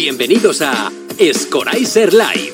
Bienvenidos 0.00 0.62
a 0.62 0.92
Scoraiser 1.20 2.14
Live, 2.14 2.52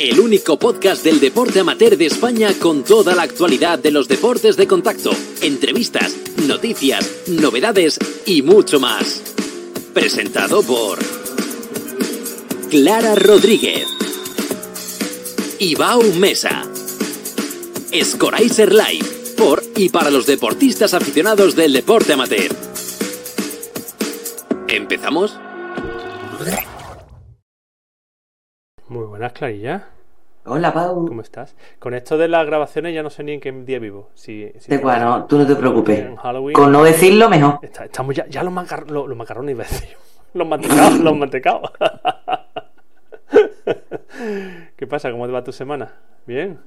el 0.00 0.18
único 0.18 0.58
podcast 0.58 1.04
del 1.04 1.20
deporte 1.20 1.60
amateur 1.60 1.96
de 1.96 2.06
España 2.06 2.52
con 2.60 2.82
toda 2.82 3.14
la 3.14 3.22
actualidad 3.22 3.78
de 3.78 3.92
los 3.92 4.08
deportes 4.08 4.56
de 4.56 4.66
contacto, 4.66 5.12
entrevistas, 5.40 6.16
noticias, 6.48 7.28
novedades 7.28 8.00
y 8.26 8.42
mucho 8.42 8.80
más. 8.80 9.22
Presentado 9.94 10.64
por 10.64 10.98
Clara 12.70 13.14
Rodríguez, 13.14 13.86
Ibao 15.60 16.02
Mesa, 16.18 16.64
Scoraiser 18.02 18.72
Live, 18.72 19.06
por 19.36 19.62
y 19.76 19.90
para 19.90 20.10
los 20.10 20.26
deportistas 20.26 20.92
aficionados 20.92 21.54
del 21.54 21.72
deporte 21.72 22.14
amateur. 22.14 22.50
¿Empezamos? 24.66 25.38
Muy 28.94 29.06
buenas, 29.06 29.32
Clarilla. 29.32 29.88
Hola, 30.44 30.72
Pau. 30.72 31.04
¿Cómo 31.08 31.20
estás? 31.20 31.56
Con 31.80 31.94
esto 31.94 32.16
de 32.16 32.28
las 32.28 32.46
grabaciones 32.46 32.94
ya 32.94 33.02
no 33.02 33.10
sé 33.10 33.24
ni 33.24 33.32
en 33.32 33.40
qué 33.40 33.50
día 33.50 33.80
vivo. 33.80 34.10
Si, 34.14 34.52
si 34.60 34.70
De 34.70 34.78
bueno, 34.78 35.26
tú 35.28 35.36
no 35.36 35.44
te 35.44 35.56
preocupes. 35.56 36.06
Con 36.52 36.70
no 36.70 36.84
decirlo, 36.84 37.28
mejor. 37.28 37.58
Está- 37.60 37.86
estamos 37.86 38.14
ya, 38.14 38.24
ya 38.28 38.44
los, 38.44 38.52
macar- 38.52 38.88
los, 38.88 39.08
los 39.08 39.16
macarrones, 39.18 39.56
iba 39.56 39.64
a 39.64 39.66
decir. 39.66 39.88
Los 40.34 40.46
mantecados, 40.46 41.00
los 41.00 41.16
mantecados. 41.16 41.72
¿Qué 44.76 44.86
pasa? 44.86 45.10
¿Cómo 45.10 45.26
te 45.26 45.32
va 45.32 45.42
tu 45.42 45.50
semana? 45.52 45.92
¿Bien? 46.24 46.60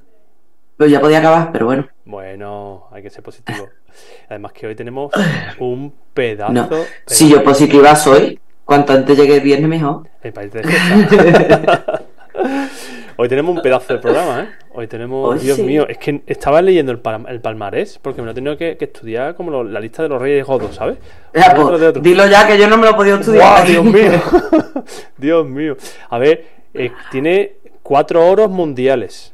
Pues 0.78 0.91
ya 0.91 1.00
podía 1.00 1.20
acabar, 1.20 1.52
pero 1.53 1.66
bueno. 1.67 1.88
Bueno, 2.03 2.88
hay 2.91 3.03
que 3.03 3.09
ser 3.09 3.23
positivo. 3.23 3.70
Además 4.30 4.52
que 4.52 4.67
hoy 4.67 4.75
tenemos 4.75 5.14
un 5.59 5.94
pedazo... 6.14 6.52
No. 6.52 6.67
pedazo- 6.70 6.86
Si 7.05 7.30
yo 7.30 7.41
positiva 7.44 7.95
soy, 7.95 8.38
cuanto 8.66 8.91
antes 8.91 9.17
llegue 9.17 9.36
el 9.36 9.41
viernes, 9.41 9.70
mejor. 9.70 10.08
El 10.23 10.33
país 10.33 10.52
de. 10.52 10.61
Hoy 13.17 13.27
tenemos 13.30 13.55
un 13.55 13.61
pedazo 13.61 13.93
de 13.93 13.99
programa, 13.99 14.43
¿eh? 14.43 14.47
Hoy 14.73 14.88
tenemos, 14.88 15.33
Hoy 15.33 15.39
Dios 15.39 15.57
sí. 15.57 15.63
mío, 15.63 15.88
es 15.88 15.97
que 15.97 16.21
estaba 16.27 16.61
leyendo 16.61 16.91
el, 16.91 17.02
pal- 17.02 17.25
el 17.27 17.41
palmarés 17.41 17.97
porque 17.99 18.21
me 18.21 18.25
lo 18.25 18.31
he 18.31 18.35
tenido 18.35 18.57
que, 18.57 18.77
que 18.77 18.85
estudiar 18.85 19.33
como 19.35 19.49
lo- 19.52 19.63
la 19.63 19.80
lista 19.80 20.03
de 20.03 20.09
los 20.09 20.21
reyes 20.21 20.45
godos, 20.45 20.75
¿sabes? 20.75 20.97
Ya, 21.33 21.53
pues, 21.55 21.80
de 21.80 21.88
otro. 21.88 22.02
dilo 22.02 22.27
ya 22.27 22.45
que 22.47 22.58
yo 22.59 22.67
no 22.67 22.77
me 22.77 22.85
lo 22.85 22.91
he 22.91 22.93
podido 22.95 23.17
estudiar. 23.19 23.65
¡Guau, 23.65 23.65
Dios 23.67 23.83
mío! 23.85 24.11
Dios 25.17 25.45
mío. 25.47 25.77
A 26.09 26.17
ver, 26.19 26.45
eh, 26.73 26.91
tiene 27.11 27.53
cuatro 27.81 28.25
oros 28.27 28.49
mundiales. 28.49 29.33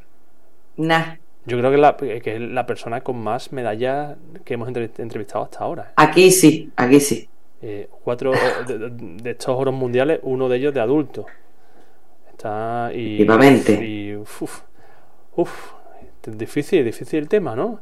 Nah. 0.76 1.16
Yo 1.46 1.58
creo 1.58 1.70
que, 1.70 1.76
la, 1.76 1.96
que 1.98 2.36
es 2.36 2.40
la 2.40 2.64
persona 2.64 3.02
con 3.02 3.22
más 3.22 3.52
medallas 3.52 4.16
que 4.46 4.54
hemos 4.54 4.66
entrev- 4.68 4.98
entrevistado 4.98 5.44
hasta 5.44 5.58
ahora. 5.58 5.82
¿eh? 5.90 5.92
Aquí 5.96 6.30
sí, 6.30 6.70
aquí 6.76 7.00
sí. 7.00 7.28
Eh, 7.60 7.88
cuatro 8.02 8.32
eh, 8.34 8.38
de- 8.66 8.90
de 8.90 9.30
estos 9.30 9.54
oros 9.54 9.74
mundiales, 9.74 10.20
uno 10.22 10.48
de 10.48 10.56
ellos 10.56 10.72
de 10.72 10.80
adulto. 10.80 11.26
Está 12.34 12.90
y. 12.92 13.18
Vivamente. 13.18 13.72
Y. 13.72 14.16
Uf, 14.16 14.62
uf, 15.36 15.72
difícil, 16.26 16.84
difícil 16.84 17.20
el 17.20 17.28
tema, 17.28 17.54
¿no? 17.54 17.80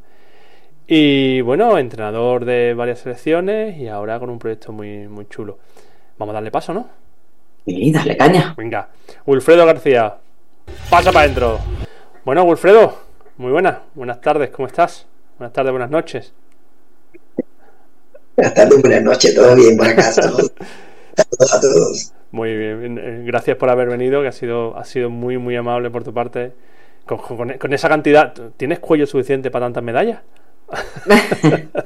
Y 0.87 1.41
bueno, 1.41 1.79
entrenador 1.79 2.45
de 2.45 2.75
varias 2.75 3.01
selecciones 3.01 3.79
y 3.79 3.89
ahora 3.89 4.19
con 4.19 4.29
un 4.29 4.39
proyecto 4.39 4.73
muy, 4.73 5.09
muy 5.09 5.27
chulo. 5.27 5.59
Vamos 6.19 6.33
a 6.33 6.35
darle 6.35 6.51
paso, 6.51 6.75
¿no? 6.75 6.89
Y 7.65 7.93
dale 7.93 8.17
caña. 8.17 8.55
Venga, 8.57 8.89
Wilfredo 9.25 9.65
García, 9.65 10.17
pasa 10.91 11.13
para 11.13 11.25
adentro. 11.25 11.59
Bueno, 12.25 12.45
Wilfredo, 12.45 12.99
muy 13.39 13.53
buenas, 13.53 13.79
buenas 13.95 14.21
tardes, 14.21 14.51
¿cómo 14.51 14.67
estás? 14.69 15.07
Buenas 15.39 15.55
tardes, 15.55 15.73
buenas 15.73 15.91
noches. 15.91 16.33
Buenas 18.37 18.55
tardes, 18.55 18.83
buenas 18.83 19.03
noches, 19.03 19.35
todo 19.35 19.55
bien 19.55 19.77
por 19.77 19.87
acá. 19.87 20.03
Saludos 20.13 20.53
a 21.55 21.61
todos. 21.61 22.13
Muy 22.33 22.57
bien, 22.57 22.99
eh, 22.99 23.23
gracias 23.27 23.57
por 23.59 23.69
haber 23.71 23.89
venido, 23.89 24.23
que 24.23 24.29
ha 24.29 24.33
sido, 24.33 24.77
ha 24.77 24.85
sido 24.85 25.11
muy, 25.11 25.39
muy 25.39 25.55
amable 25.57 25.91
por 25.91 26.03
tu 26.05 26.15
parte. 26.15 26.53
Con, 27.07 27.19
con- 27.19 27.59
con 27.59 27.73
esa 27.75 27.89
cantidad, 27.89 28.33
¿tienes 28.57 28.79
cuello 28.79 29.07
suficiente 29.07 29.51
para 29.51 29.67
tantas 29.67 29.83
medallas? 29.85 30.21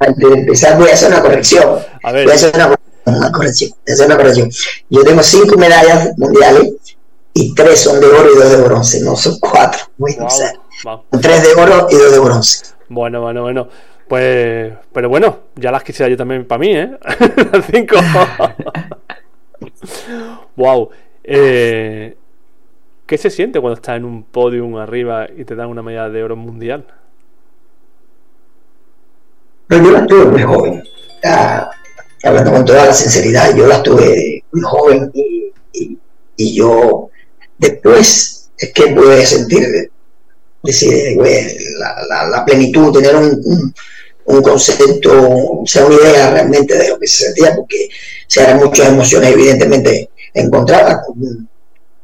Antes 0.00 0.30
de 0.30 0.34
empezar, 0.38 0.78
voy 0.78 0.88
a 0.90 0.94
hacer 0.94 1.08
una 1.12 1.20
corrección. 1.22 1.78
A 2.02 2.12
ver, 2.12 2.24
Voy 2.24 2.32
a 2.32 2.34
hacer 2.36 2.52
una, 2.54 2.74
una 3.06 3.32
corrección. 3.32 3.70
Voy 3.70 3.90
a 3.90 3.94
hacer 3.94 4.06
una 4.06 4.16
corrección. 4.16 4.50
Yo 4.90 5.04
tengo 5.04 5.22
cinco 5.22 5.56
medallas 5.56 6.10
mundiales 6.16 6.72
y 7.34 7.54
tres 7.54 7.80
son 7.80 8.00
de 8.00 8.06
oro 8.06 8.32
y 8.32 8.36
dos 8.38 8.50
de 8.50 8.56
bronce. 8.62 9.00
No 9.02 9.16
son 9.16 9.38
cuatro. 9.40 9.80
Guau, 9.98 10.26
o 10.26 10.30
sea, 10.30 10.52
guau. 10.84 11.04
Tres 11.20 11.42
de 11.42 11.60
oro 11.60 11.88
y 11.90 11.96
dos 11.96 12.12
de 12.12 12.18
bronce. 12.20 12.64
Bueno, 12.88 13.20
bueno, 13.20 13.42
bueno. 13.42 13.68
Pues, 14.08 14.72
pero 14.92 15.08
bueno, 15.10 15.38
ya 15.56 15.70
las 15.70 15.84
quisiera 15.84 16.08
yo 16.10 16.16
también 16.16 16.46
para 16.46 16.58
mí, 16.58 16.74
¿eh? 16.74 16.98
Las 17.52 17.66
cinco. 17.70 17.96
wow. 20.56 20.90
Eh, 21.24 22.16
¿Qué 23.06 23.18
se 23.18 23.30
siente 23.30 23.60
cuando 23.60 23.74
estás 23.76 23.96
en 23.96 24.04
un 24.04 24.22
podium 24.22 24.76
arriba 24.76 25.26
y 25.34 25.44
te 25.44 25.54
dan 25.54 25.68
una 25.68 25.82
medalla 25.82 26.10
de 26.10 26.22
oro 26.22 26.36
mundial? 26.36 26.86
Pero 29.66 29.84
yo 29.84 29.90
las 29.92 30.06
tuve 30.06 30.24
muy 30.26 30.42
joven. 30.42 30.82
Hablando 32.24 32.52
con 32.52 32.64
toda 32.64 32.86
la 32.86 32.92
sinceridad, 32.92 33.54
yo 33.54 33.66
las 33.66 33.82
tuve 33.82 34.42
muy 34.52 34.62
joven 34.62 35.10
y, 35.14 35.52
y- 35.72 35.98
y 36.36 36.56
yo 36.56 37.10
después 37.58 38.50
es 38.58 38.72
que 38.72 38.88
pude 38.88 39.24
sentir 39.24 39.90
decir, 40.62 41.14
güey, 41.16 41.56
la, 41.78 42.02
la- 42.08 42.28
la 42.28 42.44
plenitud, 42.44 42.92
tener 42.92 43.14
un, 43.16 43.40
un- 43.44 43.74
un 44.28 44.42
concepto, 44.42 45.12
o 45.62 45.64
sea, 45.66 45.86
una 45.86 45.96
idea 45.96 46.30
realmente 46.30 46.76
de 46.76 46.88
lo 46.88 46.98
que 46.98 47.06
se 47.06 47.24
sentía, 47.26 47.54
porque 47.56 47.88
se 48.26 48.42
eran 48.42 48.58
muchas 48.58 48.88
emociones 48.88 49.32
evidentemente 49.32 50.10
encontradas. 50.34 50.98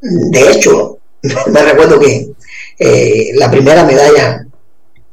De 0.00 0.50
hecho, 0.52 0.98
me 1.46 1.62
recuerdo 1.62 1.98
que 2.00 2.28
eh, 2.78 3.30
la 3.34 3.50
primera 3.50 3.84
medalla, 3.84 4.46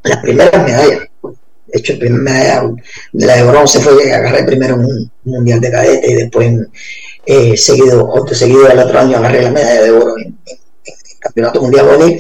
las 0.03 0.17
primeras 0.17 0.63
medallas, 0.65 0.99
de 1.67 1.79
hecho, 1.79 1.93
la 1.93 1.99
primera 1.99 2.21
medalla 2.23 2.73
de 3.13 3.25
la 3.25 3.35
de 3.37 3.43
bronce 3.43 3.79
fue 3.79 4.03
que 4.03 4.13
agarré 4.13 4.43
primero 4.43 4.75
un 4.75 5.11
mundial 5.23 5.61
de 5.61 5.71
cadete 5.71 6.11
y 6.11 6.15
después, 6.15 6.53
eh, 7.25 7.55
seguido, 7.55 8.07
otro 8.09 8.35
seguido 8.35 8.67
al 8.69 8.79
otro 8.79 8.99
año, 8.99 9.17
agarré 9.17 9.43
la 9.43 9.51
medalla 9.51 9.81
de 9.83 9.91
oro 9.91 10.17
en, 10.17 10.37
en- 10.45 10.59
campeonato 11.19 11.61
mundial 11.61 11.85
juvenil. 11.87 12.19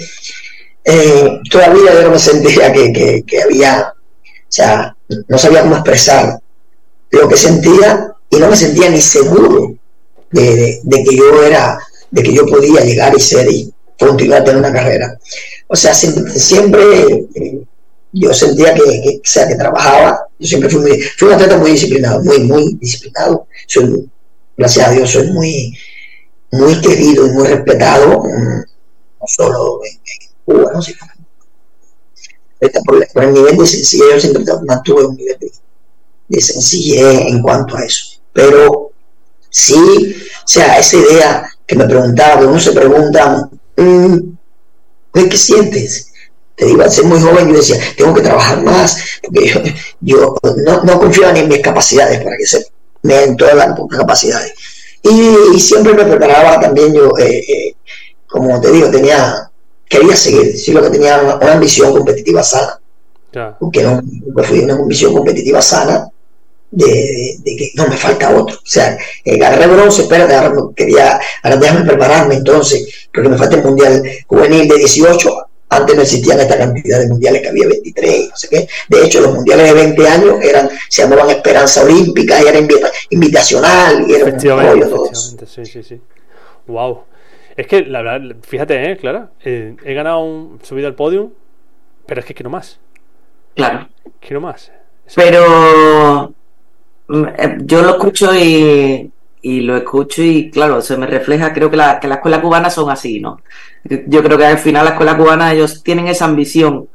Eh, 0.85 1.39
todavía 1.49 1.93
yo 1.93 2.03
no 2.03 2.11
me 2.11 2.19
sentía 2.19 2.71
que 2.71 3.23
había, 3.43 3.93
o 4.51 4.53
sea, 4.53 4.93
no 5.29 5.37
sabía 5.37 5.61
cómo 5.61 5.75
expresar 5.75 6.37
lo 7.09 7.29
que 7.29 7.37
sentía 7.37 8.13
y 8.29 8.35
no 8.35 8.49
me 8.49 8.57
sentía 8.57 8.89
ni 8.89 8.99
seguro 8.99 9.75
de, 10.29 10.81
que 10.89 11.15
yo 11.15 11.41
era, 11.41 11.79
de 12.09 12.21
que 12.21 12.33
yo 12.33 12.45
podía 12.45 12.81
llegar 12.81 13.13
y 13.15 13.21
ser 13.21 13.49
y 13.49 13.73
continuar 13.97 14.41
a 14.41 14.43
tener 14.43 14.59
una 14.59 14.73
carrera. 14.73 15.17
O 15.67 15.75
sea, 15.77 15.93
siempre, 15.93 16.33
siempre, 16.33 16.83
eh, 17.33 17.63
yo 18.11 18.33
sentía 18.33 18.73
que, 18.73 18.81
o 18.81 19.21
sea, 19.23 19.47
que 19.47 19.55
trabajaba, 19.55 20.27
yo 20.37 20.47
siempre 20.49 20.69
fui, 20.69 20.81
muy, 20.81 21.01
fui 21.01 21.29
un 21.29 21.35
atleta 21.35 21.57
muy 21.57 21.71
disciplinado, 21.71 22.21
muy, 22.21 22.39
muy 22.39 22.73
disciplinado. 22.73 23.47
Soy, 23.67 24.09
gracias 24.57 24.85
a 24.85 24.91
Dios, 24.91 25.11
soy 25.11 25.31
muy, 25.31 25.77
muy 26.51 26.81
querido 26.81 27.25
y 27.25 27.29
muy 27.29 27.47
respetado, 27.47 28.21
mm, 28.21 28.59
no 29.21 29.27
solo 29.27 29.79
en, 29.85 29.93
en 29.93 30.29
Cuba, 30.43 30.71
¿no? 30.73 30.81
sino 30.81 30.97
por, 32.85 33.07
por 33.11 33.23
el 33.23 33.33
nivel 33.33 33.57
de 33.57 33.65
sencillez, 33.65 34.13
yo 34.13 34.19
siempre 34.19 34.43
mantuve 34.65 35.05
un 35.05 35.15
nivel 35.15 35.37
de, 35.39 35.51
de 36.27 36.41
sencillez 36.41 37.27
en 37.27 37.41
cuanto 37.41 37.75
a 37.77 37.83
eso. 37.83 38.19
Pero 38.33 38.91
sí, 39.49 40.15
o 40.43 40.47
sea, 40.47 40.79
esa 40.79 40.97
idea 40.97 41.49
que 41.65 41.75
me 41.75 41.85
preguntaba, 41.85 42.39
que 42.39 42.45
uno 42.45 42.59
se 42.59 42.71
pregunta, 42.71 43.49
mm, 43.77 44.17
¿qué 45.13 45.37
sientes? 45.37 46.11
Te 46.55 46.65
digo, 46.65 46.81
al 46.83 46.91
ser 46.91 47.05
muy 47.05 47.19
joven 47.19 47.49
yo 47.49 47.55
decía, 47.55 47.77
tengo 47.97 48.13
que 48.13 48.21
trabajar 48.21 48.61
más, 48.63 48.97
porque 49.23 49.47
yo, 49.47 49.61
yo 50.01 50.35
no, 50.57 50.83
no 50.83 50.99
confiaba 50.99 51.33
ni 51.33 51.39
en 51.39 51.47
mis 51.47 51.61
capacidades, 51.61 52.23
para 52.23 52.37
que 52.37 52.45
se 52.45 52.65
me 53.03 53.23
en 53.23 53.37
todas 53.37 53.55
las 53.55 53.75
capacidades. 53.89 54.53
Y, 55.03 55.55
y 55.55 55.59
siempre 55.59 55.93
me 55.93 56.05
preparaba 56.05 56.59
también 56.59 56.93
yo, 56.93 57.17
eh, 57.17 57.39
eh, 57.39 57.75
como 58.27 58.61
te 58.61 58.71
digo, 58.71 58.91
tenía, 58.91 59.50
quería 59.91 60.15
seguir, 60.15 60.57
sí, 60.57 60.71
lo 60.71 60.81
que 60.81 60.89
tenía 60.89 61.21
una, 61.21 61.35
una 61.35 61.53
ambición 61.53 61.91
competitiva 61.93 62.41
sana, 62.43 62.79
porque 63.59 63.83
no, 63.83 64.01
nunca 64.01 64.43
fui 64.43 64.59
una 64.59 64.75
ambición 64.75 65.13
competitiva 65.13 65.61
sana, 65.61 66.07
de, 66.71 66.85
de- 66.87 67.37
de 67.43 67.55
que 67.57 67.71
no 67.75 67.87
me 67.87 67.97
falta 67.97 68.33
otro. 68.35 68.55
O 68.55 68.59
sea, 68.65 68.97
eh, 69.25 69.35
agarré 69.45 69.67
bronce, 69.67 70.03
espérate, 70.03 70.33
ahora 70.33 70.49
no 70.53 70.73
quería, 70.73 71.19
ahora 71.43 71.57
déjame 71.57 71.85
prepararme 71.85 72.35
entonces, 72.35 73.07
porque 73.13 73.29
me 73.29 73.37
falta 73.37 73.57
el 73.57 73.63
mundial 73.63 74.01
juvenil 74.27 74.67
de 74.67 74.77
18. 74.77 75.29
Antes 75.73 75.95
no 75.95 76.01
existían 76.01 76.37
esta 76.39 76.57
cantidad 76.57 76.99
de 76.99 77.07
mundiales 77.07 77.41
que 77.41 77.47
había 77.47 77.65
23, 77.67 78.15
y 78.25 78.27
no 78.27 78.35
sé 78.35 78.47
qué. 78.49 78.67
De 78.89 79.05
hecho, 79.05 79.21
los 79.21 79.33
mundiales 79.35 79.67
de 79.67 79.73
20 79.73 80.07
años 80.07 80.35
eran, 80.43 80.69
se 80.89 81.01
llamaban 81.01 81.29
Esperanza 81.29 81.83
Olímpica 81.83 82.41
y 82.43 82.47
era 82.47 82.59
invita- 82.59 82.91
invitacional 83.09 84.05
y 84.09 84.13
era 84.15 84.25
un 84.25 84.31
rollo 84.69 84.89
todo 84.89 85.09
sí, 85.47 85.65
sí, 85.65 85.81
sí. 85.83 86.01
Wow. 86.67 87.03
Es 87.55 87.67
que, 87.67 87.81
la 87.85 88.01
verdad, 88.01 88.35
fíjate, 88.43 88.91
¿eh, 88.91 88.97
Clara? 88.97 89.31
Eh, 89.43 89.75
he 89.83 89.93
ganado 89.93 90.19
un 90.23 90.59
subido 90.63 90.87
al 90.87 90.95
podium, 90.95 91.31
pero 92.05 92.21
es 92.21 92.25
que 92.25 92.33
quiero 92.33 92.49
más. 92.49 92.79
Claro. 93.55 93.87
Quiero 94.19 94.41
más. 94.41 94.71
Eso- 95.05 95.15
Pero 95.21 96.33
mm, 97.07 97.25
eh, 97.37 97.57
yo 97.63 97.81
lo 97.81 97.91
escucho 97.91 98.33
y, 98.35 99.11
y 99.41 99.61
lo 99.61 99.77
escucho 99.77 100.23
y 100.23 100.49
claro, 100.51 100.81
se 100.81 100.97
me 100.97 101.07
refleja, 101.07 101.53
creo 101.53 101.69
que 101.69 101.77
la, 101.77 101.99
que 101.99 102.07
la 102.07 102.15
escuela 102.15 102.41
cubana 102.41 102.69
son 102.69 102.89
así, 102.89 103.19
¿no? 103.19 103.39
Yo 104.07 104.23
creo 104.23 104.37
que 104.37 104.45
al 104.45 104.59
final 104.59 104.85
la 104.85 104.91
escuela 104.91 105.17
cubana 105.17 105.53
ellos 105.53 105.83
tienen 105.83 106.07
esa 106.07 106.25
ambición 106.25 106.87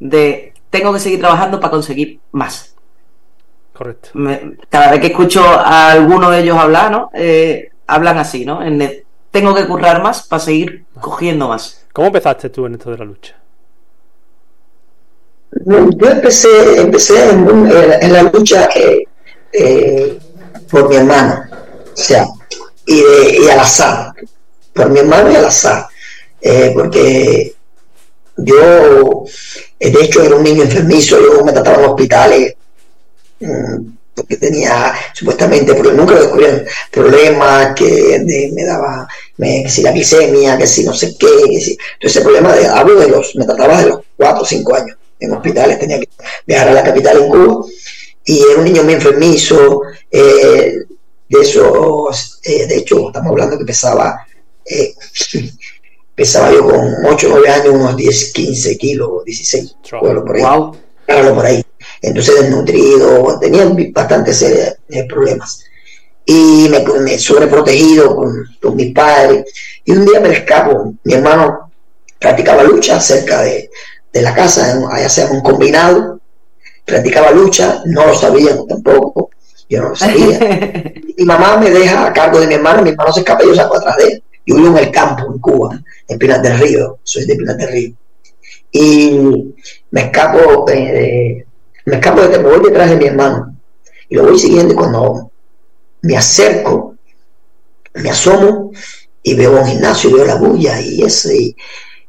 de 0.00 0.52
tengo 0.70 0.92
que 0.92 0.98
seguir 1.00 1.20
trabajando 1.20 1.60
para 1.60 1.70
conseguir 1.70 2.20
más. 2.32 2.74
Correcto. 3.72 4.10
Me- 4.14 4.56
cada 4.68 4.90
vez 4.90 5.00
que 5.00 5.06
escucho 5.08 5.42
a 5.44 5.92
alguno 5.92 6.30
de 6.30 6.40
ellos 6.40 6.58
hablar, 6.58 6.90
¿no? 6.90 7.10
Eh, 7.14 7.70
hablan 7.86 8.18
así, 8.18 8.44
¿no? 8.44 8.62
En 8.62 8.78
de, 8.78 9.04
tengo 9.32 9.54
que 9.54 9.66
currar 9.66 10.00
más 10.02 10.22
para 10.28 10.40
seguir 10.44 10.84
cogiendo 11.00 11.48
más. 11.48 11.84
¿Cómo 11.92 12.06
empezaste 12.06 12.50
tú 12.50 12.66
en 12.66 12.74
esto 12.74 12.90
de 12.92 12.98
la 12.98 13.04
lucha? 13.04 13.34
Yo 15.66 16.08
empecé, 16.08 16.80
empecé 16.80 17.30
en, 17.30 17.40
un- 17.42 17.70
en- 17.70 18.02
en 18.02 18.12
la 18.12 18.22
lucha 18.22 18.68
eh, 18.74 19.04
eh, 19.52 20.18
por 20.70 20.88
mi 20.88 20.96
hermano, 20.96 21.44
o 21.92 21.96
sea, 21.96 22.26
y, 22.86 22.96
de- 23.02 23.38
y 23.44 23.48
al 23.50 23.60
azar, 23.60 24.14
por 24.72 24.88
mi 24.88 25.00
hermano 25.00 25.30
y 25.30 25.36
al 25.36 25.44
azar, 25.44 25.86
eh, 26.40 26.72
porque 26.74 27.54
yo, 28.38 29.24
eh, 29.78 29.90
de 29.90 30.00
hecho, 30.04 30.22
era 30.22 30.36
un 30.36 30.42
niño 30.42 30.62
enfermizo, 30.62 31.18
yo 31.20 31.44
me 31.44 31.52
trataba 31.52 31.82
en 31.84 31.90
hospitales, 31.90 32.54
mm, 33.40 33.76
porque 34.14 34.36
tenía 34.38 34.94
supuestamente, 35.12 35.74
porque 35.74 35.92
nunca 35.92 36.14
lo 36.14 36.20
descubrieron, 36.22 36.62
problemas 36.90 37.74
que 37.74 38.18
de- 38.20 38.50
me 38.54 38.64
daba, 38.64 39.06
me, 39.38 39.62
que 39.62 39.70
si 39.70 39.82
la 39.82 39.92
glicemia, 39.92 40.58
que 40.58 40.66
si 40.66 40.84
no 40.84 40.92
sé 40.92 41.16
qué, 41.18 41.26
que 41.48 41.60
si, 41.60 41.72
entonces 41.94 42.16
ese 42.16 42.20
problema 42.20 42.54
de, 42.54 42.66
hablo 42.66 43.00
de 43.00 43.08
los, 43.08 43.34
me 43.36 43.44
trataba 43.44 43.80
de 43.82 43.88
los 43.88 44.00
4 44.16 44.42
o 44.42 44.44
5 44.44 44.74
años 44.74 44.96
en 45.20 45.32
hospitales, 45.32 45.78
tenía 45.78 46.00
que 46.00 46.08
viajar 46.46 46.68
a 46.68 46.72
la 46.74 46.82
capital 46.82 47.16
en 47.22 47.28
Cuba, 47.28 47.64
y 48.24 48.40
era 48.40 48.58
un 48.58 48.64
niño 48.64 48.82
muy 48.82 48.94
enfermizo, 48.94 49.82
eh, 50.10 50.78
de 51.28 51.40
esos, 51.40 52.40
eh, 52.42 52.66
de 52.66 52.76
hecho, 52.76 53.06
estamos 53.06 53.30
hablando 53.30 53.58
que 53.58 53.64
pesaba, 53.64 54.26
eh, 54.66 54.94
pesaba 56.14 56.52
yo 56.52 56.68
con 56.68 56.94
8 57.06 57.26
o 57.26 57.30
9 57.30 57.48
años, 57.48 57.74
unos 57.74 57.96
10, 57.96 58.32
15 58.32 58.76
kilos, 58.76 59.24
16, 59.24 59.76
Chao. 59.82 60.00
bueno, 60.00 60.24
por 60.24 60.36
ahí, 60.36 60.42
Wow. 60.42 60.76
por 61.34 61.46
ahí. 61.46 61.64
Entonces 62.00 62.40
desnutrido, 62.40 63.38
tenía 63.40 63.70
bastantes 63.92 64.44
problemas. 65.08 65.64
Y 66.24 66.68
me, 66.70 66.80
me 67.00 67.18
sobreprotegido 67.18 68.14
con, 68.16 68.32
con 68.60 68.76
mis 68.76 68.92
padres. 68.94 69.44
Y 69.84 69.92
un 69.92 70.04
día 70.06 70.20
me 70.20 70.32
escapo, 70.32 70.94
mi 71.04 71.14
hermano 71.14 71.70
practicaba 72.18 72.62
lucha 72.62 73.00
cerca 73.00 73.42
de, 73.42 73.70
de 74.12 74.22
la 74.22 74.34
casa, 74.34 74.72
en- 74.72 74.84
allá 74.90 75.08
se 75.08 75.26
un 75.26 75.40
combinado, 75.40 76.20
practicaba 76.84 77.30
lucha, 77.32 77.82
no 77.86 78.06
lo 78.06 78.14
sabíamos 78.14 78.66
tampoco, 78.68 79.30
yo 79.68 79.82
no 79.82 79.88
lo 79.90 79.96
sabía. 79.96 80.38
mi 81.18 81.24
mamá 81.24 81.56
me 81.56 81.70
deja 81.70 82.06
a 82.06 82.12
cargo 82.12 82.40
de 82.40 82.46
mi 82.46 82.54
hermano, 82.54 82.82
mi 82.82 82.90
hermano 82.90 83.12
se 83.12 83.20
escapa 83.20 83.42
y 83.44 83.48
yo 83.48 83.54
saco 83.54 83.76
atrás 83.76 83.96
de 83.96 84.04
él. 84.04 84.22
Yo 84.46 84.56
vivo 84.56 84.76
en 84.78 84.84
el 84.86 84.90
campo, 84.90 85.32
en 85.32 85.38
Cuba, 85.38 85.80
en 86.08 86.18
Pinar 86.18 86.42
del 86.42 86.58
Río, 86.58 86.98
soy 87.04 87.26
de 87.26 87.36
Pinar 87.36 87.56
del 87.56 87.68
Río. 87.72 87.94
Y 88.72 89.54
me 89.90 90.02
escapo, 90.02 90.68
eh, 90.68 90.74
de- 90.92 91.46
me 91.86 91.96
escapo 91.96 92.22
de 92.22 92.38
me 92.38 92.48
voy 92.48 92.60
detrás 92.64 92.90
de 92.90 92.96
mi 92.96 93.06
hermano. 93.06 93.56
Y 94.08 94.14
lo 94.16 94.24
voy 94.24 94.38
siguiendo 94.38 94.72
y 94.74 94.76
cuando 94.76 95.31
me 96.02 96.16
acerco, 96.16 96.96
me 97.94 98.10
asomo 98.10 98.72
y 99.22 99.34
veo 99.34 99.58
un 99.60 99.66
gimnasio, 99.66 100.10
y 100.10 100.12
veo 100.14 100.24
la 100.24 100.36
bulla 100.36 100.80
y 100.80 101.02
ese, 101.02 101.36
y, 101.36 101.56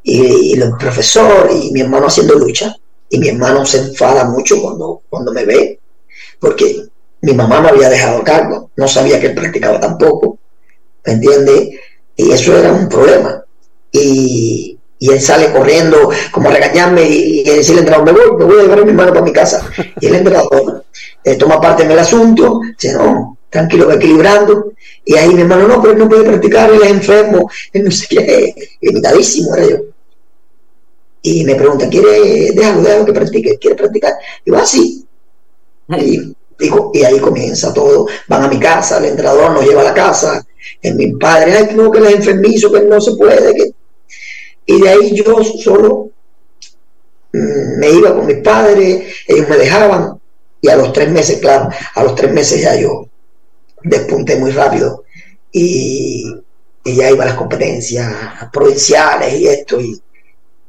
y, 0.03 0.51
y 0.51 0.53
el 0.53 0.71
profesor 0.77 1.49
y 1.51 1.71
mi 1.71 1.81
hermano 1.81 2.07
haciendo 2.07 2.35
lucha. 2.35 2.75
Y 3.09 3.19
mi 3.19 3.29
hermano 3.29 3.63
se 3.63 3.77
enfada 3.77 4.25
mucho 4.25 4.59
cuando, 4.59 5.03
cuando 5.07 5.31
me 5.31 5.45
ve, 5.45 5.79
porque 6.39 6.87
mi 7.21 7.33
mamá 7.33 7.61
me 7.61 7.69
había 7.69 7.87
dejado 7.87 8.23
cargo, 8.23 8.71
no 8.75 8.87
sabía 8.87 9.19
que 9.19 9.27
él 9.27 9.35
practicaba 9.35 9.79
tampoco, 9.79 10.39
¿me 11.05 11.13
entiende? 11.13 11.79
Y 12.15 12.31
eso 12.31 12.57
era 12.57 12.71
un 12.73 12.89
problema. 12.89 13.43
Y, 13.91 14.79
y 14.97 15.09
él 15.11 15.21
sale 15.21 15.51
corriendo 15.51 16.09
como 16.31 16.49
a 16.49 16.53
regañarme 16.53 17.03
y, 17.07 17.41
y 17.41 17.43
decirle 17.43 17.81
al 17.81 17.87
entrenador, 17.87 18.05
me 18.05 18.11
voy, 18.13 18.37
me 18.37 18.45
voy 18.45 18.59
a 18.59 18.63
llevar 18.63 18.79
a 18.79 18.83
mi 18.83 18.89
hermano 18.89 19.13
para 19.13 19.25
mi 19.25 19.33
casa. 19.33 19.69
Y 19.99 20.07
el 20.07 20.15
entrenador 20.15 20.85
eh, 21.23 21.35
toma 21.35 21.61
parte 21.61 21.83
en 21.83 21.91
el 21.91 21.99
asunto, 21.99 22.61
dice, 22.79 22.95
no, 22.95 23.37
tranquilo, 23.53 23.87
va 23.87 23.95
equilibrando. 23.95 24.73
Y 25.05 25.15
ahí 25.15 25.33
mi 25.33 25.41
hermano, 25.41 25.67
no, 25.67 25.81
pero 25.81 25.93
él 25.93 25.99
no 25.99 26.09
puede 26.09 26.23
practicar, 26.23 26.71
él 26.71 26.81
es 26.83 26.89
enfermo, 26.89 27.49
él 27.73 27.85
no 27.85 27.91
sé 27.91 28.07
qué, 28.09 28.55
limitadísimo 28.81 29.55
era 29.55 29.69
yo. 29.69 29.77
Y 31.21 31.45
me 31.45 31.55
pregunta, 31.55 31.87
¿quiere, 31.87 32.51
déjalo, 32.51 32.81
déjalo 32.81 33.05
que 33.05 33.13
practique, 33.13 33.57
¿quiere 33.57 33.77
practicar? 33.77 34.13
Y 34.43 34.49
yo, 34.49 34.57
ah, 34.57 34.65
sí. 34.65 35.05
Y, 35.97 36.33
y 36.93 37.03
ahí 37.03 37.19
comienza 37.19 37.73
todo. 37.73 38.07
Van 38.27 38.43
a 38.43 38.47
mi 38.49 38.59
casa, 38.59 38.97
el 38.97 39.05
entrenador 39.05 39.51
nos 39.51 39.65
lleva 39.65 39.81
a 39.81 39.85
la 39.85 39.93
casa. 39.93 40.45
En 40.81 40.97
mi 40.97 41.13
padre, 41.13 41.53
ay, 41.53 41.75
no, 41.75 41.89
que 41.91 41.99
él 41.99 42.07
es 42.07 42.15
enfermizo, 42.15 42.71
que 42.71 42.81
no 42.81 42.99
se 42.99 43.15
puede. 43.15 43.53
Que... 43.55 43.71
Y 44.65 44.81
de 44.81 44.89
ahí 44.89 45.15
yo 45.15 45.41
solo 45.43 46.09
mm, 47.31 47.79
me 47.79 47.89
iba 47.89 48.13
con 48.13 48.25
mis 48.25 48.37
padres, 48.37 49.03
ellos 49.25 49.47
me 49.47 49.57
dejaban. 49.57 50.19
Y 50.61 50.69
a 50.69 50.75
los 50.75 50.91
tres 50.91 51.09
meses, 51.09 51.39
claro, 51.39 51.69
a 51.95 52.03
los 52.03 52.15
tres 52.15 52.33
meses 52.33 52.61
ya 52.61 52.75
yo 52.75 53.07
despunté 53.83 54.37
muy 54.37 54.51
rápido. 54.51 55.03
Y, 55.51 56.25
y 56.83 56.95
ya 56.95 57.11
iba 57.11 57.23
a 57.23 57.27
las 57.27 57.35
competencias 57.35 58.11
provinciales 58.51 59.33
y 59.39 59.47
esto. 59.47 59.79
Y, 59.79 60.01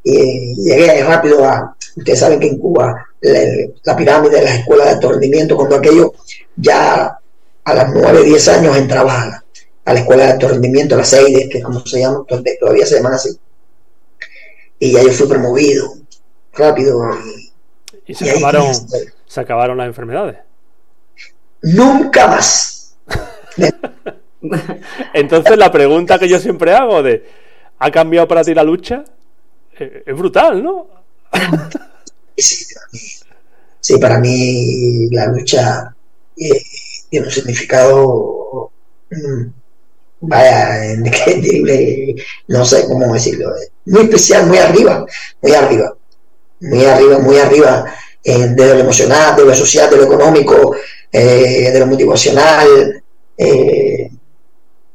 y 0.02 0.54
llegué 0.56 1.02
rápido 1.04 1.44
a. 1.44 1.76
Ustedes 1.96 2.18
saben 2.18 2.40
que 2.40 2.48
en 2.48 2.58
Cuba 2.58 3.06
la, 3.20 3.40
la 3.84 3.96
pirámide 3.96 4.36
de 4.36 4.44
las 4.44 4.58
escuelas 4.58 4.86
de 4.86 4.92
alto 4.94 5.12
rendimiento, 5.12 5.56
cuando 5.56 5.76
aquello 5.76 6.12
ya 6.56 7.18
a 7.64 7.74
las 7.74 7.94
9, 7.94 8.24
10 8.24 8.48
años 8.48 8.76
entraba 8.76 9.22
a 9.22 9.26
la, 9.26 9.44
a 9.86 9.92
la 9.92 10.00
escuela 10.00 10.24
de 10.24 10.32
alto 10.32 10.48
rendimiento, 10.48 10.94
a 10.94 10.98
las 10.98 11.08
6, 11.08 11.48
que 11.50 11.58
es 11.58 11.64
como 11.64 11.84
se 11.86 12.00
llama, 12.00 12.24
todavía 12.60 12.86
se 12.86 12.96
llaman 12.96 13.14
así. 13.14 13.38
Y 14.78 14.92
ya 14.92 15.02
yo 15.02 15.12
fui 15.12 15.26
promovido 15.26 15.94
rápido. 16.52 17.08
Y, 18.06 18.12
y 18.12 18.14
se, 18.14 18.26
y 18.26 18.28
acabaron, 18.30 18.74
se 19.26 19.40
acabaron 19.40 19.78
las 19.78 19.86
enfermedades. 19.86 20.38
Nunca 21.62 22.26
más. 22.26 22.73
Entonces 25.14 25.56
la 25.56 25.72
pregunta 25.72 26.18
que 26.18 26.28
yo 26.28 26.38
siempre 26.38 26.74
hago 26.74 27.02
de 27.02 27.24
¿ha 27.78 27.90
cambiado 27.90 28.28
para 28.28 28.44
ti 28.44 28.54
la 28.54 28.62
lucha? 28.62 29.04
Eh, 29.78 30.02
es 30.06 30.16
brutal, 30.16 30.62
¿no? 30.62 30.88
Sí, 33.80 33.98
para 33.98 34.18
mí 34.18 35.08
la 35.10 35.26
lucha 35.26 35.94
eh, 36.36 36.62
tiene 37.10 37.26
un 37.26 37.32
significado 37.32 38.70
mmm, 39.10 39.44
vaya, 40.20 40.94
increíble, 40.94 42.14
no 42.48 42.64
sé 42.64 42.86
cómo 42.86 43.12
decirlo, 43.12 43.52
muy 43.86 44.02
especial, 44.02 44.46
muy 44.46 44.58
arriba, 44.58 45.06
muy 45.42 45.52
arriba, 45.52 45.96
muy 46.60 46.84
arriba, 46.84 47.18
muy 47.18 47.38
arriba, 47.38 47.84
eh, 48.22 48.48
de 48.48 48.74
lo 48.74 48.80
emocional, 48.80 49.36
de 49.36 49.44
lo 49.44 49.54
social, 49.54 49.90
de 49.90 49.96
lo 49.98 50.04
económico, 50.04 50.74
eh, 51.12 51.70
de 51.72 51.78
lo 51.80 51.86
motivacional, 51.86 53.03
eh, 53.36 54.10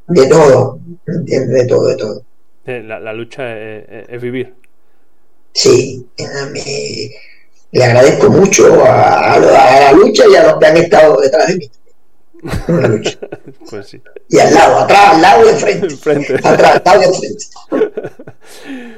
de 0.08 0.28
todo, 0.28 0.80
de, 1.06 1.48
de, 1.48 1.66
todo, 1.66 1.88
de 1.88 1.96
todo. 1.96 2.24
La, 2.66 3.00
la 3.00 3.14
lucha 3.14 3.58
es, 3.58 4.10
es, 4.10 4.22
vivir. 4.22 4.54
Sí, 5.54 6.08
mí, 6.52 7.12
le 7.72 7.84
agradezco 7.84 8.30
mucho 8.30 8.84
a, 8.86 9.40
la 9.40 9.92
lucha 9.92 10.24
y 10.28 10.36
a 10.36 10.44
los 10.44 10.60
que 10.60 10.66
han 10.66 10.78
estado 10.78 11.20
detrás 11.20 11.48
de 11.48 11.56
mí. 11.56 11.72
pues 13.70 13.88
sí. 13.88 14.02
Y 14.30 14.40
al 14.40 14.54
lado, 14.54 14.80
atrás, 14.80 15.14
al 15.14 15.22
lado 15.22 15.46
y 15.46 15.50
enfrente. 15.50 15.88
enfrente. 15.92 16.36
Atrás, 16.44 16.82
al 16.86 17.00
lado 17.00 17.02
y 17.02 17.06
enfrente. 17.06 17.46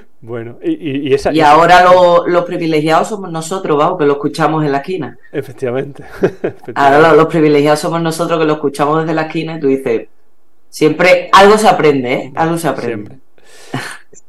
Bueno, 0.22 0.58
y, 0.63 1.10
y, 1.10 1.13
esa, 1.16 1.34
y 1.34 1.42
ahora 1.42 1.84
los 1.84 2.28
lo 2.28 2.46
privilegiados 2.46 3.08
somos 3.08 3.32
nosotros, 3.32 3.75
vamos, 3.75 3.98
que 3.98 4.06
lo 4.06 4.13
escuchamos 4.13 4.63
en 4.63 4.72
la 4.72 4.78
esquina. 4.78 5.18
Efectivamente. 5.32 6.04
efectivamente. 6.22 6.74
Ahora 6.75 7.00
los, 7.00 7.18
los, 7.18 7.25
privilegiados 7.25 7.80
somos 7.80 8.01
nosotros 8.04 8.40
que 8.40 8.46
lo 8.46 8.54
escuchamos 8.54 9.01
desde 9.01 9.16
la 9.16 9.24
esquina 9.24 9.56
y 9.56 9.60
tú 9.60 9.68
dices, 9.68 10.08
siempre 10.70 11.30
algo 11.34 11.58
se 11.58 11.68
aprende, 11.68 12.13
¿eh? 12.13 12.32
Algo 12.36 12.60
se 12.60 12.68
aprende. 12.68 13.18
Siempre. 13.18 13.18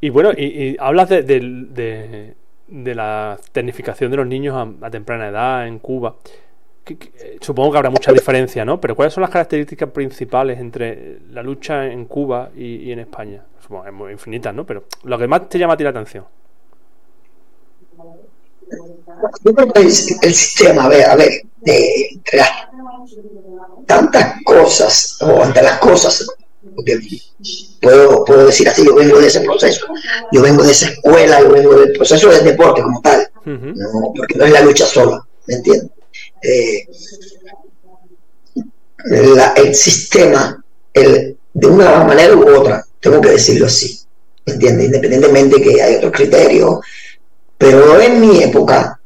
Y 0.01 0.09
bueno, 0.09 0.31
y, 0.35 0.45
y 0.45 0.77
hablas 0.79 1.09
de, 1.09 1.21
de, 1.21 1.39
de, 1.39 2.33
de, 2.67 2.95
la 2.95 3.37
tecnificación 3.51 4.09
de 4.09 4.17
los 4.17 4.25
niños 4.25 4.55
a, 4.55 4.85
a 4.85 4.89
temprana 4.89 5.27
edad 5.27 5.67
en 5.67 5.77
Cuba. 5.77 6.15
Que, 6.83 6.97
que, 6.97 7.37
supongo 7.39 7.71
que 7.71 7.77
habrá 7.77 7.89
mucha 7.89 8.11
diferencia, 8.11 8.65
¿no? 8.65 8.79
Pero 8.81 8.95
¿cuáles 8.95 9.13
son 9.13 9.21
las 9.21 9.29
características 9.29 9.89
principales 9.91 10.59
entre 10.59 11.19
la 11.31 11.41
lucha 11.41 11.85
en 11.85 12.05
Cuba 12.05 12.51
y, 12.55 12.75
y 12.75 12.91
en 12.91 12.99
España? 12.99 13.45
Supongo 13.61 13.85
es 13.85 13.93
muy 13.93 14.11
infinitas, 14.11 14.53
¿no? 14.53 14.65
Pero 14.65 14.85
lo 15.03 15.17
que 15.17 15.27
más 15.27 15.47
te 15.47 15.57
llama 15.57 15.73
a 15.75 15.77
ti 15.77 15.83
la 15.83 15.91
atención. 15.91 16.25
Yo 19.43 19.53
creo 19.53 19.71
que 19.71 19.79
el, 19.79 19.87
el 19.87 20.33
sistema, 20.33 20.85
a 20.85 20.89
ver, 20.89 21.05
a 21.05 21.15
ver, 21.15 21.29
de, 21.61 22.09
entre 22.11 22.37
las 22.39 22.49
tantas 23.85 24.35
cosas, 24.43 25.17
o 25.21 25.43
entre 25.43 25.63
las 25.63 25.79
cosas, 25.79 26.27
porque 26.75 26.99
puedo, 27.81 28.25
puedo 28.25 28.45
decir 28.47 28.67
así, 28.67 28.85
yo 28.85 28.95
vengo 28.95 29.19
de 29.19 29.27
ese 29.27 29.41
proceso, 29.41 29.85
yo 30.31 30.41
vengo 30.41 30.63
de 30.63 30.71
esa 30.71 30.87
escuela, 30.87 31.41
yo 31.41 31.51
vengo 31.51 31.75
del 31.75 31.93
proceso 31.93 32.29
del 32.29 32.43
deporte 32.43 32.81
como 32.81 33.01
tal, 33.01 33.29
uh 33.45 33.49
-huh. 33.49 33.73
no, 33.75 34.13
porque 34.15 34.35
no 34.35 34.45
es 34.45 34.51
la 34.51 34.61
lucha 34.61 34.85
sola, 34.85 35.21
¿me 35.47 35.55
entiendes? 35.55 35.89
Eh, 36.43 36.87
el 39.55 39.75
sistema, 39.75 40.63
el 40.93 41.37
una 41.53 42.03
manera 42.03 42.35
u 42.35 42.47
otra, 42.47 42.85
tengo 42.99 43.21
que 43.21 43.31
decirlo 43.31 43.67
así, 43.67 43.99
¿me 44.45 44.53
entiendes? 44.53 44.87
Independientemente 44.87 45.61
que 45.61 45.81
hay 45.81 45.95
otros 45.95 46.11
criterios, 46.11 46.79
pero 47.57 47.99
en 48.01 48.19
mi 48.19 48.43
época, 48.43 48.99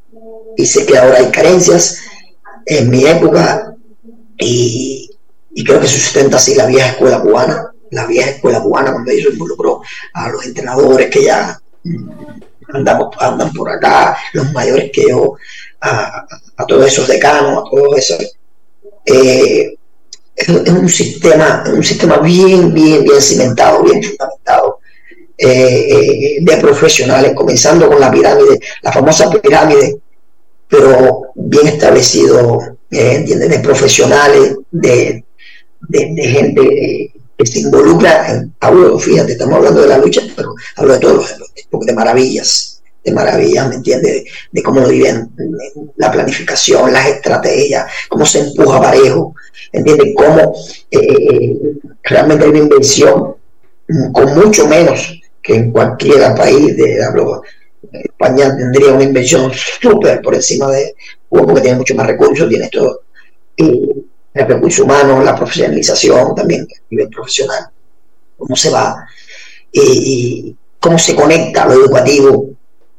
y 0.56 0.66
sé 0.66 0.86
que 0.86 0.96
ahora 0.96 1.18
hay 1.18 1.30
carencias, 1.30 1.98
en 2.64 2.90
mi 2.90 3.04
época, 3.06 3.74
y, 4.38 5.10
creo 5.64 5.80
que 5.80 5.88
sustenta 5.88 6.36
así 6.36 6.54
la 6.54 6.66
vieja 6.66 6.90
escuela 6.90 7.20
cubana, 7.20 7.72
la 7.90 8.06
vieja 8.06 8.30
escuela 8.30 8.62
cubana 8.62 8.92
cuando 8.92 9.10
ellos 9.10 9.32
involucró 9.32 9.82
a 10.14 10.28
los 10.30 10.44
entrenadores 10.46 11.10
que 11.10 11.24
ya 11.24 11.60
andamos, 12.72 13.14
andan 13.18 13.52
por 13.52 13.68
acá, 13.70 14.16
los 14.34 14.52
mayores 14.52 14.90
que 14.92 15.08
yo, 15.08 15.36
todos 16.66 16.86
esos 16.86 17.08
decanos, 17.08 17.58
a 17.58 17.70
todos 17.70 17.98
esos. 17.98 18.36
Eh, 19.04 19.74
es, 20.34 20.48
un 20.48 20.88
sistema, 20.88 21.64
un 21.72 21.82
sistema 21.82 22.18
bien, 22.18 22.72
bien, 22.72 23.04
bien 23.04 23.20
cimentado, 23.20 23.82
bien 23.82 24.02
fundamentado. 24.02 24.80
Eh, 25.36 25.46
eh, 25.46 26.38
de 26.40 26.56
profesionales, 26.56 27.32
comenzando 27.34 27.88
con 27.88 28.00
la 28.00 28.10
pirámide, 28.10 28.58
la 28.82 28.92
famosa 28.92 29.30
pirámide, 29.30 29.96
pero 30.68 31.28
bien 31.36 31.68
establecido, 31.68 32.58
¿entienden? 32.90 33.50
De 33.50 33.60
profesionales, 33.60 34.56
de, 34.72 35.24
de 35.80 36.22
gente 36.24 37.12
que 37.38 37.46
se 37.46 37.60
involucra 37.60 38.32
en, 38.32 38.52
hablo, 38.60 38.98
fíjate, 38.98 39.32
estamos 39.32 39.58
hablando 39.58 39.82
de 39.82 39.88
la 39.88 39.98
lucha, 39.98 40.22
pero 40.34 40.54
hablo 40.76 40.94
de 40.94 40.98
todos 40.98 41.16
los 41.38 41.54
deportes, 41.54 41.86
de 41.86 41.92
maravillas, 41.92 42.77
de 43.08 43.14
maravillas, 43.14 43.68
¿me 43.68 43.76
entiendes? 43.76 44.24
De, 44.50 44.62
cómo 44.62 44.80
lo 44.80 44.88
viven, 44.88 45.30
la 45.96 46.10
planificación, 46.10 46.92
las 46.92 47.06
estrategias, 47.06 47.90
cómo 48.08 48.24
se 48.24 48.40
empuja 48.40 48.80
parejo, 48.80 49.34
¿entiendes? 49.72 50.14
Cómo 50.16 50.54
eh, 50.90 51.56
realmente 52.02 52.44
hay 52.44 52.50
una 52.50 52.58
inversión 52.58 53.34
con 54.12 54.34
mucho 54.34 54.68
menos 54.68 55.20
que 55.42 55.54
en 55.54 55.70
cualquier 55.70 56.34
país 56.34 56.76
de 56.76 57.02
hablo, 57.02 57.42
España 57.92 58.54
tendría 58.56 58.92
una 58.92 59.04
inversión 59.04 59.50
súper 59.80 60.20
por 60.20 60.34
encima 60.34 60.70
de 60.70 60.94
porque 61.28 61.60
tiene 61.60 61.78
mucho 61.78 61.94
más 61.94 62.06
recursos, 62.06 62.48
tiene 62.48 62.68
todo 62.68 63.02
el 63.56 64.04
recurso 64.34 64.84
humano, 64.84 65.22
la 65.22 65.34
profesionalización 65.34 66.34
también 66.34 66.62
a 66.62 66.82
nivel 66.90 67.08
profesional, 67.08 67.68
cómo 68.36 68.56
se 68.56 68.70
va 68.70 69.06
y, 69.72 70.54
cómo 70.80 70.98
se 70.98 71.14
conecta 71.14 71.66
lo 71.66 71.72
educativo, 71.72 72.50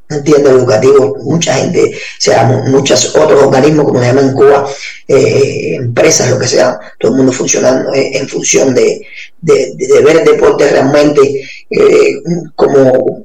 entiendo, 0.09 0.49
educativo, 0.49 1.17
mucha 1.21 1.53
gente, 1.55 1.97
sea, 2.17 2.43
muchos 2.67 3.15
otros 3.15 3.43
organismos, 3.43 3.85
como 3.85 3.99
se 3.99 4.05
llaman 4.07 4.29
en 4.29 4.33
Cuba, 4.33 4.67
eh, 5.07 5.75
empresas, 5.75 6.29
lo 6.29 6.39
que 6.39 6.47
sea, 6.47 6.79
todo 6.99 7.11
el 7.11 7.17
mundo 7.17 7.31
funcionando 7.31 7.91
en, 7.93 8.27
función 8.27 8.73
de, 8.73 9.05
ver 9.41 10.17
el 10.17 10.25
deporte 10.25 10.69
realmente 10.69 11.43
eh, 11.69 12.21
como, 12.55 13.23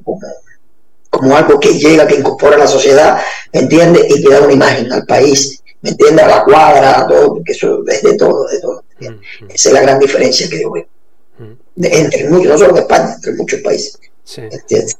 como, 1.09 1.35
algo 1.35 1.59
que 1.59 1.73
llega, 1.77 2.07
que 2.07 2.15
incorpora 2.15 2.55
a 2.55 2.59
la 2.59 2.67
sociedad, 2.67 3.19
¿entiende? 3.51 4.05
Y 4.09 4.21
que 4.21 4.29
da 4.29 4.41
una 4.41 4.53
imagen 4.53 4.91
al 4.91 5.05
país 5.05 5.61
¿me 5.85 5.91
entiendes? 5.91 6.25
A 6.25 6.27
la 6.27 6.43
cuadra, 6.43 7.07
todo, 7.07 7.35
porque 7.35 7.51
eso 7.51 7.83
es 7.87 8.01
de 8.01 8.17
todo, 8.17 8.47
de 8.47 8.59
todo. 8.59 8.83
Mm, 8.99 9.49
Esa 9.49 9.69
es 9.69 9.73
la 9.73 9.81
gran 9.81 9.99
diferencia 9.99 10.49
que 10.49 10.61
yo 10.61 10.71
veo. 10.71 10.87
Mm. 11.37 11.85
entre 11.85 12.29
muchos, 12.29 12.47
no 12.47 12.57
solo 12.57 12.73
de 12.73 12.79
España, 12.79 13.13
entre 13.13 13.33
muchos 13.33 13.59
países. 13.59 13.99
Sí. 14.23 14.41
¿Me 14.41 14.55
entiendes? 14.55 14.97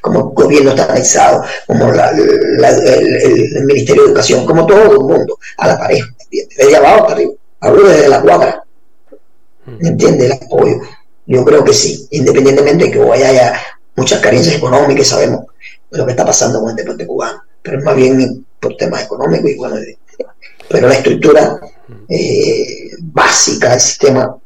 Como 0.00 0.18
el 0.18 0.34
gobierno 0.34 0.70
está 0.70 0.90
anexado, 0.90 1.42
como 1.66 1.90
la, 1.92 2.10
el, 2.10 3.64
Ministerio 3.64 4.02
de 4.02 4.08
Educación, 4.08 4.46
como 4.46 4.66
todo 4.66 4.92
el 4.92 4.98
mundo, 4.98 5.38
a 5.58 5.68
la 5.68 5.78
pareja, 5.78 6.06
¿me 6.06 6.24
entiendes? 6.24 6.58
Desde 6.58 6.76
abajo 6.76 7.00
hasta 7.02 7.12
arriba. 7.14 7.32
Hablo 7.60 7.88
desde 7.88 8.08
la 8.08 8.20
cuadra. 8.20 8.64
Mm. 9.64 9.76
¿Me 9.80 9.88
entiendes? 9.88 10.26
El 10.26 10.32
apoyo. 10.32 10.80
Yo 11.26 11.44
creo 11.44 11.64
que 11.64 11.72
sí, 11.72 12.06
independientemente 12.10 12.84
de 12.84 12.90
que 12.90 13.00
hoy 13.00 13.22
haya 13.22 13.60
muchas 13.96 14.20
carencias 14.20 14.54
económicas, 14.54 15.08
sabemos 15.08 15.46
lo 15.90 16.04
que 16.04 16.12
está 16.12 16.24
pasando 16.24 16.60
con 16.60 16.70
el 16.70 16.76
deporte 16.76 17.06
cubano, 17.06 17.42
pero 17.62 17.78
es 17.78 17.84
más 17.84 17.96
bien 17.96 18.46
por 18.60 18.76
temas 18.76 19.04
económicos 19.04 19.50
y 19.50 19.56
bueno, 19.56 19.76
pero 20.68 20.88
la 20.88 20.94
estructura 20.94 21.58
eh, 22.08 22.90
básica 23.00 23.70
del 23.70 23.80
sistema, 23.80 24.36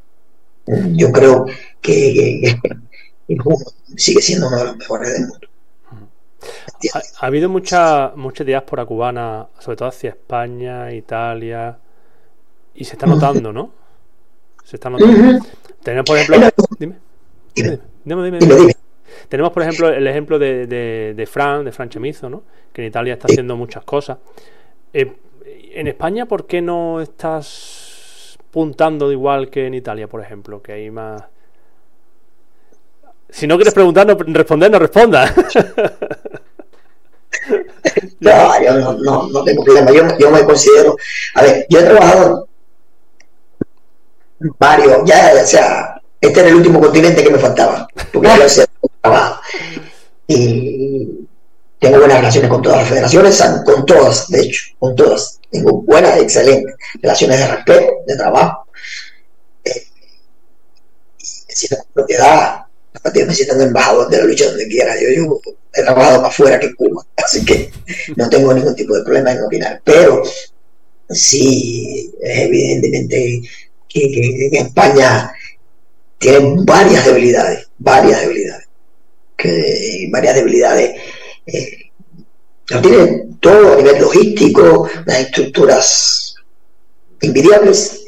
yo 0.67 1.11
creo 1.11 1.47
que, 1.81 2.57
sigue 3.97 4.23
siendo 4.23 4.49
uno 4.49 4.59
de 4.59 4.65
los 4.65 4.77
mejores 4.77 5.13
del 5.13 5.29
mundo. 5.29 5.49
Ha, 7.21 7.27
habido 7.27 7.49
mucha, 7.49 8.13
mucha 8.17 8.45
diáspora 8.45 8.87
cubana, 8.87 9.49
sobre 9.59 9.77
todo 9.77 9.89
hacia 9.89 10.11
España, 10.11 10.93
Italia, 10.93 11.79
y 12.75 12.85
se 12.85 12.93
está 12.93 13.07
notando, 13.07 13.53
¿no? 13.53 13.73
Se 14.65 14.77
está 14.77 14.89
notando. 14.89 15.45
Tenemos, 15.83 16.07
por 16.07 16.19
ejemplo. 16.19 16.51
Dime. 16.79 16.97
Dime, 17.55 17.79
dime, 18.05 18.39
dime. 18.39 18.73
Tenemos, 19.29 19.53
por 19.53 19.63
ejemplo, 19.63 19.89
el 19.89 20.07
ejemplo 20.07 20.39
de, 20.39 20.67
de, 20.67 21.15
de 21.15 21.27
Fran, 21.27 21.65
de 21.65 21.73
Fran 21.73 21.89
Chemizo, 21.89 22.31
¿no? 22.31 22.43
que 22.73 22.83
en 22.83 22.89
Italia 22.89 23.15
está 23.15 23.27
haciendo 23.27 23.57
muchas 23.57 23.85
cosas. 23.85 24.19
Eh, 24.93 25.13
en 25.73 25.87
España, 25.87 26.27
¿por 26.27 26.47
qué 26.47 26.61
no 26.63 27.01
estás 27.01 28.39
puntando 28.51 29.11
igual 29.13 29.51
que 29.51 29.67
en 29.67 29.75
Italia, 29.75 30.09
por 30.09 30.21
ejemplo? 30.21 30.63
Que 30.63 30.73
hay 30.73 30.91
más... 30.91 31.25
Si 33.33 33.47
no 33.47 33.57
quieres 33.57 33.75
preguntar, 33.75 34.07
no 34.07 34.17
responder, 34.17 34.71
no 34.71 34.79
responda. 34.79 35.35
no, 38.21 38.63
yo 38.63 38.95
no, 38.99 39.29
no, 39.29 39.45
tengo 39.45 39.65
problema. 39.65 39.91
Yo, 39.93 40.19
yo, 40.19 40.31
me 40.31 40.45
considero. 40.45 40.97
A 41.35 41.43
ver, 41.43 41.67
yo 41.69 41.81
he 41.81 41.85
trabajado 41.85 42.49
varios, 44.59 45.03
ya, 45.05 45.33
o 45.43 45.47
sea, 45.47 46.01
este 46.21 46.41
era 46.41 46.49
el 46.49 46.57
último 46.57 46.81
continente 46.81 47.23
que 47.23 47.31
me 47.31 47.39
faltaba, 47.39 47.87
porque 48.13 48.29
ya 48.29 48.37
lo 48.37 48.45
hacía 48.45 48.67
trabajo. 49.01 49.41
Y 50.27 51.27
tengo 51.79 51.99
buenas 51.99 52.19
relaciones 52.19 52.51
con 52.51 52.63
todas 52.63 52.79
las 52.79 52.89
federaciones, 52.89 53.43
con 53.65 53.87
todas, 53.87 54.29
de 54.29 54.43
hecho, 54.43 54.63
con 54.79 54.95
todas. 54.95 55.41
Tengo 55.51 55.83
buenas, 55.83 56.19
excelentes 56.19 56.75
relaciones 57.03 57.39
de 57.39 57.47
respeto, 57.49 57.93
de 58.07 58.17
trabajo. 58.17 58.67
Eh, 59.65 59.87
me 61.19 61.55
siento 61.55 61.85
propiedad, 61.93 62.67
me 63.05 63.35
siento 63.35 63.61
embajador 63.61 64.09
de 64.11 64.19
la 64.19 64.25
lucha 64.25 64.47
donde 64.47 64.69
quiera. 64.69 64.95
Yo, 65.01 65.41
he 65.73 65.83
trabajado 65.83 66.23
más 66.23 66.35
fuera 66.35 66.59
que 66.59 66.75
Cuba, 66.75 67.05
así 67.17 67.45
que 67.45 67.71
no 68.17 68.29
tengo 68.29 68.53
ningún 68.53 68.75
tipo 68.75 68.97
de 68.97 69.03
problema 69.05 69.33
en 69.33 69.43
opinar. 69.43 69.81
Pero 69.85 70.23
sí, 71.09 72.13
es 72.21 72.39
evidentemente 72.41 73.43
que, 73.89 74.49
España 74.53 75.33
tiene 76.19 76.55
varias 76.65 77.07
debilidades, 77.07 77.69
varias 77.79 78.21
debilidades, 78.21 78.69
que 79.37 80.09
varias 80.11 80.35
debilidades 80.35 81.01
eh, 81.47 81.91
tiene 82.83 83.25
todo 83.41 83.73
a 83.73 83.77
nivel 83.77 84.01
logístico, 84.01 84.89
las 85.07 85.21
estructuras 85.21 86.35
envidiables, 87.21 88.05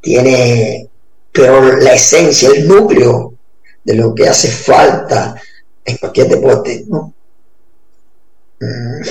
tiene, 0.00 0.88
pero 1.32 1.76
la 1.76 1.94
esencia, 1.94 2.48
el 2.48 2.66
núcleo 2.66 3.29
de 3.90 3.96
lo 3.96 4.14
que 4.14 4.28
hace 4.28 4.48
falta 4.48 5.34
en 5.84 5.96
cualquier 5.96 6.28
deporte, 6.28 6.84
¿no? 6.86 7.12
Mm, 8.60 9.02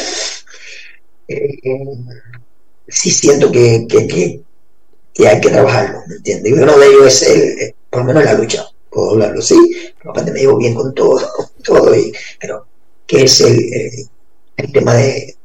eh, 1.27 1.97
sí 2.87 3.11
siento 3.11 3.51
que, 3.51 3.85
que, 3.89 5.27
hay 5.27 5.41
que 5.41 5.49
trabajarlo, 5.49 5.99
¿me 6.07 6.15
entiendes? 6.15 6.51
Y 6.51 6.53
uno 6.53 6.77
de 6.77 6.87
ellos 6.87 7.21
es 7.21 7.21
el, 7.23 7.75
por 7.89 8.01
lo 8.01 8.05
menos 8.05 8.23
la 8.23 8.33
lucha, 8.35 8.65
puedo 8.89 9.11
hablarlo, 9.11 9.41
sí, 9.41 9.93
pero 9.97 10.11
aparte 10.11 10.31
me 10.31 10.39
llevo 10.39 10.57
bien 10.57 10.73
con 10.73 10.93
todo, 10.93 11.19
todo 11.63 11.93
y, 11.95 12.13
pero 12.39 12.65
que 13.05 13.23
es 13.23 13.41
el, 13.41 13.59
eh, 13.59 14.05
el 14.57 14.71
tema 14.71 14.93
de, 14.93 15.35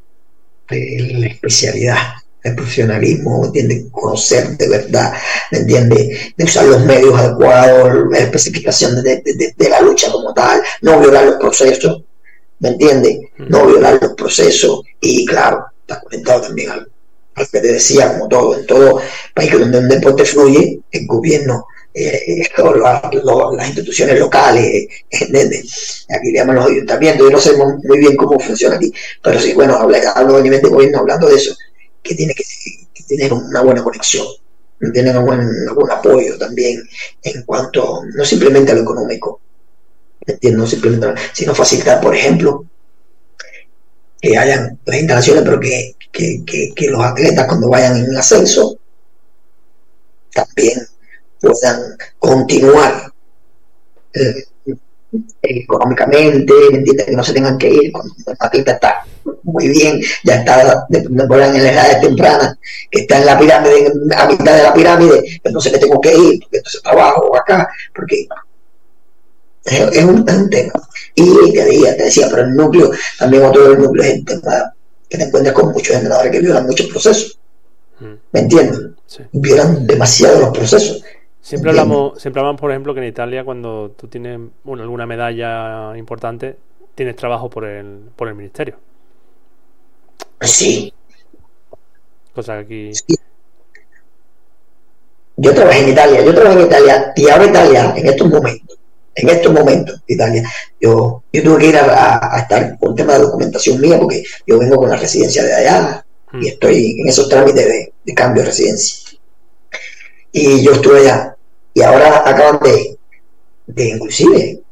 la 0.70 1.26
especialidad, 1.26 1.98
el 2.44 2.54
profesionalismo, 2.54 3.46
¿entiende? 3.46 3.86
Conocer 3.90 4.56
de 4.56 4.68
verdad, 4.68 5.14
¿me 5.50 5.58
entiende? 5.58 6.32
De 6.36 6.44
usar 6.44 6.66
los 6.66 6.84
medios 6.84 7.18
adecuados, 7.18 8.04
la 8.10 8.18
especificación 8.18 9.02
de, 9.02 9.54
la 9.68 9.80
lucha 9.80 10.12
como 10.12 10.32
tal, 10.34 10.62
no 10.82 11.00
violar 11.00 11.24
los 11.24 11.36
procesos, 11.36 12.02
¿me 12.60 12.68
entiende? 12.68 13.32
No 13.38 13.66
violar 13.66 13.98
los 14.00 14.12
procesos 14.12 14.82
y 15.00 15.24
claro, 15.24 15.64
está 15.80 16.00
conectado 16.00 16.42
también 16.42 16.70
al, 16.70 16.88
al 17.34 17.48
que 17.48 17.60
te 17.60 17.72
decía, 17.72 18.12
como 18.12 18.28
todo, 18.28 18.58
en 18.58 18.66
todo 18.66 19.00
país 19.34 19.50
donde 19.50 19.78
un 19.78 19.88
deporte 19.88 20.24
fluye, 20.24 20.80
el 20.92 21.06
gobierno 21.06 21.66
eh, 21.96 22.42
las 23.56 23.68
instituciones 23.68 24.18
locales, 24.18 24.88
aquí 25.12 26.32
le 26.32 26.38
llaman 26.38 26.56
los 26.56 26.66
ayuntamientos, 26.66 27.24
yo 27.24 27.30
no 27.30 27.40
sé 27.40 27.52
muy 27.56 27.98
bien 28.00 28.16
cómo 28.16 28.38
funciona 28.40 28.74
aquí, 28.74 28.92
pero 29.22 29.38
sí, 29.40 29.52
bueno, 29.52 29.76
hablo, 29.76 29.96
hablo 30.12 30.36
a 30.36 30.40
nivel 30.40 30.60
de 30.60 30.68
gobierno 30.68 30.98
hablando 30.98 31.28
de 31.28 31.36
eso, 31.36 31.54
que 32.04 32.14
tiene 32.14 32.34
que, 32.34 32.44
tener 33.08 33.32
una 33.32 33.62
buena 33.62 33.82
conexión, 33.82 34.26
tener 34.92 35.16
un 35.16 35.26
buen, 35.26 35.48
apoyo 35.90 36.38
también 36.38 36.82
en 37.22 37.42
cuanto, 37.42 38.02
no 38.14 38.24
simplemente 38.24 38.72
a 38.72 38.74
lo 38.74 38.82
económico, 38.82 39.40
no 40.42 40.66
simplemente, 40.66 41.20
sino 41.32 41.54
facilitar, 41.54 42.00
por 42.00 42.14
ejemplo, 42.14 42.66
que 44.20 44.38
hayan 44.38 44.78
las 44.84 44.96
instalaciones, 44.98 45.42
pero 45.42 45.60
que, 45.60 45.96
que, 46.12 46.72
que 46.74 46.88
los 46.88 47.04
atletas 47.04 47.46
cuando 47.46 47.68
vayan 47.68 47.96
en 47.96 48.16
ascenso, 48.16 48.78
también 50.32 50.86
puedan 51.40 51.96
continuar 52.18 53.12
eh, 54.14 54.44
económicamente, 55.42 56.52
¿me 56.70 56.78
entiendes? 56.78 57.06
Que 57.06 57.12
no 57.12 57.24
se 57.24 57.32
tengan 57.32 57.58
que 57.58 57.70
ir, 57.70 57.92
cuando 57.92 58.14
Matilda 58.40 58.72
está 58.72 59.04
muy 59.42 59.68
bien, 59.68 60.00
ya 60.24 60.36
está 60.36 60.86
de, 60.88 60.98
en 60.98 61.16
las 61.16 61.38
edades 61.38 62.00
tempranas, 62.00 62.58
que 62.90 63.00
está 63.00 63.18
en 63.18 63.26
la 63.26 63.38
pirámide, 63.38 63.92
a 64.16 64.26
mitad 64.26 64.56
de 64.56 64.62
la 64.62 64.74
pirámide, 64.74 65.40
no 65.50 65.60
sé 65.60 65.70
que 65.70 65.78
tengo 65.78 66.00
que 66.00 66.14
ir, 66.14 66.40
porque 66.40 66.56
entonces 66.58 66.82
trabajo 66.82 67.22
o 67.22 67.36
acá, 67.36 67.68
porque 67.94 68.26
es, 69.64 70.04
un, 70.04 70.24
tema. 70.24 70.72
Y 71.14 71.52
te 71.52 71.64
decía, 71.64 71.96
te 71.96 72.04
decía, 72.04 72.26
pero 72.30 72.42
el 72.42 72.54
núcleo, 72.54 72.90
también 73.18 73.44
otro 73.44 73.68
del 73.68 73.78
núcleo 73.78 74.04
es 74.04 74.10
el 74.14 74.24
tema 74.24 74.74
que 75.08 75.18
te 75.18 75.24
encuentras 75.24 75.54
con 75.54 75.72
muchos 75.72 75.94
entrenadores 75.94 76.32
que 76.32 76.40
violan 76.40 76.66
muchos 76.66 76.86
procesos. 76.86 77.38
Mm. 78.00 78.14
¿Me 78.32 78.40
entiendes? 78.40 78.80
Violan 79.32 79.86
demasiado 79.86 80.40
los 80.40 80.50
procesos. 80.50 81.02
Siempre 81.44 81.72
hablamos, 81.72 82.22
siempre 82.22 82.40
hablamos, 82.40 82.58
por 82.58 82.70
ejemplo, 82.70 82.94
que 82.94 83.00
en 83.00 83.06
Italia 83.06 83.44
cuando 83.44 83.90
tú 83.90 84.08
tienes 84.08 84.40
alguna 84.66 85.04
medalla 85.04 85.94
importante, 85.94 86.56
tienes 86.94 87.16
trabajo 87.16 87.50
por 87.50 87.66
el, 87.66 88.08
por 88.16 88.28
el 88.28 88.34
ministerio. 88.34 88.76
Sí. 90.40 90.90
Cosa 92.34 92.64
que 92.64 92.92
aquí... 92.92 92.92
Yo 95.36 95.52
trabajé 95.52 95.80
en 95.80 95.88
Italia, 95.90 96.24
yo 96.24 96.34
trabajé 96.34 96.60
en 96.60 96.66
Italia 96.66 97.12
y 97.14 97.28
ahora 97.28 97.44
Italia, 97.44 97.94
en 97.94 98.06
estos 98.06 98.30
momentos, 98.30 98.78
en 99.14 99.28
estos 99.28 99.52
momentos, 99.52 100.02
Italia, 100.06 100.50
yo, 100.80 101.24
yo 101.30 101.42
tuve 101.42 101.58
que 101.58 101.66
ir 101.66 101.76
a, 101.76 102.38
estar 102.38 102.78
con 102.78 102.96
tema 102.96 103.14
de 103.14 103.18
documentación 103.18 103.82
mía 103.82 103.98
porque 103.98 104.24
yo 104.46 104.58
vengo 104.58 104.76
con 104.76 104.88
la 104.88 104.96
residencia 104.96 105.42
de 105.42 105.52
allá 105.52 106.06
y 106.32 106.36
mm. 106.36 106.46
estoy 106.46 107.00
en 107.02 107.08
esos 107.08 107.28
trámites 107.28 107.66
de, 107.66 107.92
de 108.02 108.14
cambio 108.14 108.42
de 108.42 108.48
residencia. 108.48 109.18
Y 110.32 110.64
yo 110.64 110.72
estuve 110.72 111.00
allá 111.00 111.33
y 111.74 111.82
ahora 111.82 112.22
acaban 112.28 112.60
de, 112.62 112.96
de 113.66 113.88
inclusive, 113.88 114.62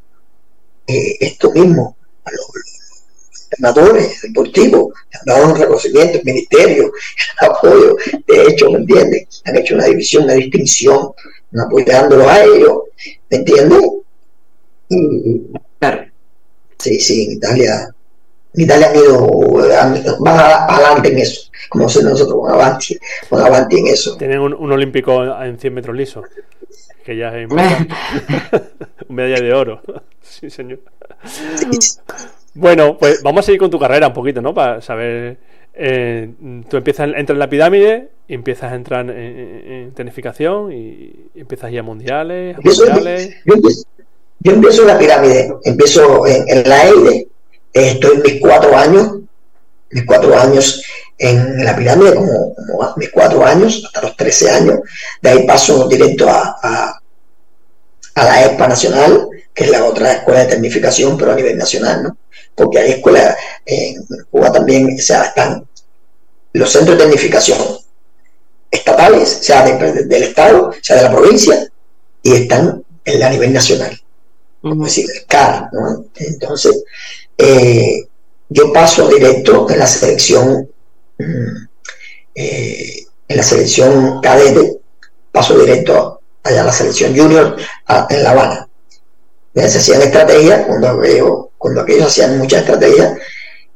eh, 0.87 1.17
esto 1.19 1.51
mismo, 1.51 1.97
a 2.23 2.31
los, 2.31 2.41
entrenadores 3.53 4.21
deportivos, 4.21 4.93
han 5.13 5.25
dado 5.25 5.47
un 5.47 5.59
reconocimiento, 5.59 6.17
el 6.17 6.25
ministerio, 6.25 6.91
el 7.41 7.49
apoyo, 7.49 7.95
de 8.27 8.43
hecho, 8.43 8.71
¿me 8.71 8.79
entiendes? 8.79 9.41
Han 9.45 9.57
hecho 9.57 9.75
una 9.75 9.85
división, 9.85 10.23
una 10.23 10.33
distinción, 10.33 11.11
apoyándolos 11.65 12.27
a 12.27 12.43
ellos, 12.43 12.77
¿me 13.29 13.37
entiendes? 13.37 13.79
claro. 15.79 16.05
Sí, 16.79 16.99
sí, 16.99 17.25
en 17.25 17.31
Italia, 17.33 17.89
en 18.53 18.61
Italia 18.61 18.89
han 18.89 18.97
ido, 18.97 20.17
van 20.19 20.39
adelante 20.69 21.09
en 21.09 21.19
eso, 21.19 21.49
como 21.69 21.85
nosotros, 21.85 22.41
van 22.41 22.53
avanti, 22.53 22.97
van 23.29 23.45
avanti 23.45 23.77
en 23.79 23.87
eso. 23.87 24.17
Tienen 24.17 24.39
un, 24.39 24.53
un 24.53 24.71
olímpico 24.71 25.23
en 25.41 25.59
100 25.59 25.73
metros 25.73 25.95
lisos 25.95 26.25
que 27.03 27.17
ya 27.17 27.37
es 27.37 27.49
Un 29.09 29.15
medalla 29.15 29.41
de 29.41 29.53
oro. 29.53 29.81
sí, 30.21 30.49
señor. 30.49 30.79
Bueno, 32.53 32.97
pues 32.97 33.21
vamos 33.23 33.41
a 33.41 33.45
seguir 33.45 33.59
con 33.59 33.69
tu 33.69 33.79
carrera 33.79 34.07
un 34.07 34.13
poquito, 34.13 34.41
¿no? 34.41 34.53
Para 34.53 34.81
saber. 34.81 35.37
Eh, 35.75 36.29
tú 36.69 36.77
empiezas, 36.77 37.09
entrar 37.15 37.35
en 37.35 37.39
la 37.39 37.49
pirámide, 37.49 38.09
y 38.27 38.35
empiezas 38.35 38.71
a 38.71 38.75
entrar 38.75 39.09
en, 39.09 39.09
en, 39.09 39.91
tenificación 39.93 40.71
y 40.71 41.29
empiezas 41.35 41.71
ya 41.71 41.79
a 41.79 41.83
mundiales. 41.83 42.57
mundiales. 42.63 43.35
Yo, 43.45 44.51
empiezo, 44.51 44.81
en 44.81 44.87
la 44.87 44.99
pirámide, 44.99 45.53
empiezo 45.63 46.27
en, 46.27 46.69
la 46.69 46.87
EIDE, 46.87 47.27
estoy 47.71 48.17
en 48.17 48.21
mis 48.21 48.41
cuatro 48.41 48.77
años, 48.77 49.19
mis 49.89 50.05
cuatro 50.05 50.37
años 50.37 50.83
en 51.17 51.63
la 51.63 51.75
pirámide 51.75 52.15
como, 52.15 52.55
mis 52.97 53.11
cuatro 53.11 53.45
años, 53.45 53.83
hasta 53.85 54.01
los 54.01 54.17
13 54.17 54.51
años. 54.51 54.79
De 55.21 55.29
ahí 55.29 55.47
paso 55.47 55.87
directo 55.87 56.29
a, 56.29 56.57
a, 56.61 56.99
la 58.23 58.45
ESPA 58.45 58.67
Nacional, 58.67 59.27
que 59.53 59.65
es 59.65 59.69
la 59.69 59.85
otra 59.85 60.13
escuela 60.13 60.41
de 60.41 60.47
tecnificación, 60.47 61.17
pero 61.17 61.31
a 61.31 61.35
nivel 61.35 61.57
nacional, 61.57 62.03
¿no? 62.03 62.17
Porque 62.55 62.79
hay 62.79 62.91
escuelas, 62.91 63.35
en 63.65 64.05
Cuba 64.29 64.51
también, 64.51 64.95
o 64.97 65.01
sea, 65.01 65.23
están 65.23 65.67
los 66.53 66.71
centros 66.71 66.97
de 66.97 67.03
tecnificación 67.05 67.57
estatales, 68.73 69.29
sea 69.29 69.63
del 69.63 70.23
Estado, 70.23 70.71
sea 70.81 70.97
de 70.97 71.03
la 71.03 71.11
provincia, 71.11 71.67
y 72.23 72.33
están 72.33 72.83
en 73.05 73.19
la 73.19 73.29
nivel 73.29 73.53
nacional. 73.53 73.99
Es 74.63 74.79
decir, 74.79 75.05
el 75.13 75.25
CAR, 75.25 75.69
¿no? 75.73 76.05
Entonces, 76.15 76.83
eh, 77.37 78.07
yo 78.49 78.73
paso 78.73 79.07
directo 79.07 79.69
en 79.69 79.79
la 79.79 79.87
selección 79.87 80.69
eh, 82.35 83.03
en 83.27 83.37
la 83.37 83.43
selección 83.43 84.21
cadete, 84.21 84.79
paso 85.31 85.57
directo 85.57 86.21
allá 86.43 86.61
a 86.61 86.65
la 86.65 86.71
selección 86.71 87.15
junior 87.15 87.55
en 88.09 88.23
La 88.23 88.31
Habana. 88.31 88.67
Se 89.53 89.65
hacían 89.65 90.01
estrategias, 90.01 90.65
cuando, 90.65 90.89
aquello, 90.89 91.51
cuando 91.57 91.81
aquellos 91.81 92.07
hacían 92.07 92.37
muchas 92.37 92.61
estrategias, 92.61 93.13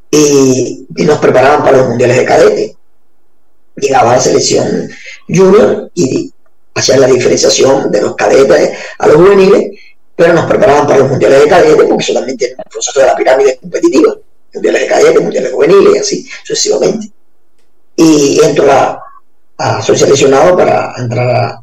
y, 0.09 0.87
nos 0.89 1.19
preparaban 1.19 1.63
para 1.63 1.77
los 1.77 1.89
mundiales 1.89 2.17
de 2.17 2.25
cadete. 2.25 2.75
Llegaba 3.75 4.13
a 4.13 4.15
la 4.15 4.21
selección 4.21 4.89
junior 5.27 5.91
y 5.93 6.33
hacían 6.73 7.01
la 7.01 7.07
diferenciación 7.07 7.91
de 7.91 8.01
los 8.01 8.15
cadetes 8.15 8.71
a 8.97 9.07
los 9.07 9.17
juveniles, 9.17 9.79
pero 10.15 10.33
nos 10.33 10.45
preparaban 10.45 10.87
para 10.87 10.99
los 10.99 11.09
mundiales 11.09 11.43
de 11.43 11.47
cadete 11.47 11.83
porque 11.83 12.03
solamente 12.03 12.45
en 12.45 12.57
el 12.57 12.65
proceso 12.69 12.99
de 12.99 13.05
la 13.05 13.15
pirámide 13.15 13.57
competitiva, 13.57 14.17
mundiales 14.53 14.81
de 14.81 14.87
cadete, 14.87 15.19
mundiales 15.19 15.51
juveniles 15.51 15.95
y 15.95 15.97
así 15.99 16.29
sucesivamente 16.43 17.11
y 17.97 18.39
entro 18.43 18.71
a, 18.71 19.81
soy 19.81 19.97
seleccionado 19.97 20.55
para 20.55 20.93
entrar 20.97 21.61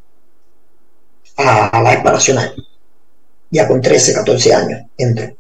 a, 1.37 1.69
a, 1.69 1.83
la 1.83 1.95
ESPA 1.95 2.13
Nacional. 2.13 2.55
Ya 3.51 3.69
con 3.69 3.81
13, 3.81 4.15
14 4.15 4.55
años 4.55 4.83
entro. 4.99 5.37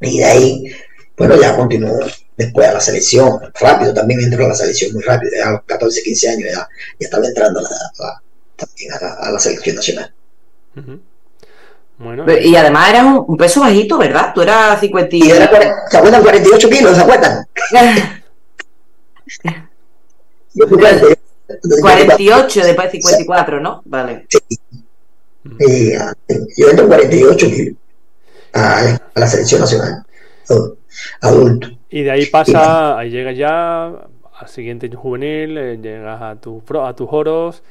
Y 0.00 0.18
de 0.18 0.24
ahí, 0.24 0.72
bueno, 1.16 1.36
ya 1.36 1.56
continúo 1.56 1.98
después 2.36 2.68
a 2.68 2.74
la 2.74 2.80
selección, 2.80 3.40
rápido 3.60 3.92
también 3.92 4.20
entro 4.20 4.44
a 4.44 4.48
la 4.48 4.54
selección 4.54 4.92
muy 4.92 5.02
rápido, 5.02 5.32
ya 5.36 5.48
a 5.48 5.52
los 5.52 5.62
14, 5.64 6.02
15 6.04 6.28
años 6.28 6.50
ya, 6.52 6.68
ya 7.00 7.04
estaba 7.04 7.26
entrando 7.26 7.58
a 7.58 7.62
la, 7.62 8.22
también 8.54 8.92
a 8.92 9.30
la, 9.32 9.38
selección 9.40 9.74
nacional. 9.74 10.14
Bueno, 11.98 12.24
y 12.40 12.54
además 12.54 12.90
eras 12.90 13.06
un, 13.26 13.36
peso 13.36 13.62
bajito, 13.62 13.98
¿verdad? 13.98 14.30
Tú 14.32 14.42
eras 14.42 14.78
50 14.78 15.16
y... 15.16 15.28
Era, 15.28 15.50
¿Se 15.90 15.96
acuerdan? 15.96 16.22
48 16.22 16.70
kilos, 16.70 16.94
¿se 16.96 17.02
acuerdan? 17.02 17.48
48 21.80 22.64
después 22.64 22.92
de 22.92 23.00
54, 23.00 23.60
¿no? 23.60 23.82
Vale. 23.84 24.26
Sí. 24.28 24.38
Eh, 25.60 25.98
yo 26.56 26.68
entro 26.68 26.84
en 26.84 26.88
48 26.88 27.46
a, 28.52 28.80
a, 29.14 29.20
la 29.20 29.26
selección 29.26 29.60
nacional, 29.60 30.04
adulto. 31.20 31.68
Y 31.90 32.02
de 32.02 32.10
ahí 32.10 32.26
pasa, 32.26 32.98
ahí 32.98 33.10
llegas 33.10 33.36
ya 33.36 33.86
al 33.86 34.48
siguiente 34.48 34.88
juvenil, 34.94 35.56
eh, 35.56 35.78
llegas 35.80 36.20
a, 36.20 36.36
tu, 36.36 36.62
a 36.82 36.94
tus 36.94 37.08
oros, 37.10 37.62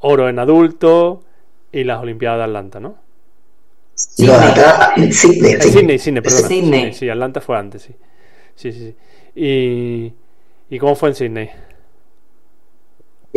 oro 0.00 0.28
en 0.28 0.38
adulto 0.38 1.22
y 1.70 1.84
las 1.84 2.00
Olimpiadas 2.00 2.38
de 2.38 2.44
Atlanta, 2.44 2.80
¿no? 2.80 2.96
Sí, 3.94 4.26
no, 4.26 4.34
acá, 4.34 4.94
Sydney, 5.10 5.60
Sydney, 5.60 5.98
Sydney, 5.98 6.22
perdón. 6.22 6.48
Sydney. 6.48 6.92
Sí, 6.92 7.08
Atlanta 7.08 7.40
fue 7.40 7.58
antes, 7.58 7.82
sí. 7.82 7.94
Sí, 8.54 8.72
sí, 8.72 8.78
sí. 8.78 8.96
¿Y, 9.34 10.12
¿Y 10.70 10.78
cómo 10.78 10.94
fue 10.94 11.10
en 11.10 11.14
Sydney? 11.14 11.50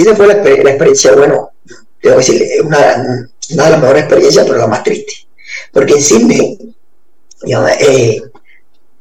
Esa 0.01 0.15
fue 0.15 0.27
la, 0.27 0.33
experiencia, 0.33 1.13
bueno, 1.13 1.51
debo 2.01 2.17
decir, 2.17 2.43
una, 2.63 2.77
una, 3.51 3.63
de 3.65 3.69
las 3.71 3.81
mejores 3.81 4.03
experiencias, 4.03 4.45
pero 4.45 4.57
la 4.57 4.67
más 4.67 4.83
triste. 4.83 5.13
Porque 5.71 5.93
en 5.93 6.01
Sydney, 6.01 6.75
yo, 7.43 7.67
eh, 7.67 8.21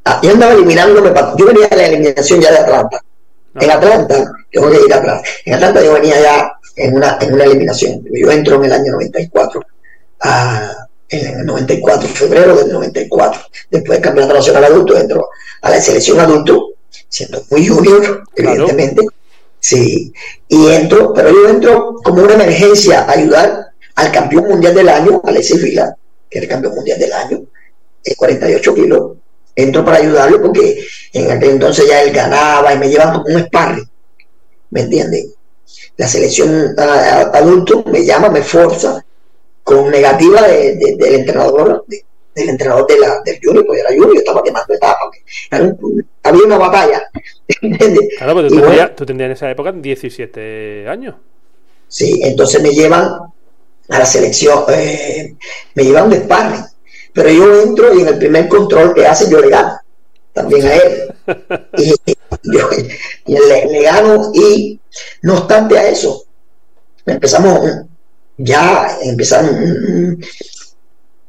ah, 0.04 0.20
yo 0.22 0.30
andaba 0.30 0.52
eliminándome, 0.52 1.12
yo 1.36 1.46
venía 1.46 1.68
de 1.68 1.76
la 1.76 1.86
eliminación 1.86 2.40
ya 2.40 2.50
de 2.50 2.58
Atlanta. 2.58 3.02
En 3.54 3.70
Atlanta, 3.70 4.32
tengo 4.50 4.70
que 4.70 4.80
ir 4.86 4.94
atrás. 4.94 5.22
En 5.44 5.54
Atlanta 5.54 5.82
yo 5.82 5.92
venía 5.94 6.20
ya 6.20 6.52
en 6.76 6.96
una, 6.96 7.18
en 7.20 7.34
una 7.34 7.44
eliminación. 7.44 8.04
Yo 8.12 8.30
entro 8.30 8.56
en 8.56 8.64
el 8.64 8.72
año 8.72 8.92
94, 8.92 9.60
a, 10.20 10.86
en 11.08 11.40
el 11.40 11.46
94, 11.46 12.08
febrero 12.08 12.56
del 12.56 12.72
94. 12.72 13.40
Después 13.70 13.98
del 13.98 14.04
campeonato 14.04 14.34
nacional 14.34 14.64
adulto, 14.64 14.96
entro 14.96 15.28
a 15.62 15.70
la 15.70 15.80
selección 15.80 16.20
adulto, 16.20 16.74
siendo 17.08 17.42
muy 17.50 17.66
junior, 17.66 18.24
evidentemente. 18.36 19.06
Sí, 19.60 20.12
y 20.48 20.66
entro, 20.68 21.12
pero 21.12 21.30
yo 21.30 21.48
entro 21.48 21.96
como 22.02 22.22
una 22.22 22.34
emergencia 22.34 23.02
a 23.02 23.12
ayudar 23.12 23.66
al 23.94 24.10
campeón 24.10 24.48
mundial 24.48 24.74
del 24.74 24.88
año, 24.88 25.20
Alexis 25.22 25.62
Vila, 25.62 25.94
que 26.28 26.38
era 26.38 26.44
el 26.44 26.50
campeón 26.50 26.74
mundial 26.74 26.98
del 26.98 27.12
año, 27.12 27.42
de 28.02 28.14
48 28.16 28.74
kilos. 28.74 29.12
Entro 29.54 29.84
para 29.84 29.98
ayudarlo 29.98 30.40
porque 30.40 30.86
en 31.12 31.30
aquel 31.30 31.50
entonces 31.50 31.86
ya 31.86 32.02
él 32.02 32.12
ganaba 32.12 32.72
y 32.72 32.78
me 32.78 32.88
llevan 32.88 33.12
como 33.12 33.34
un 33.34 33.44
sparring. 33.44 33.88
¿Me 34.70 34.80
entienden? 34.82 35.32
La 35.96 36.08
selección 36.08 36.74
adulto 36.78 37.84
me 37.84 38.04
llama, 38.06 38.30
me 38.30 38.42
fuerza 38.42 39.04
con 39.62 39.90
negativa 39.90 40.42
de, 40.48 40.96
del 40.98 41.14
entrenador, 41.14 41.84
del 42.34 42.48
entrenador 42.50 42.86
de 42.86 42.98
la, 42.98 43.20
del 43.24 43.38
Junior, 43.42 43.66
pues 43.66 43.80
era 43.80 43.90
Junior, 43.90 44.16
estaba 44.16 44.42
quemando 44.42 44.74
etapas. 44.74 45.08
había 46.22 46.42
una 46.44 46.58
batalla. 46.58 47.02
Claro, 48.18 48.36
pero 48.36 48.48
tú, 48.94 49.04
tendrías, 49.06 49.30
en 49.30 49.32
esa 49.32 49.50
época 49.50 49.72
17 49.72 50.86
años. 50.88 51.16
Sí, 51.88 52.20
entonces 52.22 52.62
me 52.62 52.70
llevan, 52.70 53.04
a 53.88 53.98
la 53.98 54.06
selección, 54.06 54.64
eh, 54.68 55.34
me 55.74 55.84
llevan 55.84 56.10
de 56.10 56.18
sparring, 56.18 56.64
pero 57.12 57.30
yo 57.30 57.62
entro 57.62 57.92
y 57.92 58.02
en 58.02 58.08
el 58.08 58.18
primer 58.18 58.48
control 58.48 58.94
que 58.94 59.06
hace 59.06 59.28
yo 59.28 59.40
le 59.40 59.50
gano, 59.50 59.80
también 60.32 60.66
a 60.66 60.74
él. 60.74 61.14
Y, 61.76 61.94
yo 62.44 62.68
le, 63.48 63.82
gano 63.82 64.30
y 64.32 64.80
no 65.22 65.38
obstante 65.38 65.78
a 65.78 65.88
eso, 65.88 66.24
empezamos 67.04 67.60
ya, 68.42 68.98
empezaron 69.02 70.18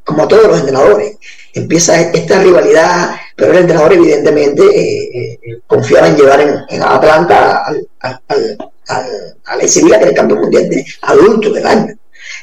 como 0.03 0.27
todos 0.27 0.47
los 0.47 0.59
entrenadores, 0.59 1.17
empieza 1.53 1.99
esta 2.01 2.41
rivalidad, 2.41 3.15
pero 3.35 3.51
el 3.51 3.59
entrenador 3.59 3.93
evidentemente 3.93 4.63
eh, 4.63 5.39
eh, 5.41 5.59
confiaba 5.67 6.07
en 6.07 6.15
llevar 6.15 6.41
en, 6.41 6.81
Atlanta 6.81 7.63
al, 7.65 7.87
al, 7.99 8.21
al, 8.87 9.37
al, 9.45 9.59
que 9.59 9.79
era 9.79 9.97
el 9.97 10.15
campeón 10.15 10.41
mundial 10.41 10.69
de 10.69 10.85
adultos 11.01 11.53
del 11.53 11.67
año. 11.67 11.93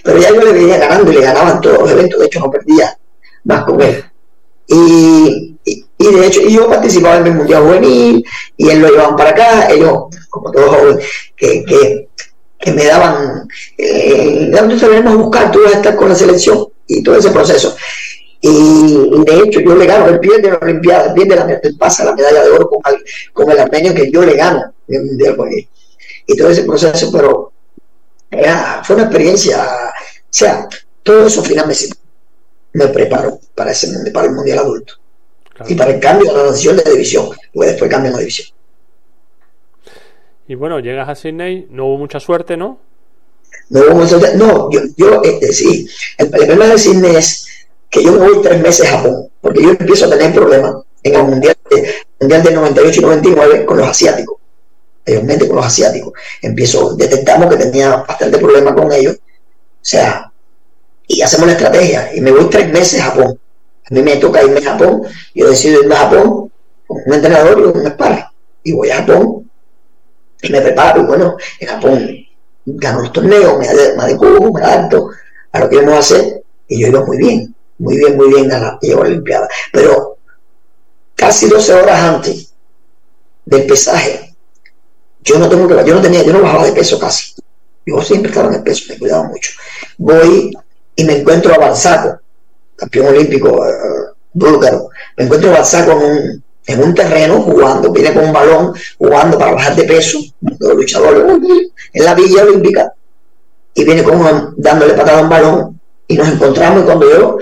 Pero 0.03 0.19
ya 0.19 0.29
yo 0.29 0.43
le 0.43 0.53
venía 0.53 0.79
ganando 0.79 1.11
y 1.11 1.17
le 1.17 1.23
ganaban 1.23 1.61
todos 1.61 1.81
los 1.81 1.91
eventos, 1.91 2.21
de 2.21 2.27
hecho 2.27 2.41
no 2.41 2.51
perdía 2.51 2.97
más 3.45 3.65
con 3.65 3.81
él. 3.81 4.05
Y, 4.67 5.57
y, 5.65 5.85
de 5.99 6.27
hecho 6.27 6.43
yo 6.43 6.69
participaba 6.69 7.17
en 7.19 7.27
el 7.27 7.35
Mundial 7.35 7.63
Juvenil 7.63 8.25
y 8.57 8.69
él 8.69 8.81
lo 8.81 8.89
llevaban 8.89 9.17
para 9.17 9.31
acá, 9.31 9.71
ellos, 9.71 10.05
como 10.29 10.51
todos 10.53 10.77
jóvenes, 10.77 11.07
que, 11.35 11.65
que, 11.65 12.09
que 12.59 12.73
me 12.73 12.85
daban, 12.85 13.49
eh, 13.79 14.51
entonces 14.53 15.15
buscar, 15.15 15.51
tú 15.51 15.61
vas 15.65 15.75
a 15.75 15.77
estar 15.79 15.97
con 15.97 16.11
la 16.11 16.15
selección 16.15 16.67
y 16.89 17.03
todo 17.03 17.17
ese 17.17 17.31
proceso. 17.31 17.77
Y, 18.41 19.25
de 19.25 19.39
hecho 19.45 19.61
yo 19.61 19.75
le 19.77 19.87
gano, 19.87 20.09
el 20.09 20.21
pie 20.21 20.39
de 20.39 20.51
la 20.51 20.59
Olimpiada, 20.59 21.07
el 21.09 21.15
pie 21.15 21.25
de 21.25 21.37
la 21.37 21.61
pasa 21.79 22.05
la 22.05 22.15
medalla 22.15 22.45
de 22.45 22.51
oro 22.51 22.69
con, 22.69 22.81
con 23.33 23.51
el 23.51 23.59
armenio 23.59 23.95
que 23.95 24.11
yo 24.11 24.25
le 24.25 24.35
gano 24.35 24.73
en 24.89 24.95
el 24.95 25.05
Mundial 25.07 25.37
Juvenil. 25.37 25.69
Y 26.27 26.37
todo 26.37 26.51
ese 26.51 26.65
proceso, 26.65 27.11
pero 27.13 27.53
fue 28.85 28.97
una 28.97 29.05
experiencia, 29.05 29.65
o 29.65 30.27
sea, 30.31 30.69
todo 31.03 31.27
eso 31.27 31.43
finalmente 31.43 31.89
me 32.75 32.89
preparó 32.89 33.41
para, 33.55 33.73
ese, 33.73 34.11
para 34.11 34.29
el 34.29 34.35
Mundial 34.35 34.59
Adulto. 34.59 34.95
Y 35.67 35.75
para 35.75 35.93
el 35.93 36.01
cambio 36.01 36.33
de 36.33 36.39
la 36.39 36.51
nación 36.51 36.77
de 36.77 36.85
división, 36.85 37.31
pues 37.53 37.71
después 37.71 37.91
cambian 37.91 38.13
la 38.13 38.21
división. 38.21 38.49
Y 40.47 40.55
bueno, 40.55 40.79
llegas 40.79 41.09
a 41.09 41.15
Sydney, 41.15 41.67
no 41.71 41.87
hubo 41.87 41.99
mucha 41.99 42.21
suerte, 42.21 42.57
¿no? 42.57 42.79
No 43.71 43.81
hubo 43.93 44.07
suerte, 44.07 44.37
no, 44.37 44.71
yo, 44.71 44.81
yo 44.97 45.23
este, 45.23 45.53
sí, 45.53 45.89
el, 46.17 46.31
problema 46.31 46.67
de 46.67 46.79
Sydney 46.79 47.17
es 47.17 47.47
que 47.91 48.03
yo 48.03 48.13
me 48.13 48.19
voy 48.19 48.43
tres 48.43 48.61
meses 48.61 48.87
a 48.87 48.99
Japón, 48.99 49.29
porque 49.41 49.63
yo 49.63 49.71
empiezo 49.71 50.07
a 50.07 50.11
tener 50.11 50.35
problemas 50.35 50.77
en 51.03 51.15
el 51.15 51.23
Mundial, 51.23 51.57
mundial 52.19 52.43
del 52.43 52.55
98 52.55 53.01
y 53.01 53.05
99 53.05 53.67
con 53.67 53.79
los 53.79 53.89
asiáticos 53.89 54.39
mayormente 55.09 55.47
con 55.47 55.57
los 55.57 55.67
asiáticos. 55.67 56.13
Empiezo, 56.43 56.95
detectamos 56.95 57.49
que 57.49 57.57
tenía 57.57 57.97
bastante 57.97 58.39
problema 58.39 58.75
con 58.75 58.93
ellos, 58.93 59.17
o 59.17 59.21
sea, 59.81 60.31
y 61.07 61.23
hacemos 61.23 61.47
la 61.47 61.55
estrategia, 61.55 62.15
y 62.15 62.21
me 62.21 62.31
voy 62.31 62.49
tres 62.51 62.71
meses 62.71 63.01
a 63.01 63.05
Japón. 63.05 63.39
A 63.91 63.95
mí 63.95 64.03
me 64.03 64.17
toca 64.17 64.43
irme 64.43 64.61
a 64.61 64.73
Japón, 64.73 65.03
yo 65.35 65.49
decido 65.49 65.83
irme 65.83 65.95
a 65.95 66.01
Japón 66.01 66.53
con 66.87 67.03
un 67.07 67.15
entrenador 67.15 67.59
y 67.59 67.79
un 67.79 67.87
sparring, 67.87 68.25
y 68.63 68.73
voy 68.73 68.91
a 68.91 68.97
Japón, 68.97 69.51
y 70.43 70.53
me 70.53 70.61
preparo, 70.61 71.03
y 71.03 71.07
bueno, 71.07 71.37
en 71.61 71.69
Japón 71.69 72.28
gano 72.77 73.03
los 73.03 73.13
torneos, 73.13 73.59
me, 73.59 73.67
me 73.97 74.03
adecuo, 74.03 74.53
me 74.53 74.63
adapto 74.63 75.11
a 75.53 75.61
lo 75.61 75.69
que 75.69 75.77
íbamos 75.77 75.95
a 75.95 75.99
hacer, 75.99 76.43
y 76.67 76.81
yo 76.81 76.89
iba 76.89 77.05
muy 77.05 77.17
bien, 77.17 77.55
muy 77.79 77.97
bien, 77.97 78.17
muy 78.17 78.29
bien 78.29 78.53
a 78.53 78.59
la, 78.59 78.69
a 78.69 78.79
la 78.83 78.97
Olimpiada. 78.97 79.49
Pero 79.73 80.19
casi 81.15 81.49
12 81.49 81.73
horas 81.75 82.01
antes 82.01 82.53
del 83.45 83.67
pesaje, 83.67 84.37
yo 85.23 85.39
no 85.39 85.49
tengo 85.49 85.69
que, 85.69 85.75
yo 85.87 85.95
no 85.95 86.03
tenía, 86.03 86.23
yo 86.23 86.33
no 86.33 86.43
bajaba 86.43 86.67
de 86.67 86.73
peso 86.73 86.99
casi. 86.99 87.35
Yo 87.87 88.03
siempre 88.03 88.31
estaba 88.31 88.49
en 88.49 88.55
el 88.55 88.63
peso, 88.63 88.85
me 88.89 88.99
cuidaba 88.99 89.25
mucho. 89.25 89.53
Voy 89.97 90.53
y 90.95 91.05
me 91.05 91.19
encuentro 91.19 91.55
a 91.55 92.21
campeón 92.77 93.07
olímpico 93.07 93.61
uh, 93.61 94.15
búlgaro. 94.33 94.91
Me 95.17 95.25
encuentro 95.25 95.51
a 95.51 95.55
Balzaco 95.55 95.93
en 95.93 95.99
un, 95.99 96.45
en 96.69 96.83
un 96.83 96.95
terreno 96.95 97.41
jugando, 97.43 97.91
viene 97.93 98.13
con 98.13 98.25
un 98.25 98.33
balón, 98.33 98.75
jugando 98.99 99.39
para 99.39 99.53
bajar 99.53 99.75
de 99.75 99.85
peso, 99.85 100.19
los 100.41 100.75
luchadores, 100.75 101.25
en 101.93 102.05
la 102.05 102.15
Villa 102.15 102.43
Olímpica, 102.43 102.93
y 103.75 103.85
viene 103.85 104.03
como 104.03 104.53
dándole 104.57 104.95
patada 104.95 105.19
a 105.19 105.23
un 105.23 105.29
balón, 105.29 105.81
y 106.07 106.17
nos 106.17 106.29
encontramos, 106.29 106.83
y 106.83 106.85
cuando 106.85 107.11
yo 107.11 107.39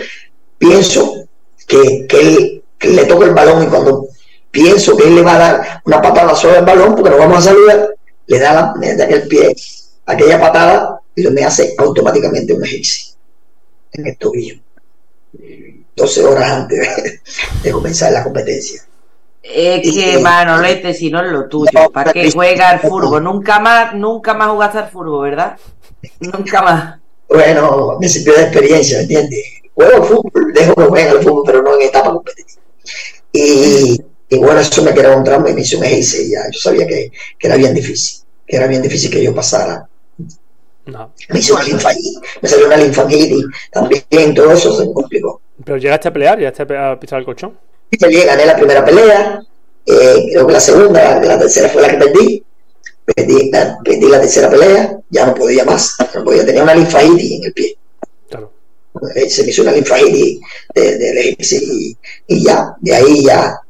pienso 0.59 1.27
que, 1.67 2.07
que 2.09 2.21
él 2.21 2.63
le 2.81 3.05
toca 3.05 3.27
el 3.27 3.35
balón, 3.35 3.65
y 3.65 3.67
cuando 3.67 4.07
pienso 4.51 4.97
que 4.97 5.09
él 5.09 5.17
le 5.17 5.23
va 5.23 5.35
a 5.35 5.39
dar 5.39 5.83
una 5.85 6.01
patada 6.01 6.35
sobre 6.35 6.59
el 6.59 6.65
balón 6.65 6.95
porque 6.95 7.11
nos 7.11 7.19
vamos 7.19 7.39
a 7.39 7.51
saludar, 7.51 7.91
le 8.27 8.39
da, 8.39 8.53
la, 8.55 8.75
le 8.81 8.97
da 8.97 9.05
el 9.05 9.29
pie, 9.29 9.55
aquella 10.07 10.41
patada 10.41 11.01
y 11.15 11.23
lo 11.23 11.31
me 11.31 11.45
hace 11.45 11.75
automáticamente 11.79 12.55
un 12.55 12.65
ejercicio 12.65 13.17
en 13.93 14.07
el 14.07 14.17
tobillo. 14.17 14.57
12 15.97 16.25
horas 16.25 16.51
antes 16.51 17.21
de, 17.63 17.71
comenzar 17.71 18.13
la 18.13 18.23
competencia. 18.23 18.83
Es 19.55 19.95
que, 19.95 20.19
Manolete, 20.19 20.93
si 20.93 21.11
no 21.11 21.25
es 21.25 21.31
lo 21.31 21.49
tuyo, 21.49 21.91
¿para 21.93 22.13
qué 22.13 22.31
juega 22.31 22.71
al 22.71 22.81
fútbol? 22.81 23.23
Nunca 23.23 23.61
más, 23.61 23.95
nunca 23.95 24.35
más 24.35 24.49
jugaste 24.51 24.79
al 24.79 24.91
fútbol, 24.91 25.31
¿verdad? 25.31 25.57
Nunca 26.21 26.63
más. 26.63 26.99
Bueno, 27.29 27.97
me 28.01 28.09
sirvió 28.09 28.35
de 28.35 28.43
experiencia, 28.43 28.99
¿me 28.99 29.03
entiendes? 29.03 29.45
Juego 29.75 30.05
fútbol, 30.05 30.53
dejo 30.53 30.75
que 30.75 30.85
jueguen 30.85 31.17
al 31.17 31.23
fútbol, 31.23 31.43
pero 31.47 31.63
no 31.63 31.75
en 31.75 31.83
etapa 31.83 32.11
competitiva. 32.11 32.63
Y 33.33 34.01
y 34.29 34.39
bueno, 34.39 34.61
eso 34.61 34.83
me 34.83 34.93
quedaba 34.93 35.17
un 35.17 35.25
trauma 35.25 35.51
y 35.51 35.55
me 35.55 35.61
hizo 35.61 35.79
un 35.79 35.85
ejercicio 35.85 36.35
ya. 36.35 36.51
Yo 36.51 36.59
sabía 36.59 36.87
que, 36.87 37.13
que, 37.39 37.47
era 37.47 37.57
bien 37.57 37.75
difícil, 37.75 38.25
que 38.47 38.57
era 38.57 38.67
bien 38.67 38.83
difícil 38.83 39.11
que 39.11 39.23
yo 39.23 39.35
pasara. 39.35 39.89
No. 40.87 41.13
Me 41.31 41.39
hizo 41.39 41.55
una 41.55 41.65
linfagitis, 41.65 42.21
me 42.41 42.49
salió 42.49 42.67
una 42.67 42.77
linfagitis 42.77 43.45
también, 43.73 44.35
todo 44.35 44.53
eso 44.53 44.73
se 44.77 44.93
complicó. 44.93 45.41
¿Pero 45.65 45.79
llegaste 45.79 46.09
a 46.09 46.13
pelear? 46.13 46.39
¿Llegaste 46.39 46.77
a 46.77 46.99
pisar 46.99 47.19
el 47.21 47.25
colchón? 47.25 47.59
Sí, 47.91 47.99
gané 47.99 48.47
la 48.47 48.57
primera 48.57 48.85
pelea, 48.85 49.41
eh, 49.87 50.29
creo 50.33 50.47
que 50.47 50.53
la 50.53 50.61
segunda, 50.61 51.21
la 51.21 51.39
tercera 51.39 51.69
fue 51.69 51.83
la 51.83 51.91
que 51.91 51.97
perdí. 51.97 52.43
Perdí 53.05 53.51
la, 53.51 53.79
perdí 53.85 54.09
la 54.09 54.21
tercera 54.21 54.51
pelea, 54.51 54.99
ya 55.11 55.27
no 55.27 55.35
podía 55.35 55.65
más, 55.65 55.95
no 56.15 56.25
podía, 56.25 56.45
tenía 56.45 56.65
una 56.65 56.75
linfagitis 56.75 57.33
en 57.33 57.45
el 57.45 57.53
pie. 57.53 57.77
Claro. 58.29 58.53
Eh, 59.15 59.31
se 59.31 59.45
me 59.45 59.51
hizo 59.51 59.63
una 59.63 59.71
linfagitis 59.73 60.41
del 60.75 60.99
de, 60.99 61.13
de, 61.13 61.37
y, 61.39 61.97
y 62.27 62.45
ya, 62.45 62.75
de 62.81 62.95
ahí 62.95 63.25
ya 63.25 63.61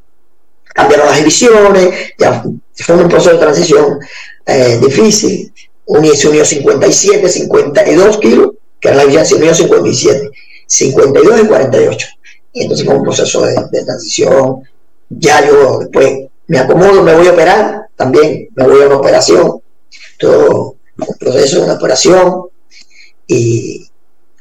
cambiaron 0.77 1.07
las 1.07 1.19
divisiones, 1.19 2.13
ya 2.19 2.45
fue 2.75 2.97
un 2.97 3.09
proceso 3.09 3.33
de 3.33 3.39
transición 3.39 3.99
eh, 4.47 4.79
difícil. 4.81 5.53
se 6.15 6.29
unió 6.29 6.45
57, 6.45 7.29
52 7.29 8.19
kilos, 8.19 8.51
que 8.81 8.89
era 8.89 8.99
la 8.99 9.03
división, 9.03 9.27
se 9.27 9.35
unió 9.37 9.55
57, 9.55 10.31
52 10.67 11.41
y 11.41 11.47
48. 11.47 12.09
Y 12.57 12.63
entonces 12.63 12.87
fue 12.87 12.97
un 12.97 13.03
proceso 13.03 13.45
de, 13.45 13.85
transición. 13.85 14.63
Ya 15.11 15.47
yo 15.47 15.81
después 15.81 16.27
me 16.47 16.59
acomodo, 16.59 17.03
me 17.03 17.15
voy 17.15 17.27
a 17.27 17.33
operar, 17.33 17.89
también 17.95 18.49
me 18.55 18.65
voy 18.67 18.81
a 18.81 18.87
una 18.87 18.97
operación. 18.97 19.61
Todo 20.19 20.77
un 20.97 21.19
proceso 21.19 21.59
de 21.59 21.65
una 21.65 21.75
operación. 21.75 22.45
Y, 23.27 23.87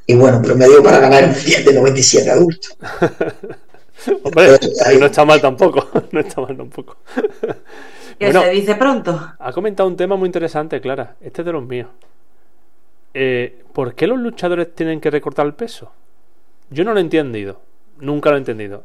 y 0.08 0.16
bueno, 0.16 0.40
pero 0.42 0.56
me 0.56 0.66
dio 0.66 0.82
para 0.82 1.00
ganar 1.00 1.26
un 1.26 1.32
mundial 1.32 1.66
de 1.66 1.74
97 1.74 2.32
adultos. 2.32 2.78
Hombre, 4.24 4.60
no 4.98 5.06
está 5.08 5.26
mal 5.26 5.42
tampoco. 5.42 5.86
No 6.14 6.22
está 6.22 6.40
mal 6.40 6.56
tampoco. 6.56 6.96
¿Qué 8.18 8.32
se 8.32 8.50
dice 8.52 8.76
pronto? 8.76 9.34
Ha 9.38 9.52
comentado 9.52 9.90
un 9.90 9.98
tema 9.98 10.16
muy 10.16 10.28
interesante, 10.28 10.80
Clara. 10.80 11.18
Este 11.20 11.42
es 11.42 11.46
de 11.46 11.52
los 11.52 11.66
míos. 11.66 11.90
Eh, 13.14 13.62
¿Por 13.74 13.94
qué 13.94 14.08
los 14.08 14.20
luchadores 14.20 14.74
tienen 14.74 15.02
que 15.02 15.12
recortar 15.12 15.46
el 15.46 15.54
peso? 15.54 15.92
Yo 16.70 16.86
no 16.86 16.94
lo 16.94 17.00
he 17.00 17.02
entendido. 17.02 17.60
Nunca 18.00 18.30
lo 18.30 18.36
he 18.36 18.40
entendido. 18.40 18.84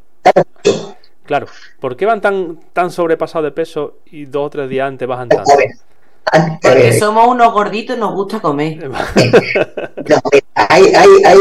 Claro. 1.25 1.47
¿Por 1.79 1.97
qué 1.97 2.07
van 2.07 2.21
tan, 2.21 2.59
tan 2.73 2.91
sobrepasados 2.91 3.45
de 3.45 3.53
peso 3.53 3.99
y 4.07 4.25
dos 4.25 4.47
o 4.47 4.51
tres 4.51 4.69
días 4.69 4.89
antes 4.89 5.07
bajan 5.07 5.29
tanto? 5.29 5.53
Porque 6.63 6.99
somos 6.99 7.27
unos 7.27 7.53
gorditos 7.53 7.97
y 7.97 8.01
nos 8.01 8.15
gusta 8.15 8.41
comer. 8.41 8.89
hay, 10.55 10.85
hay, 10.95 11.09
hay, 11.25 11.39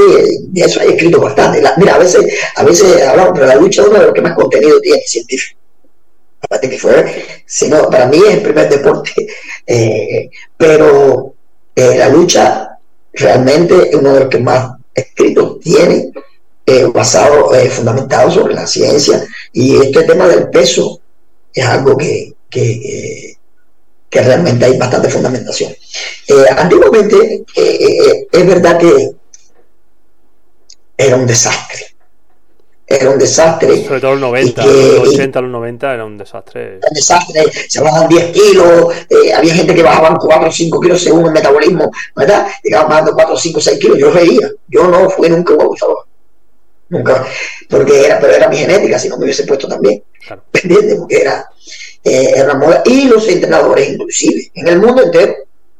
de 0.47 0.61
eso 0.61 0.81
hay 0.81 0.89
escrito 0.89 1.21
bastante. 1.21 1.61
mira, 1.77 1.95
a 1.95 1.99
veces, 1.99 2.25
a 2.55 2.63
veces 2.63 3.01
hablamos, 3.05 3.33
pero 3.33 3.45
la 3.47 3.55
lucha 3.55 3.81
es 3.81 3.87
uno 3.87 3.99
de 3.99 4.05
los 4.05 4.13
que 4.13 4.21
más 4.21 4.33
contenido 4.33 4.79
tiene 4.81 5.01
científico. 5.01 5.59
Aparte 6.41 6.69
que 6.69 6.79
fue, 6.79 7.43
sino, 7.45 7.89
para 7.89 8.07
mí 8.07 8.17
es 8.17 8.35
el 8.35 8.41
primer 8.41 8.69
deporte. 8.69 9.11
Eh, 9.71 10.31
pero 10.57 11.35
eh, 11.75 11.95
la 11.95 12.09
lucha 12.09 12.79
realmente 13.13 13.89
es 13.89 13.93
uno 13.93 14.13
de 14.13 14.21
los 14.21 14.29
que 14.29 14.39
más 14.39 14.71
escrito 14.95 15.59
tiene, 15.61 16.11
basado, 16.93 17.51
fundamentado 17.71 18.31
sobre 18.31 18.53
la 18.53 18.65
ciencia. 18.67 19.23
Y 19.53 19.75
este 19.77 20.03
tema 20.03 20.27
del 20.27 20.49
peso 20.49 20.99
es 21.53 21.65
algo 21.65 21.95
que, 21.97 22.33
que 22.49 23.35
que 24.09 24.21
realmente 24.23 24.65
hay 24.65 24.75
bastante 24.75 25.07
fundamentación. 25.07 25.71
Eh, 26.27 26.45
antiguamente 26.57 27.43
eh, 27.55 27.77
eh, 27.79 28.27
es 28.31 28.47
verdad 28.47 28.79
que 28.79 29.11
era 30.97 31.15
un 31.15 31.27
desastre. 31.27 31.85
era 32.87 33.11
un 33.11 33.19
desastre. 33.19 33.83
Sobre 33.85 34.01
todo 34.01 34.11
los 34.13 34.21
90, 34.21 34.63
que- 34.63 34.67
los 35.03 35.09
80, 35.09 35.41
los 35.41 35.51
90 35.51 35.93
era 35.93 36.05
un 36.05 36.17
desastre. 36.17 36.79
un 36.89 36.93
desastre, 36.95 37.43
se 37.67 37.81
bajaban 37.81 38.09
10 38.09 38.31
kilos, 38.31 38.95
eh, 39.11 39.31
había 39.31 39.53
gente 39.53 39.75
que 39.75 39.83
bajaban 39.83 40.15
4 40.15 40.49
o 40.49 40.51
5 40.51 40.79
kilos 40.79 40.99
según 41.03 41.27
el 41.27 41.31
metabolismo, 41.31 41.91
¿verdad? 42.15 42.47
Llegaban 42.63 42.89
bajando 42.89 43.13
4, 43.13 43.37
5, 43.37 43.61
6 43.61 43.79
kilos, 43.79 43.97
yo 43.99 44.11
veía, 44.11 44.49
yo 44.67 44.87
no 44.87 45.07
fui 45.07 45.29
nunca 45.29 45.53
un 45.53 45.61
abusador, 45.61 46.07
nunca, 46.89 47.25
porque 47.69 48.05
era, 48.05 48.19
pero 48.19 48.33
era 48.33 48.49
mi 48.49 48.57
genética, 48.57 48.99
si 48.99 49.09
no 49.09 49.17
me 49.17 49.25
hubiese 49.25 49.43
puesto 49.45 49.67
también, 49.67 50.03
Claro. 50.25 50.43
¿entiendes? 50.53 50.95
Porque 50.99 51.21
era, 51.21 51.47
eh, 52.03 52.33
era 52.35 52.53
moda, 52.55 52.81
y 52.85 53.05
los 53.07 53.27
entrenadores 53.27 53.89
inclusive, 53.89 54.51
en 54.53 54.67
el 54.67 54.79
mundo 54.79 55.03
entero, 55.03 55.33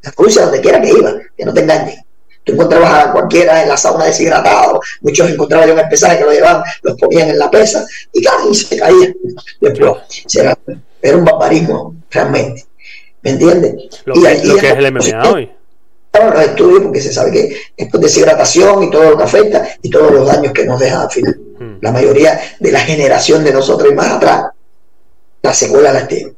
en 0.04 0.12
Rusia, 0.18 0.44
donde 0.44 0.62
quiera 0.62 0.82
que 0.82 0.90
iba, 0.90 1.14
que 1.38 1.46
no 1.46 1.54
te 1.54 1.62
engañen. 1.62 1.96
Tú 2.44 2.54
encontrabas 2.54 3.06
a 3.08 3.12
cualquiera 3.12 3.62
en 3.62 3.70
la 3.70 3.78
sauna 3.78 4.06
deshidratado, 4.06 4.80
muchos 5.02 5.30
encontraban 5.30 5.68
yo 5.68 5.74
en 5.74 5.80
el 5.80 5.90
pesaje 5.90 6.18
que 6.20 6.24
lo 6.24 6.32
llevaban, 6.32 6.64
los 6.84 6.96
ponían 6.98 7.30
en 7.30 7.38
la 7.38 7.52
pesa 7.52 7.86
y, 8.14 8.26
y 8.50 8.56
se 8.56 8.78
caían. 8.78 9.14
Después, 9.60 9.92
era, 10.36 10.58
era 11.02 11.18
un 11.18 11.26
barbarismo, 11.26 11.96
realmente. 12.10 12.66
¿Me 13.22 13.32
entiendes? 13.32 13.74
Lo 14.06 14.16
Y 14.16 14.24
que, 14.24 14.48
lo 14.48 14.58
que 14.58 14.68
es 14.70 14.78
el 14.78 14.92
MMA 14.94 15.30
hoy. 15.32 15.52
Estaban 16.12 16.34
los 16.34 16.44
estudios 16.44 16.84
porque 16.84 17.02
se 17.02 17.14
sabe 17.14 17.32
que 17.32 17.58
es 17.78 17.92
deshidratación 17.92 18.84
y 18.84 18.90
todo 18.92 19.12
lo 19.12 19.18
que 19.18 19.24
afecta 19.24 19.68
y 19.82 19.90
todos 19.90 20.12
los 20.12 20.26
daños 20.28 20.54
que 20.54 20.66
nos 20.66 20.80
deja 20.80 21.04
al 21.04 21.12
final. 21.12 21.40
Mm. 21.60 21.78
La 21.82 21.92
mayoría 21.92 22.40
de 22.60 22.72
la 22.72 22.80
generación 22.80 23.44
de 23.44 23.54
nosotros 23.54 23.92
y 23.92 23.96
más 23.96 24.12
atrás, 24.12 24.46
la 25.42 25.54
secuela 25.54 25.94
las 25.94 26.08
tiene 26.08 26.34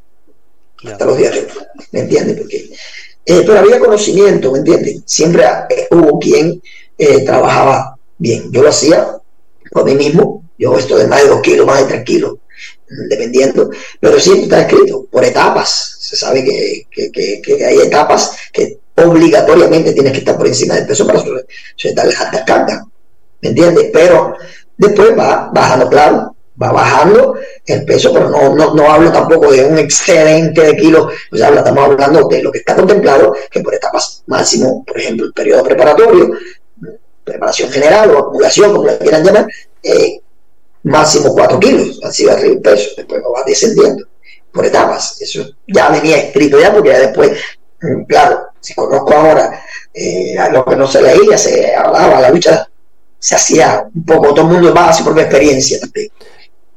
Ya. 0.84 0.92
hasta 0.92 1.06
los 1.06 1.18
días 1.18 1.34
de 1.34 1.40
hoy. 1.42 1.48
¿Me 1.92 2.00
entiendes? 2.02 2.38
Porque, 2.38 2.58
eh, 3.26 3.44
pero 3.46 3.60
había 3.60 3.80
conocimiento, 3.80 4.52
¿me 4.52 4.60
entiendes? 4.60 5.02
Siempre 5.06 5.44
eh, 5.70 5.88
hubo 5.92 6.20
quien 6.20 6.62
eh, 6.98 7.24
trabajaba 7.24 7.98
bien. 8.18 8.52
Yo 8.52 8.62
lo 8.64 8.70
hacía 8.70 9.08
por 9.72 9.86
mí 9.86 9.96
mismo. 9.96 10.44
Yo 10.58 10.78
esto 10.78 10.98
de 10.98 11.08
más 11.08 11.24
de 11.24 11.30
dos 11.30 11.42
kilos, 11.42 11.66
más 11.66 11.80
de 11.80 11.86
tres 11.86 12.04
kilos, 12.04 12.36
dependiendo. 13.10 13.70
Pero 14.00 14.20
siempre 14.20 14.44
está 14.44 14.62
escrito 14.62 15.06
por 15.10 15.24
etapas. 15.24 15.96
Se 16.00 16.16
sabe 16.16 16.44
que, 16.44 16.88
que- 16.92 17.12
que- 17.12 17.42
que 17.42 17.66
hay 17.66 17.80
etapas 17.80 18.32
que 18.54 18.78
obligatoriamente 18.96 19.94
tienes 19.94 20.12
que 20.14 20.20
estar 20.20 20.38
por 20.38 20.48
encima 20.48 20.76
del 20.76 20.88
peso 20.88 21.06
para 21.08 21.20
su- 21.20 21.42
sujetar 21.76 22.06
las 22.06 22.20
altas 22.22 22.44
cargas. 22.46 22.84
¿Me 23.42 23.50
entiendes? 23.50 23.90
Pero 23.92 24.36
después 24.78 25.18
va 25.18 25.50
bajando, 25.54 25.90
claro, 25.90 26.36
va 26.62 26.72
bajando 26.72 27.36
el 27.66 27.86
peso, 27.86 28.14
pero 28.14 28.30
no, 28.30 28.54
no, 28.56 28.74
no 28.76 28.92
hablo 28.92 29.12
tampoco 29.12 29.52
de 29.52 29.66
un 29.66 29.78
excedente 29.80 30.62
de 30.62 30.78
kilos, 30.78 31.12
o 31.32 31.36
sea, 31.38 31.50
estamos 31.50 31.84
hablando 31.86 32.28
de 32.28 32.44
lo 32.44 32.52
que 32.52 32.60
está 32.60 32.76
contemplado, 32.76 33.34
que 33.50 33.62
por 33.62 33.74
etapas 33.74 34.24
máximo, 34.28 34.84
por 34.86 35.00
ejemplo, 35.00 35.26
el 35.26 35.34
periodo 35.34 35.64
preparatorio, 35.64 36.32
preparación 37.24 37.70
general 37.72 38.12
o 38.12 38.20
acumulación, 38.20 38.74
como 38.76 38.88
le 38.88 38.98
quieran 39.00 39.24
llamar, 39.24 39.48
eh, 39.84 40.20
máximo 40.84 41.34
4 41.34 41.60
kilos, 41.60 42.00
así 42.04 42.26
va 42.26 42.34
arriba 42.34 42.54
el 42.54 42.62
peso, 42.62 42.90
después 42.98 43.22
va 43.22 43.44
descendiendo 43.46 44.06
por 44.52 44.66
etapas, 44.66 45.20
eso 45.22 45.46
ya 45.68 45.90
venía 45.90 46.18
escrito 46.18 46.60
ya, 46.60 46.74
porque 46.74 46.90
ya 46.90 47.00
después, 47.00 47.32
mm, 47.82 48.04
claro, 48.04 48.42
si 48.62 48.74
conozco 48.74 49.14
ahora 49.14 49.64
eh, 49.94 50.38
a 50.38 50.50
lo 50.50 50.64
que 50.64 50.76
no 50.76 50.88
se 50.88 51.02
leía, 51.02 51.38
se 51.38 51.76
hablaba, 51.76 52.22
la 52.22 52.30
lucha 52.30 52.68
se 53.20 53.36
hacía 53.36 53.84
un 53.94 54.06
poco, 54.06 54.34
todo 54.34 54.48
el 54.48 54.54
mundo 54.54 54.74
va 54.74 54.90
a 54.90 54.94
su 54.94 55.04
propia 55.04 55.24
experiencia 55.24 55.80
también. 55.80 56.10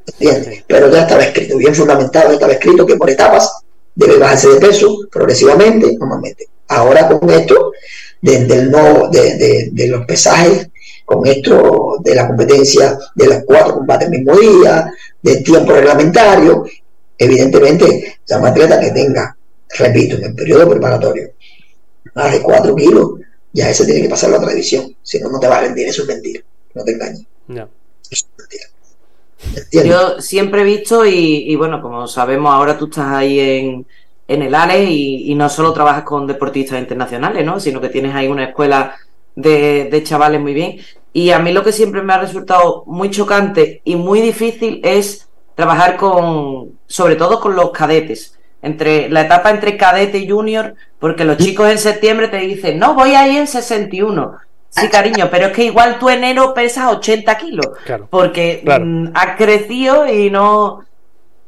¿entiendes? 0.06 0.64
Pero 0.66 0.90
ya 0.90 1.02
estaba 1.02 1.22
escrito, 1.24 1.56
bien 1.56 1.74
fundamentado, 1.74 2.28
ya 2.28 2.34
estaba 2.34 2.52
escrito 2.52 2.84
que 2.86 2.96
por 2.96 3.08
etapas 3.10 3.50
debe 3.94 4.18
bajarse 4.18 4.48
de 4.48 4.60
peso 4.60 4.98
progresivamente, 5.10 5.96
normalmente. 5.98 6.48
Ahora 6.68 7.08
con 7.08 7.30
esto, 7.30 7.72
desde 8.20 8.54
el 8.54 8.70
no, 8.70 9.08
de, 9.10 9.36
de- 9.36 9.68
de 9.72 9.86
los 9.88 10.04
pesajes, 10.06 10.68
con 11.04 11.26
esto 11.26 11.96
de 12.02 12.14
la 12.14 12.26
competencia 12.26 12.98
de 13.14 13.26
los 13.26 13.38
cuatro 13.46 13.74
combates 13.74 14.08
el 14.10 14.18
mismo 14.18 14.34
día, 14.36 14.90
del 15.22 15.42
tiempo 15.44 15.72
reglamentario, 15.72 16.64
evidentemente, 17.16 18.18
un 18.30 18.46
atleta 18.46 18.80
que 18.80 18.90
tenga, 18.90 19.36
repito, 19.78 20.16
en 20.16 20.24
el 20.24 20.34
periodo 20.34 20.68
preparatorio, 20.70 21.30
más 22.14 22.32
de 22.32 22.42
4 22.42 22.74
kilos, 22.76 23.10
ya 23.52 23.70
ese 23.70 23.84
tiene 23.86 24.02
que 24.02 24.08
pasar 24.08 24.30
a 24.30 24.32
la 24.32 24.38
otra 24.38 24.50
división, 24.50 24.94
si 25.02 25.20
no, 25.20 25.30
no 25.30 25.38
te 25.40 25.48
va 25.48 25.58
a 25.58 25.60
rendir, 25.62 25.88
eso 25.88 26.02
es 26.02 26.08
mentira, 26.08 26.42
no 26.74 26.84
te 26.84 26.92
engañes, 26.92 27.26
Ya. 27.48 27.68
eso 28.10 28.26
es 28.26 28.38
mentira. 28.38 28.64
¿Entiendes? 29.56 29.92
Yo 29.92 30.20
siempre 30.20 30.62
he 30.62 30.64
visto, 30.64 31.04
y, 31.06 31.50
y 31.50 31.56
bueno, 31.56 31.80
como 31.82 32.06
sabemos, 32.08 32.52
ahora 32.52 32.78
tú 32.78 32.86
estás 32.86 33.08
ahí 33.08 33.38
en, 33.40 33.86
en 34.26 34.42
el 34.42 34.54
ALE 34.54 34.84
y, 34.84 35.30
y 35.30 35.34
no 35.34 35.48
solo 35.48 35.72
trabajas 35.72 36.04
con 36.04 36.26
deportistas 36.26 36.78
internacionales, 36.80 37.44
¿no? 37.44 37.60
Sino 37.60 37.80
que 37.80 37.90
tienes 37.90 38.14
ahí 38.14 38.26
una 38.26 38.44
escuela 38.46 38.96
de, 39.36 39.88
de 39.90 40.02
chavales 40.02 40.40
muy 40.40 40.54
bien. 40.54 40.78
Y 41.12 41.30
a 41.30 41.38
mí 41.38 41.52
lo 41.52 41.62
que 41.62 41.72
siempre 41.72 42.02
me 42.02 42.14
ha 42.14 42.18
resultado 42.20 42.84
muy 42.86 43.10
chocante 43.10 43.82
y 43.84 43.96
muy 43.96 44.20
difícil 44.20 44.80
es 44.82 45.28
trabajar 45.54 45.96
con, 45.96 46.78
sobre 46.86 47.16
todo 47.16 47.38
con 47.38 47.54
los 47.54 47.70
cadetes. 47.70 48.33
Entre 48.64 49.08
la 49.10 49.20
etapa 49.22 49.50
entre 49.50 49.76
cadete 49.76 50.18
y 50.18 50.28
junior, 50.28 50.74
porque 50.98 51.24
los 51.24 51.36
chicos 51.36 51.68
en 51.70 51.78
septiembre 51.78 52.28
te 52.28 52.38
dicen, 52.38 52.78
no, 52.78 52.94
voy 52.94 53.14
ahí 53.14 53.36
en 53.36 53.46
61. 53.46 54.32
Sí, 54.70 54.88
cariño, 54.88 55.28
pero 55.30 55.46
es 55.46 55.52
que 55.52 55.64
igual 55.64 55.98
tú 56.00 56.08
enero 56.08 56.52
pesas 56.52 56.90
80 56.90 57.36
kilos 57.38 57.66
Claro. 57.84 58.08
porque 58.10 58.62
Claro. 58.64 58.84
mm, 58.84 59.10
ha 59.14 59.36
crecido 59.36 60.08
y 60.08 60.30
no. 60.30 60.80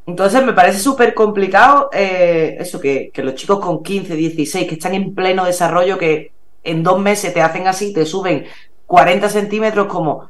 Entonces 0.05 0.41
me 0.45 0.53
parece 0.53 0.79
súper 0.79 1.13
complicado 1.13 1.89
eh, 1.91 2.55
eso, 2.59 2.79
que, 2.79 3.09
que 3.13 3.23
los 3.23 3.35
chicos 3.35 3.59
con 3.59 3.83
15, 3.83 4.15
16, 4.15 4.67
que 4.67 4.75
están 4.75 4.93
en 4.93 5.13
pleno 5.13 5.43
desarrollo, 5.43 5.97
que 5.97 6.31
en 6.63 6.83
dos 6.83 6.99
meses 6.99 7.33
te 7.33 7.41
hacen 7.41 7.67
así, 7.67 7.91
te 7.93 8.05
suben 8.05 8.45
40 8.85 9.27
centímetros, 9.27 9.87
como 9.87 10.29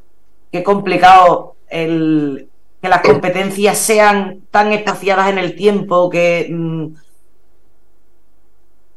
qué 0.50 0.64
complicado 0.64 1.54
el, 1.68 2.48
que 2.80 2.88
las 2.88 3.02
competencias 3.02 3.76
sean 3.78 4.42
tan 4.50 4.72
espaciadas 4.72 5.30
en 5.30 5.38
el 5.38 5.56
tiempo, 5.56 6.08
que 6.08 6.48
mm, 6.50 6.86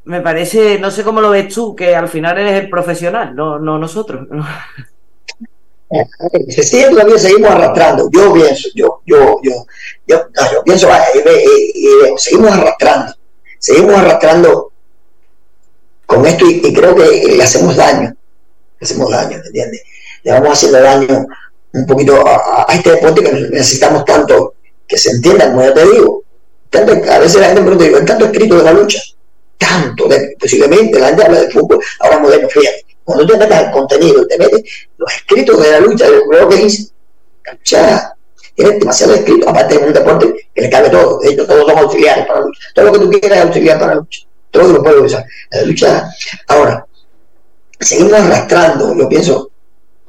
me 0.06 0.22
parece, 0.22 0.80
no 0.80 0.91
sé 0.91 1.04
cómo 1.04 1.22
lo 1.22 1.30
ves 1.30 1.54
tú, 1.54 1.76
que 1.76 1.96
al 1.96 2.08
final 2.08 2.38
eres 2.38 2.62
el 2.63 2.70
profesional, 2.70 3.36
no, 3.36 3.60
no 3.60 3.80
nosotros. 3.80 4.28
Se 6.48 6.63
sigue 6.63 6.89
todavía 6.89 7.17
seguimos 7.17 7.52
arrastrando. 7.52 8.10
Yo 8.12 8.34
pienso, 8.34 8.70
yo, 8.74 9.02
yo, 9.06 9.39
yo, 9.44 9.65
yo, 10.08 10.26
yo 10.54 10.63
pienso, 10.63 10.88
vaya, 10.88 11.06
seguimos 12.17 12.52
arrastrando, 12.52 13.13
seguimos 13.60 13.96
arrastrando 13.96 14.72
con 16.06 16.26
esto 16.26 16.46
y, 16.46 16.62
y 16.65 16.74
creo 16.74 16.96
que 16.96 17.36
le 17.36 17.44
hacemos 17.44 17.76
daño, 17.76 18.15
le 18.80 18.86
hacemos 18.86 19.12
daño, 19.12 19.38
¿me 19.38 19.48
entiendes? 19.48 19.84
Le 20.24 20.32
vamos 20.32 20.54
haciendo 20.54 20.82
daño 20.82 21.26
un 21.74 21.86
poquito 21.86 22.24
a, 22.28 22.66
este 22.74 22.92
deporte 22.92 23.24
que 23.24 23.32
necesitamos 23.32 24.06
tanto 24.06 24.56
que 24.88 24.98
se 24.98 25.12
entienda, 25.12 25.52
como 25.52 25.64
yo 25.64 25.74
te 25.74 25.86
digo. 25.86 26.24
A 26.74 27.20
veces 27.20 27.42
la 27.42 27.48
gente 27.48 27.62
me 27.62 27.68
pregunta, 27.68 27.84
digo, 27.86 27.98
¿hay 27.98 28.06
tanto 28.06 28.26
escrito 28.26 28.58
de 28.58 28.64
la 28.64 28.74
lucha? 28.74 29.00
Tanto, 29.58 30.08
de- 30.08 30.36
posiblemente, 30.40 31.00
la 31.00 31.08
gente 31.08 31.26
habla 31.26 31.42
de 31.42 31.50
fútbol, 31.50 31.80
ahora 32.00 32.20
moderno, 32.20 32.50
fíjate. 32.50 32.86
Cuando 33.04 33.26
te 33.26 33.38
metes 33.38 33.58
al 33.58 33.72
contenido, 33.72 34.26
te 34.28 34.38
metes 34.38 34.62
los 34.98 35.14
escritos 35.14 35.62
de 35.62 35.72
la 35.72 35.80
lucha, 35.80 36.06
yo 36.08 36.24
creo 36.28 36.50
que 36.50 36.66
es 36.66 36.94
la 37.46 37.54
lucha 37.54 38.16
tiene 38.56 38.80
demasiado 38.80 39.14
escrito, 39.14 39.50
aparte 39.50 39.78
de 39.78 39.86
un 39.86 39.94
deporte 39.94 40.50
que 40.54 40.62
le 40.62 40.70
cabe 40.70 40.90
todo, 40.90 41.20
de 41.20 41.30
hecho 41.30 41.46
todos 41.46 41.66
son 41.66 41.78
auxiliares 41.78 42.26
para 42.26 42.40
la 42.40 42.46
lucha, 42.46 42.60
todo 42.76 42.86
lo 42.86 42.92
que 42.92 43.00
tú 43.00 43.10
quieras 43.10 43.38
es 43.40 43.46
auxiliar 43.46 43.80
para 43.80 43.96
la 43.96 44.02
lucha, 44.02 44.20
todo 44.52 44.74
lo 44.74 44.84
puedes 44.84 45.02
usar, 45.02 45.26
la 45.52 45.62
lucha, 45.64 46.10
ahora, 46.48 46.86
seguimos 47.80 48.14
arrastrando, 48.14 48.96
yo 48.96 49.10
pienso, 49.10 49.51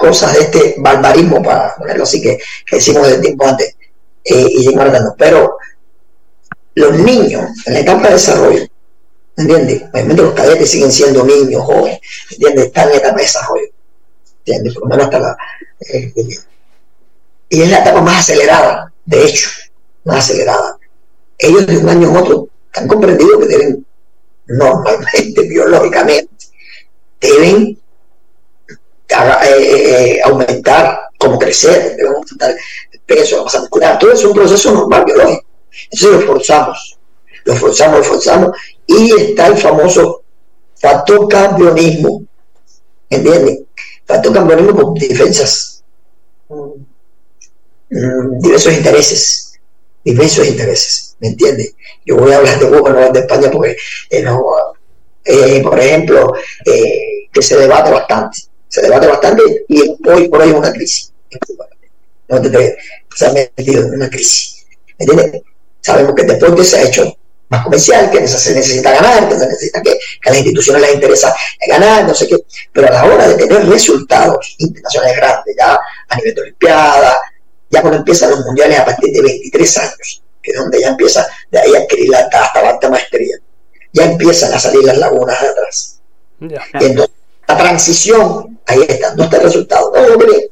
cosas 0.03 0.35
de 0.35 0.41
este 0.41 0.75
barbarismo, 0.79 1.41
para 1.41 1.77
ponerlo 1.77 2.03
así, 2.03 2.21
que, 2.21 2.39
que 2.67 2.77
decimos 2.77 3.07
desde 3.07 3.23
tiempo 3.23 3.47
antes, 3.47 3.77
eh, 4.25 4.47
y 4.49 4.75
arrastrando, 4.77 5.15
pero 5.17 5.57
los 6.75 6.99
niños 6.99 7.45
en 7.67 7.75
la 7.75 7.81
etapa 7.81 8.09
de 8.09 8.15
desarrollo, 8.15 8.67
¿entiendes? 9.37 9.83
Obviamente 9.93 10.23
los 10.23 10.35
cadetes 10.35 10.71
siguen 10.71 10.91
siendo 10.91 11.25
niños, 11.25 11.63
jóvenes, 11.63 12.01
¿entiendes? 12.33 12.67
Están 12.67 12.91
en 12.91 12.97
etapa 12.97 13.17
de 13.17 13.23
desarrollo, 13.23 13.69
¿entiendes? 14.39 14.75
Por 14.75 14.83
lo 14.83 14.89
menos 14.89 15.05
hasta 15.05 15.19
la... 15.21 15.37
eh, 15.81 16.13
y 17.49 17.63
es 17.63 17.71
la 17.71 17.79
etapa 17.79 18.01
más 18.01 18.21
acelerada, 18.21 18.93
de 19.05 19.25
hecho, 19.25 19.49
más 20.05 20.19
acelerada. 20.19 20.79
Ellos 21.39 21.67
de 21.67 21.79
un 21.79 21.89
año 21.89 22.09
a 22.09 22.23
otro 22.23 22.49
han 22.75 22.89
comprendido 22.89 23.39
que 23.39 23.47
deben, 23.47 23.87
normalmente, 24.47 25.43
biológicamente, 25.49 26.47
deben 27.21 27.79
eh, 29.13 30.15
eh, 30.17 30.21
aumentar, 30.25 31.01
como 31.19 31.39
crecer, 31.39 31.97
deben 31.97 32.15
aumentar 32.15 32.55
peso, 33.07 33.45
masa 33.45 33.61
muscular, 33.61 33.99
todo 33.99 34.13
es 34.13 34.25
un 34.25 34.35
proceso 34.35 34.73
normal 34.73 35.05
biológico. 35.05 35.45
Entonces 35.91 36.21
lo 36.21 36.27
forzamos, 36.27 36.99
lo 37.45 37.55
forzamos, 37.57 37.99
lo 37.99 38.05
forzamos, 38.05 38.59
y 38.87 39.13
está 39.13 39.47
el 39.49 39.57
famoso 39.57 40.23
factor 40.75 41.29
campeonismo, 41.29 42.25
¿entiendes? 43.09 43.61
Factor 44.05 44.33
campeonismo 44.33 44.75
por 44.75 44.99
defensas 44.99 45.83
mm, 46.49 48.39
diversos 48.39 48.73
intereses, 48.73 49.61
diversos 50.05 50.47
intereses, 50.47 51.17
¿me 51.21 51.29
entiendes? 51.29 51.75
Yo 52.05 52.17
voy 52.17 52.33
a 52.33 52.39
hablar 52.39 52.59
de 52.59 52.67
Cuba, 52.67 52.91
no 52.91 52.97
hablar 52.97 53.13
de 53.13 53.21
España, 53.21 53.51
porque, 53.51 53.77
eh, 54.11 54.25
eh, 55.25 55.61
por 55.63 55.79
ejemplo, 55.79 56.35
eh, 56.65 57.29
que 57.33 57.43
se 57.43 57.57
debate 57.57 57.93
bastante, 57.93 58.41
se 58.73 58.81
debate 58.81 59.07
bastante 59.07 59.67
y 59.69 59.83
hoy 60.09 60.29
por 60.29 60.41
hoy 60.41 60.49
es 60.49 60.55
una 60.55 60.73
crisis 60.73 61.13
en 61.29 61.39
Cuba. 61.41 61.69
no 62.29 62.41
te, 62.41 62.79
se 63.15 63.27
ha 63.27 63.33
metido 63.33 63.83
en 63.83 63.95
una 63.95 64.09
crisis. 64.09 64.65
¿Me 64.99 65.05
entiendes? 65.05 65.43
Sabemos 65.83 66.15
que 66.15 66.23
el 66.23 66.29
deporte 66.29 66.65
se 66.65 66.79
ha 66.79 66.83
hecho 66.85 67.15
más 67.51 67.65
comercial, 67.65 68.11
que 68.11 68.27
se 68.27 68.55
necesita 68.55 68.93
ganar, 68.93 69.29
que 69.29 69.39
se 69.39 69.47
necesita 69.47 69.83
que, 69.83 69.91
a 69.91 70.31
las 70.31 70.39
instituciones 70.39 70.81
les 70.81 70.95
interesa 70.95 71.37
ganar, 71.69 72.07
no 72.07 72.15
sé 72.15 72.27
qué, 72.27 72.37
pero 72.73 72.89
a 72.89 72.93
la 72.93 73.05
hora 73.05 73.29
de 73.29 73.35
tener 73.35 73.69
resultados 73.69 74.55
internacionales 74.57 75.17
grandes, 75.19 75.55
ya 75.59 75.79
a 76.09 76.17
nivel 76.17 76.35
de 76.35 76.41
Olimpiada, 76.41 77.21
ya 77.69 77.83
cuando 77.83 77.99
empiezan 77.99 78.31
los 78.31 78.41
mundiales 78.41 78.79
a 78.79 78.87
partir 78.87 79.13
de 79.13 79.21
23 79.21 79.79
años, 79.79 80.23
que 80.43 80.51
es 80.51 80.57
donde 80.57 80.81
ya 80.81 80.89
empieza 80.89 81.27
de 81.51 81.59
ahí 81.59 81.75
a 81.75 81.81
adquirir 81.81 82.09
la, 82.09 82.21
hasta 82.21 82.63
la 82.63 82.71
alta 82.71 82.89
maestría, 82.89 83.37
ya 83.93 84.05
empiezan 84.05 84.51
a 84.55 84.59
salir 84.59 84.83
las 84.83 84.97
lagunas 84.97 85.39
de 85.43 85.49
atrás. 85.49 86.01
Y 86.41 86.85
entonces, 86.87 87.22
la 87.53 87.59
transición, 87.59 88.59
ahí 88.67 88.85
está, 88.89 89.15
no 89.15 89.25
está 89.25 89.37
el 89.37 89.43
resultado. 89.45 89.93
No, 89.95 90.15
hombre, 90.15 90.51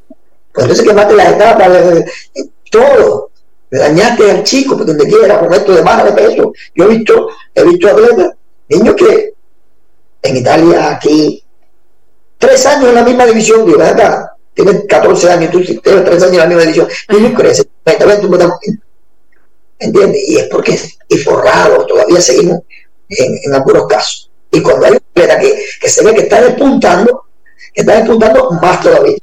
pues 0.52 0.64
entonces 0.64 0.86
que 0.86 0.92
mate 0.92 1.14
las 1.14 1.32
etapas, 1.32 1.68
todo, 2.70 3.30
le 3.70 3.78
dañaste 3.78 4.30
al 4.30 4.44
chico 4.44 4.76
por 4.76 4.86
donde 4.86 5.06
quiera 5.06 5.40
con 5.40 5.52
esto 5.52 5.72
de 5.72 5.82
baja 5.82 6.04
de 6.04 6.12
peso. 6.12 6.52
Yo 6.74 6.84
he 6.84 6.88
visto, 6.88 7.28
he 7.54 7.64
visto 7.64 7.88
atletas, 7.88 8.32
niños 8.68 8.94
que 8.96 9.34
en 10.22 10.36
Italia, 10.36 10.90
aquí, 10.90 11.42
tres 12.38 12.66
años 12.66 12.88
en 12.88 12.94
la 12.94 13.04
misma 13.04 13.26
división, 13.26 13.64
digo, 13.64 13.82
acá, 13.82 14.36
tienen 14.54 14.86
14 14.86 15.30
años, 15.30 15.50
tú 15.50 15.60
tienes 15.62 15.82
tres 15.82 16.22
años 16.22 16.32
en 16.32 16.38
la 16.38 16.46
misma 16.46 16.62
división, 16.62 16.88
niños 17.08 17.32
crecen, 17.36 17.66
¿entiendes? 19.78 20.28
Y 20.28 20.36
es 20.36 20.48
porque 20.48 20.78
es 21.08 21.24
forrado, 21.24 21.86
todavía 21.86 22.20
seguimos 22.20 22.60
en, 23.08 23.38
en, 23.44 23.54
algunos 23.54 23.86
casos. 23.86 24.29
Y 24.50 24.62
cuando 24.62 24.86
hay 24.86 24.92
un 24.92 24.98
atleta 24.98 25.38
que, 25.38 25.64
que 25.80 25.88
se 25.88 26.04
ve 26.04 26.14
que 26.14 26.22
está 26.22 26.40
despuntando, 26.40 27.26
que 27.72 27.82
está 27.82 27.96
despuntando 27.96 28.50
más 28.60 28.80
todavía, 28.80 29.16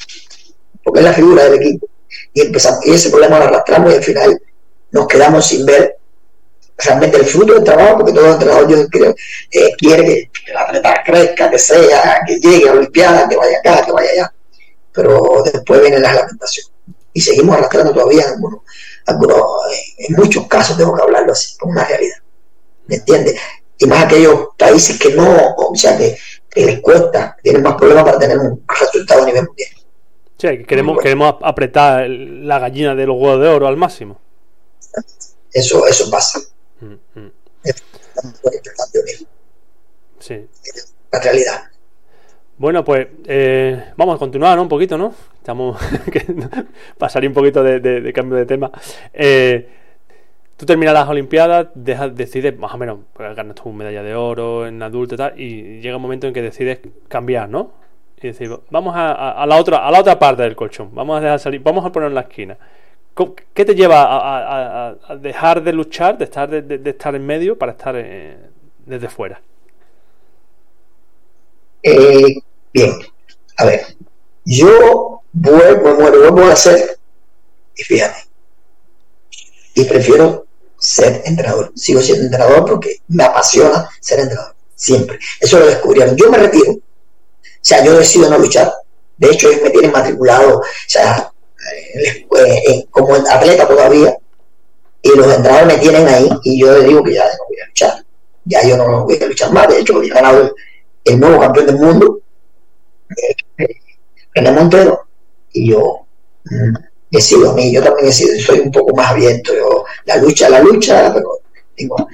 porque 0.83 0.99
es 0.99 1.05
la 1.05 1.13
figura 1.13 1.43
del 1.45 1.55
equipo 1.55 1.87
y 2.33 2.41
empezamos, 2.41 2.85
y 2.85 2.93
ese 2.93 3.09
problema 3.09 3.39
lo 3.39 3.45
arrastramos 3.45 3.91
y 3.91 3.95
al 3.95 4.03
final 4.03 4.41
nos 4.91 5.07
quedamos 5.07 5.45
sin 5.45 5.65
ver 5.65 5.97
realmente 6.77 7.17
el 7.17 7.25
fruto 7.25 7.53
del 7.53 7.63
trabajo, 7.63 7.97
porque 7.97 8.13
todo 8.13 8.31
entrenador 8.31 8.69
yo 8.69 8.87
creo, 8.87 9.15
eh, 9.51 9.75
quiere 9.77 10.29
que, 10.45 10.53
la 10.53 10.61
atleta 10.61 11.03
crezca, 11.03 11.49
que 11.49 11.57
sea, 11.57 12.21
que 12.25 12.39
llegue 12.39 12.69
a 12.69 12.73
la 12.73 12.79
Olimpiada, 12.79 13.27
que 13.27 13.35
vaya 13.35 13.57
acá, 13.57 13.85
que 13.85 13.91
vaya 13.91 14.09
allá. 14.11 14.33
Pero 14.93 15.43
después 15.51 15.81
vienen 15.81 16.03
las 16.03 16.13
lamentaciones. 16.13 16.71
Y 17.13 17.21
seguimos 17.21 17.57
arrastrando 17.57 17.93
todavía 17.93 18.23
en, 18.23 18.29
algunos, 18.29 18.59
algunos, 19.07 19.41
en 19.97 20.15
muchos 20.15 20.47
casos, 20.47 20.77
tengo 20.77 20.95
que 20.95 21.01
hablarlo 21.01 21.31
así, 21.31 21.57
como 21.57 21.71
una 21.71 21.85
realidad. 21.85 22.17
¿Me 22.85 22.97
entiendes? 22.97 23.39
Y 23.79 23.85
más 23.85 24.05
aquellos 24.05 24.49
países 24.57 24.99
que 24.99 25.13
no, 25.13 25.55
o 25.55 25.75
sea, 25.75 25.97
que, 25.97 26.17
que 26.49 26.65
les 26.65 26.79
cuesta, 26.79 27.37
tienen 27.41 27.61
más 27.61 27.75
problemas 27.75 28.03
para 28.03 28.19
tener 28.19 28.37
un 28.37 28.63
resultado 28.67 29.23
a 29.23 29.25
nivel 29.25 29.45
mundial. 29.45 29.69
Sí, 30.37 30.63
queremos, 30.65 30.99
queremos 31.01 31.35
apretar 31.41 32.07
la 32.09 32.59
gallina 32.59 32.93
del 32.93 33.09
huevo 33.09 33.37
de 33.39 33.47
oro 33.49 33.67
al 33.67 33.77
máximo. 33.77 34.19
Eso, 35.51 35.87
eso 35.87 36.09
pasa. 36.11 36.39
Mm, 36.79 37.19
mm. 37.19 37.31
Es 37.63 37.83
Sí. 40.19 40.47
La 41.11 41.19
realidad. 41.19 41.63
Bueno, 42.57 42.83
pues 42.83 43.07
eh, 43.25 43.91
vamos 43.95 44.15
a 44.15 44.19
continuar 44.19 44.59
un 44.59 44.67
poquito, 44.67 44.97
¿no? 44.97 45.13
Estamos 45.37 45.79
salir 47.09 47.29
un 47.29 47.33
poquito 47.33 47.63
de, 47.63 48.11
cambio 48.13 48.37
de 48.37 48.45
tema. 48.45 48.71
Eh, 49.13 49.69
tú 50.57 50.65
terminas 50.65 50.93
las 50.93 51.07
Olimpiadas, 51.07 51.67
decides 51.73 52.57
más 52.57 52.73
o 52.73 52.77
menos, 52.77 52.99
pues 53.13 53.35
ganas 53.35 53.55
tu 53.55 53.71
medalla 53.71 54.03
de 54.03 54.15
oro 54.15 54.67
en 54.67 54.81
adulto 54.81 55.15
y 55.15 55.17
tal, 55.17 55.39
y 55.39 55.79
llega 55.79 55.95
un 55.95 56.01
momento 56.01 56.27
en 56.27 56.33
que 56.33 56.41
decides 56.41 56.79
cambiar, 57.07 57.47
¿no? 57.47 57.71
y 58.21 58.27
decir, 58.27 58.51
vamos 58.71 58.93
a, 58.97 59.45
la 59.45 59.57
otra, 59.57 59.87
a 59.87 59.91
la 59.91 59.99
otra 59.99 60.17
parte 60.17 60.41
del 60.41 60.55
colchón, 60.55 60.89
vamos 60.93 61.17
a 61.17 61.21
dejar 61.21 61.39
salir, 61.39 61.61
vamos 61.61 61.85
a 61.85 61.91
poner 61.91 62.09
en 62.09 62.15
la 62.15 62.21
esquina. 62.21 62.57
¿Qué 63.53 63.65
te 63.65 63.75
lleva 63.75 64.05
a, 64.09 65.15
dejar 65.17 65.63
de 65.63 65.73
luchar, 65.73 66.17
de 66.17 66.25
estar, 66.25 66.49
de, 66.49 66.89
estar 66.89 67.15
en 67.15 67.25
medio 67.25 67.57
para 67.57 67.73
estar 67.73 67.95
eh, 67.95 68.37
desde 68.85 69.07
fuera? 69.07 69.41
Eh, 71.83 72.35
bien, 72.73 72.91
a 73.57 73.65
ver, 73.65 73.81
yo 74.45 75.21
vuelvo, 75.31 75.95
vuelvo 75.95 76.43
a 76.45 76.53
hacer, 76.53 76.97
y 77.75 77.83
fíjate, 77.83 78.19
y 79.75 79.83
prefiero 79.85 80.46
ser 80.79 81.21
entrenador. 81.25 81.71
Sigo 81.75 82.01
siendo 82.01 82.25
entrenador 82.25 82.65
porque 82.65 82.97
me 83.07 83.23
apasiona 83.23 83.89
ser 83.99 84.19
entrenador, 84.19 84.55
siempre. 84.75 85.19
Eso 85.39 85.59
lo 85.59 85.67
descubrieron. 85.67 86.15
Yo 86.15 86.29
me 86.29 86.37
retiro 86.37 86.79
o 87.57 87.69
sea, 87.69 87.83
yo 87.83 87.97
decido 87.97 88.29
no 88.29 88.37
luchar. 88.37 88.71
De 89.17 89.29
hecho, 89.29 89.49
ellos 89.49 89.63
me 89.63 89.71
tienen 89.71 89.91
matriculado, 89.91 90.59
o 90.59 90.63
sea, 90.87 91.29
eh, 91.99 92.25
eh, 92.39 92.85
como 92.89 93.13
atleta 93.13 93.67
todavía, 93.67 94.15
y 95.01 95.09
los 95.09 95.27
entrenadores 95.35 95.75
me 95.75 95.81
tienen 95.81 96.07
ahí, 96.07 96.29
y 96.43 96.61
yo 96.61 96.77
les 96.77 96.87
digo 96.87 97.03
que 97.03 97.15
ya 97.15 97.25
no 97.25 97.45
voy 97.49 97.59
a 97.59 97.67
luchar. 97.67 98.05
Ya 98.45 98.65
yo 98.65 98.77
no 98.77 99.03
voy 99.03 99.21
a 99.21 99.25
luchar 99.25 99.51
más. 99.51 99.67
De 99.67 99.79
hecho, 99.79 100.01
he 100.01 100.07
ganado 100.07 100.55
el, 101.03 101.19
nuevo 101.19 101.41
campeón 101.41 101.65
del 101.65 101.75
mundo, 101.75 102.21
eh, 103.57 103.65
René 104.33 104.51
Montero, 104.51 105.07
y 105.51 105.71
yo 105.71 106.05
mm, 107.09 107.15
decido 107.15 107.51
a 107.51 107.53
mí, 107.53 107.73
yo 107.73 107.83
también 107.83 108.07
decido, 108.07 108.39
soy 108.39 108.59
un 108.59 108.71
poco 108.71 108.95
más 108.95 109.11
abierto. 109.11 109.53
Yo, 109.53 109.85
la 110.05 110.17
lucha, 110.17 110.49
la 110.49 110.59
lucha, 110.59 111.13
pero 111.13 111.41
digo, 111.75 112.07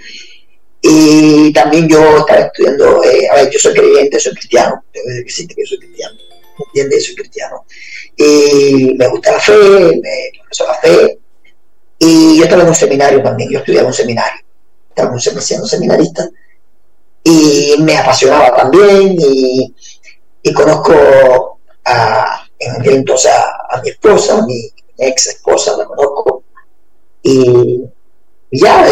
y 0.86 1.53
también 1.53 1.88
yo 1.88 2.17
estaba 2.17 2.41
estudiando, 2.41 3.03
eh, 3.06 3.27
a 3.29 3.36
ver, 3.36 3.49
yo 3.49 3.58
soy 3.58 3.73
creyente, 3.73 4.19
soy 4.19 4.34
cristiano, 4.34 4.84
debo 4.93 5.08
decir 5.23 5.47
que 5.47 5.65
soy 5.65 5.79
cristiano, 5.79 6.17
¿entiendes? 6.67 7.06
Soy 7.06 7.15
cristiano. 7.15 7.65
Y 8.17 8.93
me 8.97 9.08
gusta 9.08 9.32
la 9.32 9.39
fe, 9.39 9.53
me 9.53 10.32
profeso 10.38 10.67
la 10.67 10.75
fe. 10.75 11.19
Y 11.99 12.38
yo 12.38 12.43
estaba 12.43 12.63
en 12.63 12.67
un 12.67 12.75
seminario 12.75 13.23
también, 13.23 13.49
yo 13.49 13.60
estudiaba 13.60 13.84
en 13.84 13.88
un 13.88 13.93
seminario, 13.93 14.41
estaba 14.89 15.17
siendo 15.17 15.67
seminarista. 15.67 16.29
Y 17.23 17.75
me 17.79 17.95
apasionaba 17.97 18.53
también 18.53 19.15
y, 19.17 19.73
y 20.41 20.53
conozco 20.53 21.60
a, 21.86 22.45
en 22.60 22.71
aquel 22.75 22.95
entonces 22.95 23.32
a, 23.32 23.82
mi 23.82 23.89
esposa, 23.89 24.45
mi 24.45 24.73
ex 24.97 25.27
esposa, 25.27 25.77
la 25.77 25.86
conozco. 25.86 26.43
Y, 27.21 27.84
ya 28.51 28.86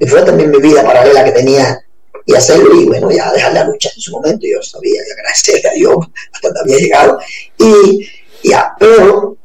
y 0.00 0.06
fue 0.06 0.22
también 0.22 0.50
mi 0.50 0.58
vida 0.58 0.84
paralela 0.84 1.24
que 1.24 1.32
tenía 1.32 1.84
y 2.24 2.34
hacerlo 2.34 2.74
y 2.74 2.84
bueno, 2.86 3.10
ya 3.10 3.32
dejar 3.32 3.52
la 3.52 3.64
lucha 3.64 3.90
en 3.94 4.00
su 4.00 4.12
momento, 4.12 4.46
yo 4.46 4.62
sabía 4.62 5.00
y 5.06 5.12
agradecerle 5.12 5.68
a 5.68 5.72
Dios 5.72 5.96
hasta 6.32 6.48
donde 6.48 6.60
había 6.60 6.78
llegado 6.78 7.18
y 7.58 8.08
ya, 8.44 8.74
pero 8.78 9.36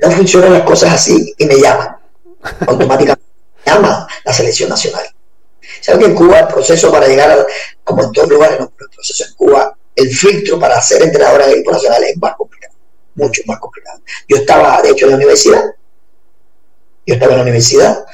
no 0.00 0.10
funcionan 0.10 0.52
las 0.52 0.62
cosas 0.62 0.94
así 0.94 1.34
y 1.36 1.46
me 1.46 1.56
llaman, 1.56 1.96
automáticamente 2.66 3.24
me 3.66 3.72
llama 3.72 4.06
la 4.24 4.32
selección 4.32 4.68
nacional. 4.70 5.04
¿Saben 5.80 6.00
que 6.00 6.06
en 6.06 6.14
Cuba 6.14 6.40
el 6.40 6.46
proceso 6.46 6.90
para 6.90 7.06
llegar, 7.06 7.30
a, 7.30 7.46
como 7.84 8.04
en 8.04 8.12
todos 8.12 8.28
lugares, 8.28 8.60
el 8.60 8.68
proceso 8.68 9.24
en 9.24 9.34
Cuba, 9.34 9.76
el 9.96 10.10
filtro 10.10 10.58
para 10.58 10.80
ser 10.80 11.02
entrenador 11.02 11.44
de 11.44 11.52
equipo 11.52 11.72
nacional 11.72 12.04
es 12.04 12.16
más 12.18 12.34
complicado, 12.36 12.69
mucho 13.14 13.42
más 13.46 13.58
complicado. 13.58 14.00
Yo 14.28 14.36
estaba, 14.38 14.80
de 14.82 14.90
hecho, 14.90 15.06
en 15.06 15.10
la 15.12 15.16
universidad, 15.16 15.64
yo 17.06 17.14
estaba 17.14 17.32
en 17.32 17.38
la 17.38 17.42
universidad 17.42 18.04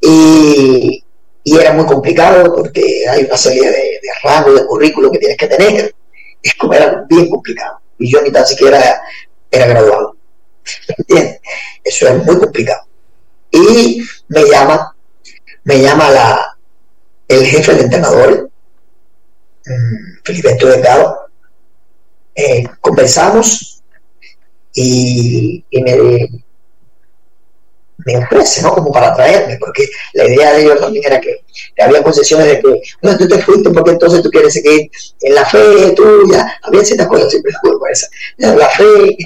y, 0.00 1.04
era 1.44 1.72
muy 1.72 1.84
complicado 1.84 2.54
porque 2.54 3.04
hay 3.08 3.24
una 3.24 3.36
serie 3.36 3.68
de, 3.68 4.00
rangos 4.22 4.54
de 4.54 4.66
currículo 4.66 5.10
que 5.10 5.18
tienes 5.18 5.36
que 5.36 5.48
tener. 5.48 5.94
Es 6.42 6.54
como 6.54 6.74
era 6.74 7.04
bien 7.08 7.28
complicado. 7.28 7.80
Y 7.98 8.10
yo 8.10 8.22
ni 8.22 8.30
tan 8.30 8.46
siquiera 8.46 9.02
era 9.50 9.66
graduado. 9.66 10.16
¿Entiendes? 10.96 11.40
Eso 11.82 12.06
es 12.06 12.24
muy 12.24 12.38
complicado. 12.38 12.82
Y 13.50 14.02
me 14.28 14.44
llama, 14.44 14.94
me 15.64 15.80
llama 15.80 16.10
la, 16.10 16.56
el 17.26 17.46
jefe 17.46 17.74
de 17.74 17.82
entrenadores, 17.82 18.42
mm, 19.66 20.22
Felipe 20.24 20.56
Delgado. 20.60 21.30
Eh, 22.34 22.64
conversamos 22.80 23.69
y, 24.74 25.64
me, 25.72 26.28
me 28.06 28.16
ofrece, 28.16 28.62
¿no? 28.62 28.74
Como 28.74 28.92
para 28.92 29.14
traerme, 29.14 29.56
porque 29.58 29.86
la 30.14 30.26
idea 30.26 30.52
de 30.54 30.62
ellos 30.62 30.80
también 30.80 31.04
era 31.04 31.20
que, 31.20 31.42
había 31.80 32.02
concesiones 32.02 32.46
de 32.46 32.60
que, 32.60 32.82
bueno, 33.02 33.18
tú 33.18 33.28
te 33.28 33.42
fuiste 33.42 33.70
porque 33.70 33.90
entonces 33.90 34.22
tú 34.22 34.30
quieres 34.30 34.54
seguir 34.54 34.90
en 35.20 35.34
la 35.34 35.44
fe 35.44 35.92
tuya, 35.96 36.58
había 36.62 36.84
ciertas 36.84 37.08
cosas, 37.08 37.30
siempre 37.30 37.52
por 37.62 37.90
esa, 37.90 38.08
la 38.38 38.68
fe, 38.68 39.16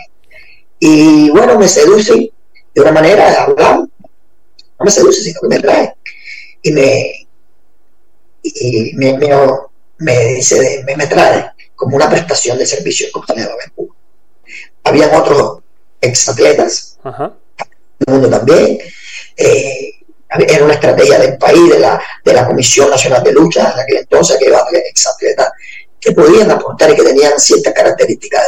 y 0.78 1.30
bueno, 1.30 1.58
me 1.58 1.68
seduce 1.68 2.32
de 2.74 2.80
una 2.80 2.92
manera 2.92 3.30
de 3.30 3.36
hablar, 3.36 3.78
no 3.78 4.84
me 4.84 4.90
seduce, 4.90 5.22
sino 5.22 5.40
que 5.40 5.48
me 5.48 5.60
trae, 5.60 5.94
y 6.62 6.72
me, 6.72 7.26
y 8.42 8.92
me, 8.94 9.18
me, 9.98 10.34
dice, 10.34 10.82
me, 10.84 10.96
me, 10.96 11.06
trae 11.06 11.50
como 11.74 11.96
una 11.96 12.10
prestación 12.10 12.58
de 12.58 12.66
servicio 12.66 13.08
como 13.12 13.26
Cuba. 13.74 13.83
Habían 14.84 15.14
otros 15.14 15.60
exatletas, 16.00 16.98
Ajá. 17.02 17.32
el 18.06 18.12
mundo 18.12 18.30
también. 18.30 18.78
Eh, 19.36 19.90
era 20.48 20.64
una 20.64 20.74
estrategia 20.74 21.18
del 21.18 21.38
país, 21.38 21.70
de 21.70 21.78
la, 21.78 22.00
de 22.24 22.32
la 22.32 22.46
Comisión 22.46 22.90
Nacional 22.90 23.22
de 23.22 23.32
Lucha, 23.32 23.72
en 23.72 23.80
aquel 23.80 23.96
entonces, 23.98 24.36
que 24.38 24.46
iba 24.46 24.66
exatletas 24.72 25.48
que 26.00 26.12
podían 26.12 26.50
aportar 26.50 26.90
y 26.90 26.96
que 26.96 27.02
tenían 27.02 27.38
ciertas 27.38 27.72
características 27.72 28.42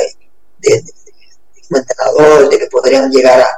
de, 0.58 0.82
como 1.68 1.80
entrenador, 1.80 2.50
de 2.50 2.58
que 2.58 2.66
podrían 2.66 3.10
llegar 3.10 3.40
a, 3.40 3.48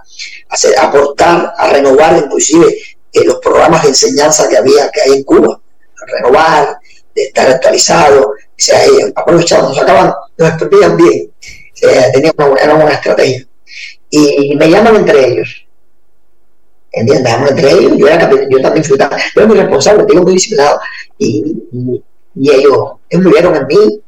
hacer, 0.50 0.78
aportar, 0.78 1.52
a 1.56 1.68
renovar 1.70 2.16
inclusive 2.16 2.78
eh, 3.12 3.24
los 3.24 3.38
programas 3.40 3.82
de 3.82 3.88
enseñanza 3.88 4.48
que 4.48 4.56
había, 4.56 4.88
que 4.90 5.00
hay 5.00 5.12
en 5.14 5.24
Cuba, 5.24 5.60
a 6.00 6.06
renovar, 6.06 6.78
de 7.14 7.22
estar 7.24 7.50
actualizado, 7.50 8.28
o 8.28 8.34
sea, 8.56 8.84
ellos 8.84 9.10
aprovechaban, 9.16 9.66
nos 9.66 9.76
sacaban, 9.76 10.14
nos 10.36 10.48
expropiaban 10.48 10.96
bien, 10.96 11.32
o 11.86 11.90
sea, 11.90 12.12
tenían 12.12 12.34
una, 12.36 12.60
era 12.60 12.74
una 12.74 12.92
estrategia. 12.92 13.46
Y 14.10 14.56
me 14.56 14.70
llaman 14.70 14.96
entre 14.96 15.28
ellos, 15.28 15.66
¿entiendes? 16.92 17.40
Me 17.40 17.48
entre 17.48 17.70
ellos, 17.72 17.92
yo, 17.96 18.08
era, 18.08 18.30
yo 18.30 18.60
también 18.62 18.84
fui, 18.84 18.98
yo 18.98 19.08
era 19.36 19.46
muy 19.46 19.56
responsable, 19.58 20.04
tengo 20.04 20.22
muy 20.22 20.32
disciplinado, 20.34 20.80
y, 21.18 21.62
ellos 22.40 22.92
influyeron 23.10 23.56
en 23.56 23.66
mí, 23.66 24.02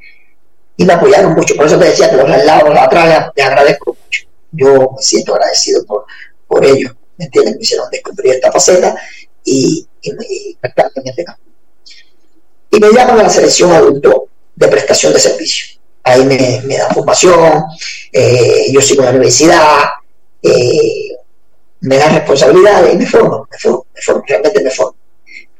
y 0.77 0.85
me 0.85 0.93
apoyaron 0.93 1.33
mucho. 1.33 1.55
Por 1.55 1.65
eso 1.65 1.77
te 1.77 1.85
decía 1.85 2.09
que 2.09 2.17
los 2.17 2.27
lados, 2.27 2.69
los 2.69 2.79
atrás, 2.79 3.31
les 3.35 3.45
agradezco 3.45 3.97
mucho. 4.03 4.21
Yo 4.51 4.91
me 4.95 5.03
siento 5.03 5.35
agradecido 5.35 5.85
por, 5.85 6.05
por 6.47 6.65
ellos, 6.65 6.93
¿me 7.17 7.25
entienden? 7.25 7.55
Me 7.55 7.61
hicieron 7.61 7.89
descubrir 7.91 8.35
esta 8.35 8.51
faceta 8.51 8.95
y, 9.43 9.85
y, 10.01 10.09
y, 10.09 10.57
y 12.71 12.79
me 12.79 12.91
llaman 12.91 13.19
a 13.19 13.23
la 13.23 13.29
selección 13.29 13.71
adulto 13.71 14.29
de 14.55 14.67
prestación 14.67 15.13
de 15.13 15.19
servicio. 15.19 15.80
Ahí 16.03 16.25
me, 16.25 16.61
me 16.65 16.77
dan 16.77 16.93
formación, 16.93 17.63
eh, 18.11 18.65
yo 18.71 18.81
sigo 18.81 19.01
en 19.01 19.05
la 19.05 19.11
universidad, 19.11 19.83
eh, 20.41 21.15
me 21.81 21.97
dan 21.97 22.15
responsabilidades 22.15 22.93
y 22.93 22.97
me 22.97 23.05
forman, 23.05 23.41
me 23.49 23.57
forman, 23.57 23.83
me 23.93 24.01
forman, 24.01 24.23
realmente 24.27 24.63
me 24.63 24.71
forman. 24.71 24.95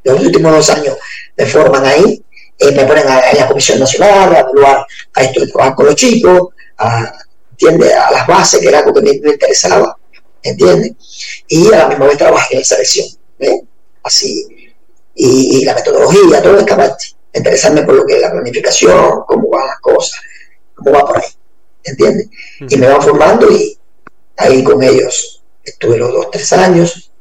Los 0.03 0.19
últimos 0.19 0.51
dos 0.51 0.69
años 0.71 0.97
me 1.37 1.45
forman 1.45 1.85
ahí 1.85 2.23
eh, 2.61 2.71
me 2.73 2.85
ponen 2.85 3.07
a, 3.07 3.31
en 3.31 3.37
la 3.39 3.47
Comisión 3.47 3.79
Nacional, 3.79 4.35
a 4.35 4.39
evaluar 4.41 4.85
a 5.15 5.31
trabajar 5.31 5.75
con 5.75 5.87
los 5.87 5.95
chicos, 5.95 6.49
a, 6.77 7.11
¿entiende? 7.49 7.91
a 7.91 8.11
las 8.11 8.27
bases, 8.27 8.59
que 8.59 8.67
era 8.67 8.79
algo 8.79 8.93
que 8.93 9.01
me, 9.01 9.19
me 9.19 9.31
interesaba, 9.31 9.97
¿entiendes? 10.43 10.93
Y 11.47 11.73
a 11.73 11.79
la 11.79 11.87
misma 11.87 12.05
vez 12.05 12.19
trabajé 12.19 12.53
en 12.53 12.59
la 12.59 12.65
selección, 12.65 13.07
¿eh? 13.39 13.61
así, 14.03 14.45
y, 15.15 15.57
y, 15.57 15.65
la 15.65 15.73
metodología, 15.73 16.43
todo 16.43 16.59
esta 16.59 16.77
parte, 16.77 17.05
interesarme 17.33 17.81
por 17.81 17.95
lo 17.95 18.05
que 18.05 18.17
es 18.17 18.21
la 18.21 18.31
planificación, 18.31 19.23
cómo 19.25 19.49
van 19.49 19.65
las 19.65 19.79
cosas, 19.79 20.21
cómo 20.83 20.97
va 20.97 21.05
por 21.05 21.17
ahí, 21.17 21.29
¿entiendes? 21.83 22.27
Uh 22.27 22.65
-huh. 22.65 22.73
Y 22.73 22.77
me 22.77 22.87
van 22.87 23.01
formando 23.01 23.51
y 23.51 23.77
ahí 24.37 24.63
con 24.63 24.81
ellos 24.83 25.41
estuve 25.63 25.97
los 25.97 26.11
dos, 26.11 26.31
tres 26.31 26.51
años, 26.53 27.11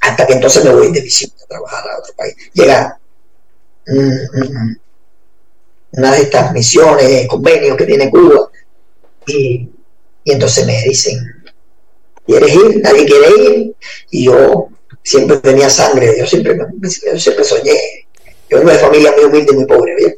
hasta 0.00 0.26
que 0.26 0.32
entonces 0.34 0.64
me 0.64 0.72
voy 0.72 0.92
de 0.92 1.00
visita 1.00 1.36
a 1.44 1.46
trabajar 1.46 1.90
a 1.90 1.98
otro 1.98 2.14
país. 2.14 2.34
Llega 2.54 2.98
mm, 3.86 4.74
una 5.92 6.12
de 6.12 6.22
estas 6.22 6.52
misiones, 6.52 7.26
convenios 7.28 7.76
que 7.76 7.84
tiene 7.84 8.10
Cuba, 8.10 8.50
y, 9.26 9.68
y 10.24 10.32
entonces 10.32 10.66
me 10.66 10.82
dicen, 10.82 11.18
¿quieres 12.26 12.54
ir? 12.54 12.80
Nadie 12.82 13.06
quiere 13.06 13.28
ir, 13.28 13.76
y 14.10 14.24
yo 14.24 14.68
siempre 15.02 15.38
tenía 15.38 15.68
sangre, 15.68 16.14
yo 16.18 16.26
siempre, 16.26 16.56
yo 16.56 17.18
siempre 17.18 17.44
soñé, 17.44 18.06
yo 18.48 18.58
vengo 18.58 18.70
de 18.70 18.78
familia 18.78 19.12
muy 19.12 19.24
humilde, 19.24 19.52
muy 19.52 19.66
pobre, 19.66 19.94
¿bien? 19.96 20.16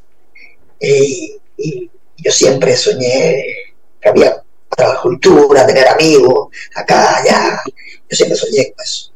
Y, 0.80 1.38
y 1.56 1.90
yo 2.22 2.30
siempre 2.30 2.76
soñé 2.76 3.44
que 4.00 4.08
había 4.08 4.42
la 4.78 5.00
cultura, 5.00 5.66
tener 5.66 5.86
amigos, 5.88 6.48
acá, 6.74 7.18
allá, 7.18 7.60
yo 7.66 8.16
siempre 8.16 8.36
soñé 8.36 8.72
con 8.72 8.84
eso. 8.84 9.12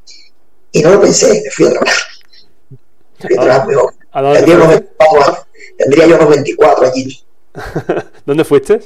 Y 0.72 0.82
no 0.82 0.90
lo 0.90 1.00
pensé, 1.00 1.42
me 1.42 1.50
fui 1.50 1.66
a 1.66 1.70
trabajar. 1.70 1.96
Fui 3.18 3.34
a 3.34 3.40
trabajar 3.40 3.66
muy 3.66 3.74
joven. 3.74 3.94
Tendría, 4.12 4.56
unos 4.56 4.68
24 4.68 5.24
años, 5.24 5.46
tendría 5.78 6.06
yo 6.06 6.16
unos 6.16 6.28
24 6.28 6.86
allí. 6.86 7.24
¿Dónde 8.26 8.44
fuiste? 8.44 8.80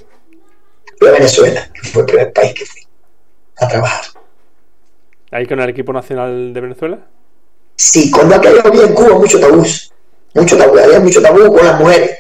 Fui 0.99 1.09
a 1.09 1.13
Venezuela, 1.13 1.71
que 1.73 1.89
fue 1.89 2.03
el 2.03 2.07
primer 2.07 2.33
país 2.33 2.55
que 2.55 2.67
fui 2.67 2.83
a 3.57 3.69
trabajar. 3.69 4.05
¿Ahí 5.33 5.47
con 5.47 5.61
el 5.61 5.71
equipo 5.71 5.93
nacional 5.93 6.53
de 6.53 6.61
Venezuela? 6.61 7.07
Sí, 7.77 8.11
cuando 8.11 8.37
aquello 8.37 8.61
había 8.65 8.83
en 8.83 8.95
Cuba 8.95 9.19
mucho 9.19 9.41
tabú. 9.41 9.65
Mucho 10.35 10.57
tabú, 10.57 10.79
había 10.79 11.01
mucho 11.01 11.23
tabú 11.23 11.53
con 11.53 11.65
las 11.65 11.81
mujeres. 11.81 12.19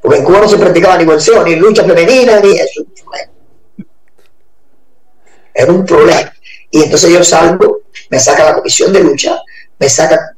Porque 0.00 0.18
en 0.18 0.24
Cuba 0.24 0.40
no 0.40 0.48
se 0.48 0.56
practicaba 0.56 0.96
ni 0.96 1.04
boxeo, 1.04 1.44
ni 1.44 1.56
lucha 1.56 1.84
femenina, 1.84 2.40
ni 2.40 2.52
eso. 2.52 2.84
Era 5.52 5.72
un 5.72 5.84
problema. 5.84 6.32
Y 6.70 6.84
entonces 6.84 7.10
yo 7.10 7.22
salgo, 7.22 7.80
me 8.08 8.18
saca 8.18 8.44
la 8.44 8.54
comisión 8.54 8.92
de 8.92 9.00
lucha, 9.00 9.40
me 9.78 9.88
saca 9.88 10.36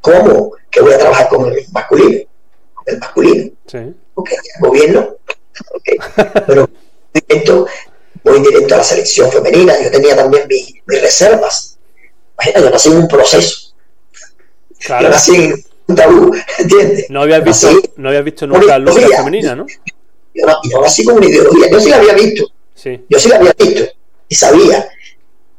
cómo 0.00 0.52
que 0.70 0.80
voy 0.80 0.92
a 0.92 0.98
trabajar 0.98 1.28
con 1.28 1.52
el 1.52 1.66
masculino, 1.72 2.24
con 2.74 2.94
el 2.94 3.00
masculino. 3.00 3.50
Sí. 3.66 3.94
Ok, 4.14 4.30
el 4.30 4.60
gobierno, 4.60 5.16
okay. 5.74 5.98
pero 6.46 6.70
directo, 7.12 7.66
voy 8.22 8.40
directo 8.40 8.74
a 8.74 8.78
la 8.78 8.84
selección 8.84 9.30
femenina, 9.30 9.74
yo 9.82 9.90
tenía 9.90 10.14
también 10.14 10.46
mis, 10.48 10.74
mis 10.86 11.02
reservas. 11.02 11.78
Imagínate, 12.34 12.64
yo 12.64 12.70
nací 12.70 12.88
en 12.90 12.96
un 12.96 13.08
proceso. 13.08 13.74
Claro. 14.78 15.04
Yo 15.04 15.10
nací 15.10 15.34
en 15.34 15.64
un 15.86 15.96
tabú, 15.96 16.34
¿entiendes? 16.58 17.06
No 17.10 17.22
habías 17.22 17.44
visto, 17.44 17.70
nací, 17.70 17.90
no 17.96 18.08
habías 18.08 18.24
visto 18.24 18.46
nunca 18.46 18.78
lucha 18.78 19.08
femenina, 19.18 19.54
¿no? 19.54 19.66
Yo, 20.34 20.46
yo, 20.70 20.80
nací 20.80 21.04
con 21.04 21.16
una 21.16 21.26
ideología, 21.26 21.70
yo 21.70 21.80
sí 21.80 21.90
la 21.90 21.96
había 21.96 22.14
visto. 22.14 22.46
Sí. 22.74 23.04
Yo 23.08 23.18
sí 23.18 23.28
la 23.28 23.36
había 23.36 23.54
visto 23.58 23.84
y 24.28 24.34
sabía, 24.34 24.88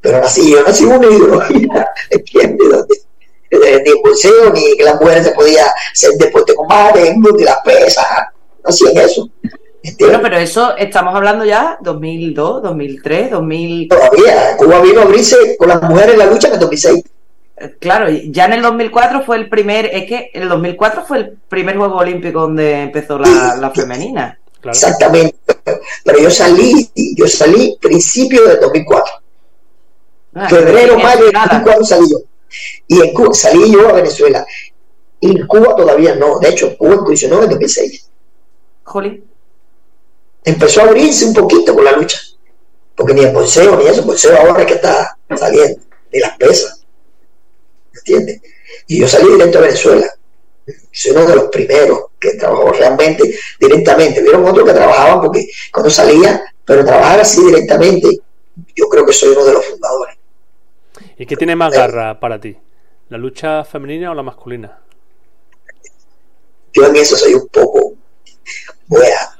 pero 0.01 0.19
nací, 0.19 0.51
yo 0.51 0.63
nací 0.63 0.85
con 0.85 0.97
una 0.97 1.07
ideología, 1.07 1.87
¿entiendes? 2.09 2.69
Donde 2.69 3.83
ni 3.83 3.89
el 3.89 3.97
bolseo, 4.03 4.49
ni 4.51 4.75
que 4.75 4.83
las 4.83 4.99
mujeres 4.99 5.25
se 5.25 5.31
podía 5.31 5.65
hacer 5.91 6.11
deporte 6.17 6.51
de 6.51 6.55
combate, 6.57 7.15
ni 7.15 7.43
las 7.43 7.59
pesas, 7.61 8.05
no 8.63 8.69
hacían 8.69 8.97
eso. 8.97 9.29
Bueno, 9.99 10.19
pero 10.21 10.37
eso 10.37 10.75
estamos 10.77 11.13
hablando 11.15 11.45
ya 11.45 11.77
2002, 11.81 12.63
2003, 12.63 13.31
2000. 13.31 13.87
Todavía, 13.87 14.57
Cuba 14.57 14.81
vino 14.81 15.01
a 15.01 15.03
abrirse 15.03 15.55
con 15.57 15.69
las 15.69 15.81
mujeres 15.83 16.13
en 16.13 16.19
la 16.19 16.25
lucha 16.25 16.47
en 16.47 16.55
el 16.55 16.59
2006. 16.59 17.03
Claro, 17.79 18.09
ya 18.09 18.45
en 18.45 18.53
el 18.53 18.61
2004 18.61 19.23
fue 19.23 19.37
el 19.37 19.47
primer, 19.47 19.85
es 19.85 20.07
que 20.07 20.29
en 20.33 20.43
el 20.43 20.49
2004 20.49 21.05
fue 21.05 21.17
el 21.17 21.37
primer 21.47 21.77
Juego 21.77 21.95
Olímpico 21.95 22.41
donde 22.41 22.83
empezó 22.83 23.17
la, 23.17 23.71
femenina. 23.73 24.37
Claro. 24.59 24.75
Exactamente, 24.75 25.37
pero 26.03 26.19
yo 26.19 26.29
salí, 26.29 26.89
yo 27.15 27.27
salí 27.27 27.77
principio 27.79 28.45
del 28.45 28.59
2004. 28.59 29.13
Ah, 30.35 30.49
Febrero, 30.49 30.97
mayo 30.97 31.25
del 31.25 31.33
2004 31.33 31.85
salí 31.85 32.09
yo. 32.11 32.17
Y 32.87 33.01
en 33.01 33.13
Cuba, 33.13 33.33
salí 33.33 33.71
yo 33.71 33.89
a 33.89 33.93
Venezuela. 33.93 34.45
Y 35.19 35.31
en 35.31 35.47
Cuba 35.47 35.75
todavía 35.75 36.15
no. 36.15 36.39
De 36.39 36.49
hecho, 36.49 36.77
Cuba 36.77 36.95
incursionó 36.95 37.37
en 37.37 37.43
el 37.43 37.49
2006. 37.49 38.09
Jolín. 38.83 39.25
Empezó 40.43 40.81
a 40.81 40.83
abrirse 40.85 41.25
un 41.25 41.33
poquito 41.33 41.73
con 41.73 41.85
la 41.85 41.93
lucha. 41.93 42.19
Porque 42.95 43.13
ni 43.13 43.21
el 43.21 43.33
bolseo 43.33 43.75
ni 43.77 43.87
eso, 43.87 44.01
el 44.01 44.07
bolseo 44.07 44.37
ahora 44.37 44.61
es 44.61 44.67
que 44.67 44.73
está 44.75 45.17
saliendo. 45.35 45.81
Ni 46.11 46.19
las 46.19 46.37
pesas. 46.37 46.84
¿Me 48.07 48.15
entiendes? 48.17 48.41
Y 48.87 48.99
yo 48.99 49.07
salí 49.07 49.31
directo 49.31 49.57
a 49.59 49.61
Venezuela. 49.61 50.07
Soy 50.91 51.11
uno 51.11 51.25
de 51.25 51.35
los 51.35 51.49
primeros 51.49 52.05
que 52.19 52.31
trabajó 52.33 52.71
realmente 52.71 53.35
directamente. 53.59 54.21
Vieron 54.21 54.45
otros 54.45 54.65
que 54.65 54.73
trabajaban 54.73 55.21
porque 55.21 55.47
cuando 55.71 55.89
salía, 55.89 56.43
pero 56.63 56.85
trabajar 56.85 57.19
así 57.19 57.43
directamente, 57.43 58.19
yo 58.75 58.89
creo 58.89 59.05
que 59.05 59.13
soy 59.13 59.29
uno 59.29 59.45
de 59.45 59.53
los 59.53 59.65
fundadores. 59.65 60.17
¿Y 61.17 61.25
qué 61.25 61.35
tiene 61.35 61.55
más 61.55 61.73
garra 61.73 62.19
para 62.19 62.39
ti? 62.39 62.57
¿La 63.09 63.17
lucha 63.17 63.63
femenina 63.63 64.11
o 64.11 64.15
la 64.15 64.23
masculina? 64.23 64.79
Yo 66.73 66.85
en 66.87 66.95
eso 66.95 67.15
soy 67.15 67.33
un 67.33 67.47
poco 67.47 67.93
buena. 68.87 69.37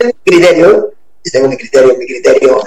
mi 0.00 0.12
criterio, 0.24 0.92
yo 1.24 1.32
tengo 1.32 1.48
mi 1.48 1.56
criterio, 1.56 1.96
mi 1.96 2.06
criterio, 2.06 2.62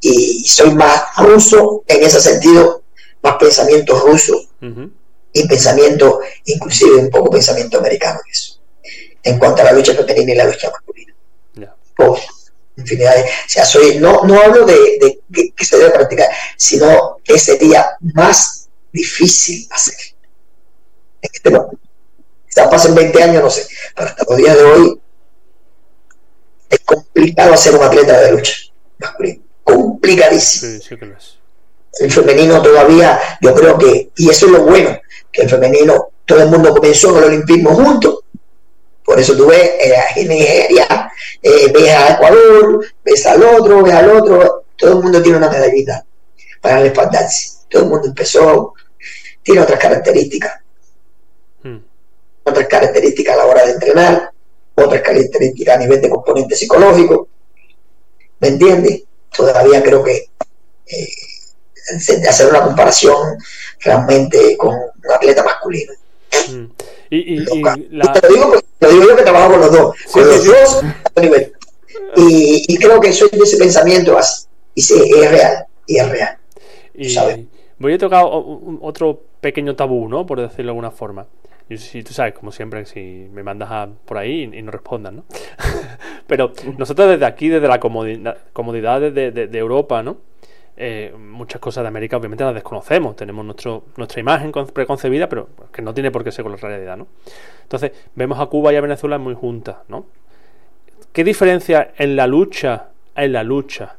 y 0.00 0.44
soy 0.46 0.74
más 0.74 1.16
ruso 1.16 1.84
en 1.86 2.02
ese 2.02 2.20
sentido, 2.20 2.82
más 3.22 3.36
pensamiento 3.36 3.98
ruso 3.98 4.36
uh 4.36 4.66
-huh. 4.66 4.90
y 5.32 5.46
pensamiento, 5.46 6.20
inclusive 6.44 6.96
un 6.96 7.10
poco 7.10 7.30
pensamiento 7.30 7.78
americano 7.78 8.20
en 8.24 8.32
eso, 8.32 8.60
en 9.22 9.38
cuanto 9.38 9.62
a 9.62 9.66
la 9.66 9.72
lucha 9.72 9.94
femenina 9.94 10.32
y 10.32 10.36
la 10.36 10.44
lucha 10.44 10.70
masculina. 10.70 11.14
Yeah. 11.54 11.76
Pues, 11.96 12.22
infinidad 12.76 13.16
de, 13.16 13.22
o 13.22 13.48
sea, 13.48 13.64
soy, 13.64 13.98
no, 13.98 14.22
no 14.24 14.40
hablo 14.40 14.64
de, 14.64 14.74
de 15.00 15.20
que, 15.32 15.52
que, 15.52 15.64
se 15.64 15.76
debe 15.76 15.90
practicar, 15.90 16.28
sino 16.56 17.18
que 17.22 17.38
sería 17.38 17.90
más 18.14 18.68
difícil 18.92 19.66
hacer. 19.70 19.96
En 21.22 21.30
este 21.32 21.50
momento. 21.50 21.78
Quizás 22.46 22.68
pasen 22.68 22.94
20 22.94 23.22
años, 23.22 23.42
no 23.44 23.50
sé, 23.50 23.66
pero 23.94 24.08
hasta 24.08 24.24
los 24.28 24.36
días 24.36 24.56
de 24.56 24.64
hoy 24.64 25.00
es 26.68 26.80
complicado 26.80 27.52
hacer 27.52 27.74
un 27.76 27.82
atleta 27.82 28.20
de 28.20 28.32
lucha 28.32 28.54
masculino. 28.98 29.42
Complicadísimo. 29.62 30.72
Sí, 30.72 30.88
sí 30.88 30.96
que 30.96 31.06
lo 31.06 31.16
es. 31.16 31.39
El 31.98 32.10
femenino 32.10 32.62
todavía, 32.62 33.20
yo 33.40 33.54
creo 33.54 33.76
que, 33.76 34.10
y 34.16 34.30
eso 34.30 34.46
es 34.46 34.52
lo 34.52 34.62
bueno, 34.62 34.98
que 35.32 35.42
el 35.42 35.50
femenino, 35.50 36.10
todo 36.24 36.42
el 36.42 36.48
mundo 36.48 36.72
comenzó 36.72 37.10
en 37.10 37.16
el 37.16 37.24
olimpismo 37.24 37.74
juntos, 37.74 38.20
por 39.04 39.18
eso 39.18 39.36
tú 39.36 39.46
ves 39.46 39.70
eh, 39.80 39.94
en 40.16 40.28
Nigeria, 40.28 41.12
eh, 41.42 41.72
ves 41.72 41.90
a 41.90 42.14
Ecuador, 42.14 42.86
ves 43.04 43.26
al 43.26 43.42
otro, 43.42 43.82
ves 43.82 43.94
al 43.94 44.08
otro, 44.08 44.64
todo 44.76 44.98
el 44.98 45.02
mundo 45.02 45.20
tiene 45.20 45.38
una 45.38 45.50
medallita 45.50 46.04
para 46.60 46.80
respaldarse. 46.80 47.58
Todo 47.68 47.82
el 47.82 47.88
mundo 47.88 48.06
empezó, 48.06 48.74
tiene 49.42 49.62
otras 49.62 49.80
características. 49.80 50.60
Hmm. 51.62 51.78
Otras 52.44 52.68
características 52.68 53.34
a 53.34 53.38
la 53.38 53.46
hora 53.46 53.66
de 53.66 53.72
entrenar, 53.72 54.30
otras 54.76 55.02
características 55.02 55.74
a 55.74 55.78
nivel 55.78 56.00
de 56.00 56.08
componente 56.08 56.54
psicológico. 56.54 57.28
¿me 58.40 58.48
entiendes? 58.48 59.02
Todavía 59.36 59.82
creo 59.82 60.02
que 60.02 60.30
eh, 60.86 61.08
hacer 62.28 62.48
una 62.50 62.62
comparación 62.62 63.36
realmente 63.80 64.56
con 64.56 64.74
un 64.74 65.12
atleta 65.14 65.42
masculino. 65.44 65.92
Mm. 66.50 66.64
Y, 67.10 67.18
y, 67.18 67.44
y 67.58 67.88
la... 67.90 68.12
te 68.12 68.28
lo 68.28 68.34
digo, 68.34 68.54
lo 68.80 68.88
digo 68.90 69.04
yo 69.08 69.16
que 69.16 69.22
trabajo 69.22 69.50
con 69.52 69.60
los 69.60 69.72
dos, 69.72 69.96
Sí, 70.06 70.12
con 70.12 70.26
los 70.28 70.42
sí. 70.42 70.48
dos 70.48 70.82
a 71.16 71.20
nivel. 71.20 71.52
Y, 72.16 72.64
y 72.68 72.76
creo 72.78 73.00
que 73.00 73.12
soy 73.12 73.28
de 73.32 73.38
ese 73.38 73.56
pensamiento 73.56 74.16
así. 74.16 74.46
Y 74.74 74.82
sí, 74.82 74.94
es 75.16 75.30
real, 75.30 75.64
y 75.86 75.98
es 75.98 76.08
real. 76.08 76.38
Y 76.94 77.10
¿sabes? 77.10 77.40
voy 77.78 77.94
a 77.94 77.98
tocar 77.98 78.24
otro 78.26 79.22
pequeño 79.40 79.74
tabú, 79.74 80.08
¿no? 80.08 80.24
Por 80.26 80.40
decirlo 80.40 80.64
de 80.66 80.70
alguna 80.70 80.90
forma. 80.92 81.26
Y 81.68 81.78
si 81.78 82.02
tú 82.02 82.12
sabes, 82.12 82.34
como 82.34 82.50
siempre, 82.52 82.84
si 82.86 83.28
me 83.32 83.42
mandas 83.42 83.68
a- 83.70 83.88
por 84.04 84.18
ahí 84.18 84.48
y, 84.52 84.58
y 84.58 84.62
no 84.62 84.70
respondan, 84.72 85.16
¿no? 85.16 85.24
Pero 86.26 86.52
nosotros 86.78 87.08
desde 87.10 87.24
aquí, 87.26 87.48
desde 87.48 87.68
la 87.68 87.78
comodidad, 87.80 88.36
comodidad 88.52 89.00
de, 89.00 89.10
de- 89.30 89.46
de 89.46 89.58
Europa, 89.58 90.02
¿no? 90.02 90.16
Eh, 90.82 91.12
muchas 91.18 91.60
cosas 91.60 91.84
de 91.84 91.88
América 91.88 92.16
obviamente 92.16 92.42
las 92.42 92.54
desconocemos, 92.54 93.14
tenemos 93.14 93.44
nuestro, 93.44 93.84
nuestra 93.98 94.18
imagen 94.18 94.50
con- 94.50 94.66
preconcebida, 94.68 95.28
pero 95.28 95.50
que 95.70 95.82
no 95.82 95.92
tiene 95.92 96.10
por 96.10 96.24
qué 96.24 96.32
ser 96.32 96.42
con 96.42 96.52
la 96.52 96.56
realidad, 96.58 96.96
¿no? 96.96 97.06
Entonces, 97.64 97.92
vemos 98.14 98.40
a 98.40 98.46
Cuba 98.46 98.72
y 98.72 98.76
a 98.76 98.80
Venezuela 98.80 99.18
muy 99.18 99.34
juntas, 99.34 99.76
¿no? 99.88 100.06
¿Qué 101.12 101.22
diferencia 101.22 101.92
en 101.98 102.16
la 102.16 102.26
lucha, 102.26 102.86
en 103.14 103.32
la 103.34 103.42
lucha, 103.42 103.96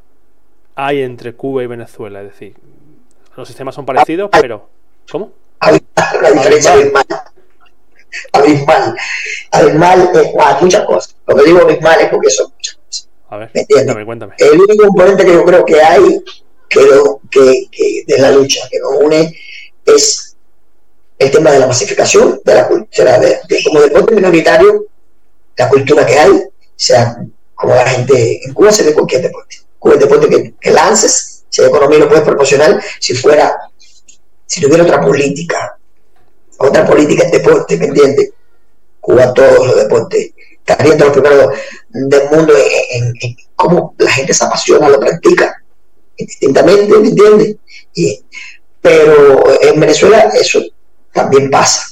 hay 0.74 1.02
entre 1.02 1.34
Cuba 1.34 1.62
y 1.62 1.68
Venezuela? 1.68 2.20
Es 2.20 2.30
decir, 2.32 2.56
los 3.36 3.46
sistemas 3.46 3.76
son 3.76 3.86
parecidos, 3.86 4.28
pero 4.32 4.68
¿cómo? 5.08 5.30
Una 5.64 6.30
diferencia 6.32 6.72
abismal. 6.72 7.04
Abismal. 8.32 8.96
Abismal 9.52 10.10
es 10.14 10.32
ah, 10.40 10.58
muchas 10.60 10.84
cosas. 10.84 11.16
Lo 11.28 11.36
que 11.36 11.44
digo 11.44 11.60
abismal 11.60 12.00
es 12.00 12.08
porque 12.08 12.30
son 12.30 12.50
muchas 12.52 12.74
cosas. 12.74 13.08
A 13.30 13.36
ver, 13.36 13.50
¿Me 13.54 13.60
entiendes? 13.60 13.86
cuéntame, 13.94 14.04
cuéntame. 14.04 14.34
El 14.38 14.60
único 14.60 14.84
componente 14.86 15.24
que 15.24 15.32
yo 15.32 15.44
creo 15.44 15.64
que 15.64 15.80
hay 15.80 16.24
lo- 16.80 17.20
que, 17.30 17.66
que 17.70 18.04
de 18.06 18.18
la 18.18 18.30
lucha 18.30 18.66
que 18.70 18.78
nos 18.78 18.94
une 19.00 19.34
es 19.86 20.36
el 21.18 21.30
tema 21.30 21.50
de 21.52 21.58
la 21.60 21.66
masificación 21.66 22.40
de 22.44 22.54
la 22.54 22.66
cultura, 22.68 23.18
de, 23.18 23.38
de- 23.48 23.62
como 23.64 23.80
deporte 23.80 24.14
minoritario, 24.14 24.86
la 25.56 25.68
cultura 25.68 26.04
que 26.06 26.18
hay, 26.18 26.42
sea, 26.76 27.16
como 27.54 27.74
la 27.74 27.86
gente 27.88 28.40
en 28.44 28.52
Cuba 28.54 28.72
se 28.72 28.82
ve 28.82 28.92
cualquier 28.92 29.22
deporte. 29.22 29.56
Cuba 29.78 29.94
es 29.94 30.00
deporte 30.00 30.28
que, 30.28 30.54
que 30.60 30.70
lances, 30.70 31.44
si 31.48 31.60
la 31.62 31.68
economía 31.68 31.98
lo 31.98 32.08
puedes 32.08 32.24
proporcionar, 32.24 32.82
si 32.98 33.14
fuera, 33.14 33.56
si 34.46 34.60
tuviera 34.60 34.82
otra 34.84 35.00
política, 35.00 35.76
otra 36.58 36.84
política 36.86 37.24
en 37.24 37.30
deporte, 37.30 37.76
¿me 37.76 37.86
entiendes? 37.86 38.30
Cuba 39.00 39.32
todos 39.34 39.66
los 39.66 39.76
deportes 39.76 40.30
estaría 40.58 40.92
entre 40.92 41.06
los 41.08 41.16
primeros 41.16 41.52
del 41.88 42.30
mundo 42.30 42.54
en, 42.56 43.04
en- 43.04 43.14
en 43.20 43.36
cómo 43.56 43.94
la 43.98 44.10
gente 44.10 44.32
se 44.34 44.44
apasiona, 44.44 44.88
lo 44.88 44.98
practica 45.00 45.61
distintamente, 46.26 46.98
¿me 46.98 47.08
entiendes? 47.08 47.56
Y- 47.94 48.24
pero 48.80 49.44
en 49.62 49.78
Venezuela 49.78 50.30
eso 50.34 50.60
también 51.12 51.50
pasa. 51.50 51.84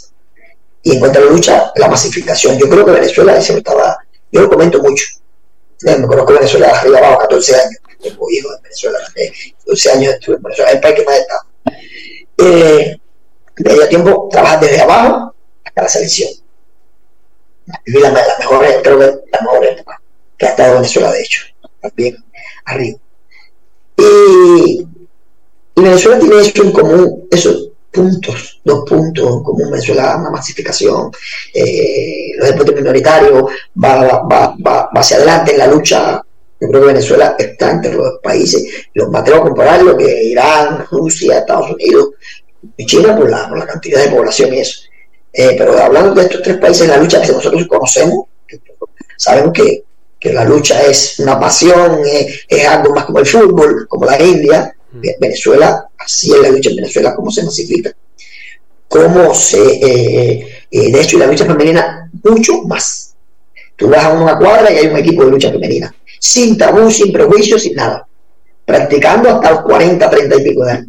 Y 0.82 0.92
en 0.94 0.98
cuanto 1.00 1.18
a 1.18 1.22
la 1.24 1.30
lucha, 1.30 1.72
la 1.76 1.88
masificación. 1.88 2.58
Yo 2.58 2.68
creo 2.68 2.84
que 2.84 2.90
Venezuela, 2.92 3.36
eso 3.36 3.56
estaba, 3.56 3.98
yo 4.32 4.40
lo 4.40 4.48
comento 4.48 4.80
mucho. 4.82 5.04
Eh, 5.86 5.96
Me 5.96 6.06
conozco 6.06 6.32
Venezuela 6.32 6.66
de 6.68 6.72
arriba 6.72 6.98
abajo, 6.98 7.18
14 7.20 7.54
años. 7.54 7.76
Tengo 8.02 8.30
hijos 8.30 8.56
en 8.56 8.62
Venezuela, 8.62 8.98
eh, 9.14 9.32
12 9.66 9.90
años 9.90 10.14
estuve 10.14 10.36
en 10.36 10.42
Venezuela, 10.42 10.70
el 10.72 10.80
país 10.80 10.94
que 10.96 11.04
más 11.04 11.14
he 11.16 11.20
estado. 11.20 11.42
Eh, 12.38 12.96
medio 13.58 13.88
tiempo 13.88 14.28
trabajar 14.30 14.60
desde 14.60 14.80
abajo 14.80 15.34
hasta 15.64 15.82
la 15.82 15.88
selección. 15.88 16.30
Viví 17.86 18.00
la, 18.00 18.10
mejor, 18.38 18.64
creo 18.82 18.98
que 18.98 19.06
la 19.32 19.40
mejor 19.42 19.84
que 20.38 20.46
ha 20.46 20.48
estado 20.50 20.74
Venezuela, 20.76 21.12
de 21.12 21.20
hecho, 21.20 21.42
también 21.80 22.16
arriba. 22.64 22.98
Y, 24.00 24.86
Venezuela 25.76 26.18
tiene 26.18 26.40
eso 26.40 26.62
en 26.62 26.72
común, 26.72 27.26
esos 27.30 27.70
puntos, 27.90 28.60
dos 28.64 28.84
puntos 28.88 29.24
en 29.24 29.42
común. 29.42 29.70
Venezuela, 29.70 30.16
una 30.18 30.30
masificación, 30.30 31.10
eh, 31.54 32.32
los 32.36 32.48
deportes 32.48 32.76
minoritarios, 32.76 33.50
va, 33.82 34.88
hacia 34.94 35.16
adelante 35.16 35.52
en 35.52 35.58
la 35.58 35.66
lucha. 35.66 36.22
Yo 36.60 36.68
creo 36.68 36.80
que 36.82 36.86
Venezuela 36.88 37.36
está 37.38 37.70
entre 37.70 37.94
los 37.94 38.18
países, 38.22 38.66
los 38.92 39.08
me 39.08 39.18
atrevo 39.18 39.54
que 39.96 40.24
Irán, 40.24 40.84
Rusia, 40.90 41.38
Estados 41.38 41.70
Unidos 41.70 42.10
y 42.76 42.84
China 42.84 43.16
por 43.16 43.30
la, 43.30 43.66
cantidad 43.66 44.04
de 44.04 44.10
población 44.10 44.52
y 44.52 44.58
eso. 44.58 44.82
Eh, 45.32 45.54
pero 45.56 45.78
hablando 45.78 46.14
de 46.14 46.22
estos 46.22 46.42
tres 46.42 46.58
países, 46.58 46.88
la 46.88 46.98
lucha 46.98 47.22
que 47.22 47.32
nosotros 47.32 47.66
conocemos, 47.66 48.26
sabemos 49.16 49.52
que, 49.54 49.84
que 50.20 50.32
la 50.32 50.44
lucha 50.44 50.82
es 50.82 51.18
una 51.18 51.40
pasión, 51.40 52.00
es, 52.04 52.44
es 52.46 52.68
algo 52.68 52.94
más 52.94 53.06
como 53.06 53.18
el 53.20 53.26
fútbol, 53.26 53.88
como 53.88 54.04
la 54.04 54.22
India. 54.22 54.74
Venezuela, 54.92 55.88
así 55.98 56.32
es 56.32 56.40
la 56.40 56.50
lucha 56.50 56.70
en 56.70 56.76
Venezuela, 56.76 57.14
cómo 57.14 57.30
se 57.30 57.44
masifica, 57.44 57.92
cómo 58.88 59.32
se. 59.34 59.62
eh, 59.62 60.48
eh, 60.70 60.92
de 60.92 61.00
hecho, 61.00 61.16
la 61.16 61.26
lucha 61.26 61.46
femenina, 61.46 62.10
mucho 62.24 62.62
más. 62.64 63.14
Tú 63.76 63.88
vas 63.88 64.04
a 64.04 64.12
una 64.12 64.36
cuadra 64.36 64.70
y 64.72 64.78
hay 64.78 64.86
un 64.88 64.96
equipo 64.96 65.24
de 65.24 65.30
lucha 65.30 65.50
femenina, 65.50 65.94
sin 66.18 66.58
tabú, 66.58 66.90
sin 66.90 67.12
prejuicios, 67.12 67.62
sin 67.62 67.74
nada, 67.76 68.06
practicando 68.64 69.30
hasta 69.30 69.52
los 69.52 69.60
40, 69.62 70.10
30 70.10 70.36
y 70.36 70.42
pico 70.42 70.64
de 70.64 70.72
años. 70.72 70.88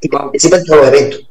Y 0.00 0.08
participan 0.08 0.60
en 0.60 0.66
todos 0.66 0.80
los 0.80 0.88
eventos. 0.88 1.28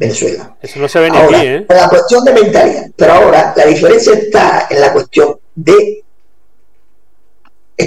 Venezuela. 0.00 0.56
eso 0.62 0.78
no 0.78 0.88
se 0.88 1.00
ve 1.00 1.10
ni 1.10 1.16
Ahora, 1.16 1.38
aquí, 1.38 1.46
¿eh? 1.48 1.66
la 1.68 1.88
cuestión 1.88 2.24
de 2.24 2.32
mentalidad. 2.32 2.86
Pero 2.94 3.12
ahora, 3.12 3.52
la 3.56 3.66
diferencia 3.66 4.12
está 4.14 4.66
en 4.70 4.80
la 4.80 4.92
cuestión 4.92 5.36
de 5.56 6.04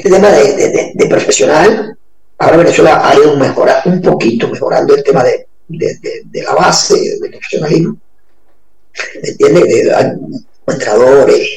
este 0.04 0.10
tema 0.10 0.32
de, 0.32 0.94
de- 0.96 1.06
profesional. 1.08 1.98
Ahora 2.40 2.58
Venezuela 2.58 3.08
ha 3.08 3.16
ido 3.16 3.36
mejorar, 3.38 3.84
un 3.86 4.02
poquito 4.02 4.48
mejorando 4.48 4.96
el 4.96 5.04
tema 5.04 5.24
de, 5.24 5.48
de- 5.68 6.42
la 6.44 6.54
base, 6.56 6.96
del 7.20 7.30
profesionalismo. 7.32 7.98
¿Me 9.22 9.30
entiendes? 9.30 9.64
De, 9.64 9.84
de- 9.86 10.26
entrenadores. 10.68 11.48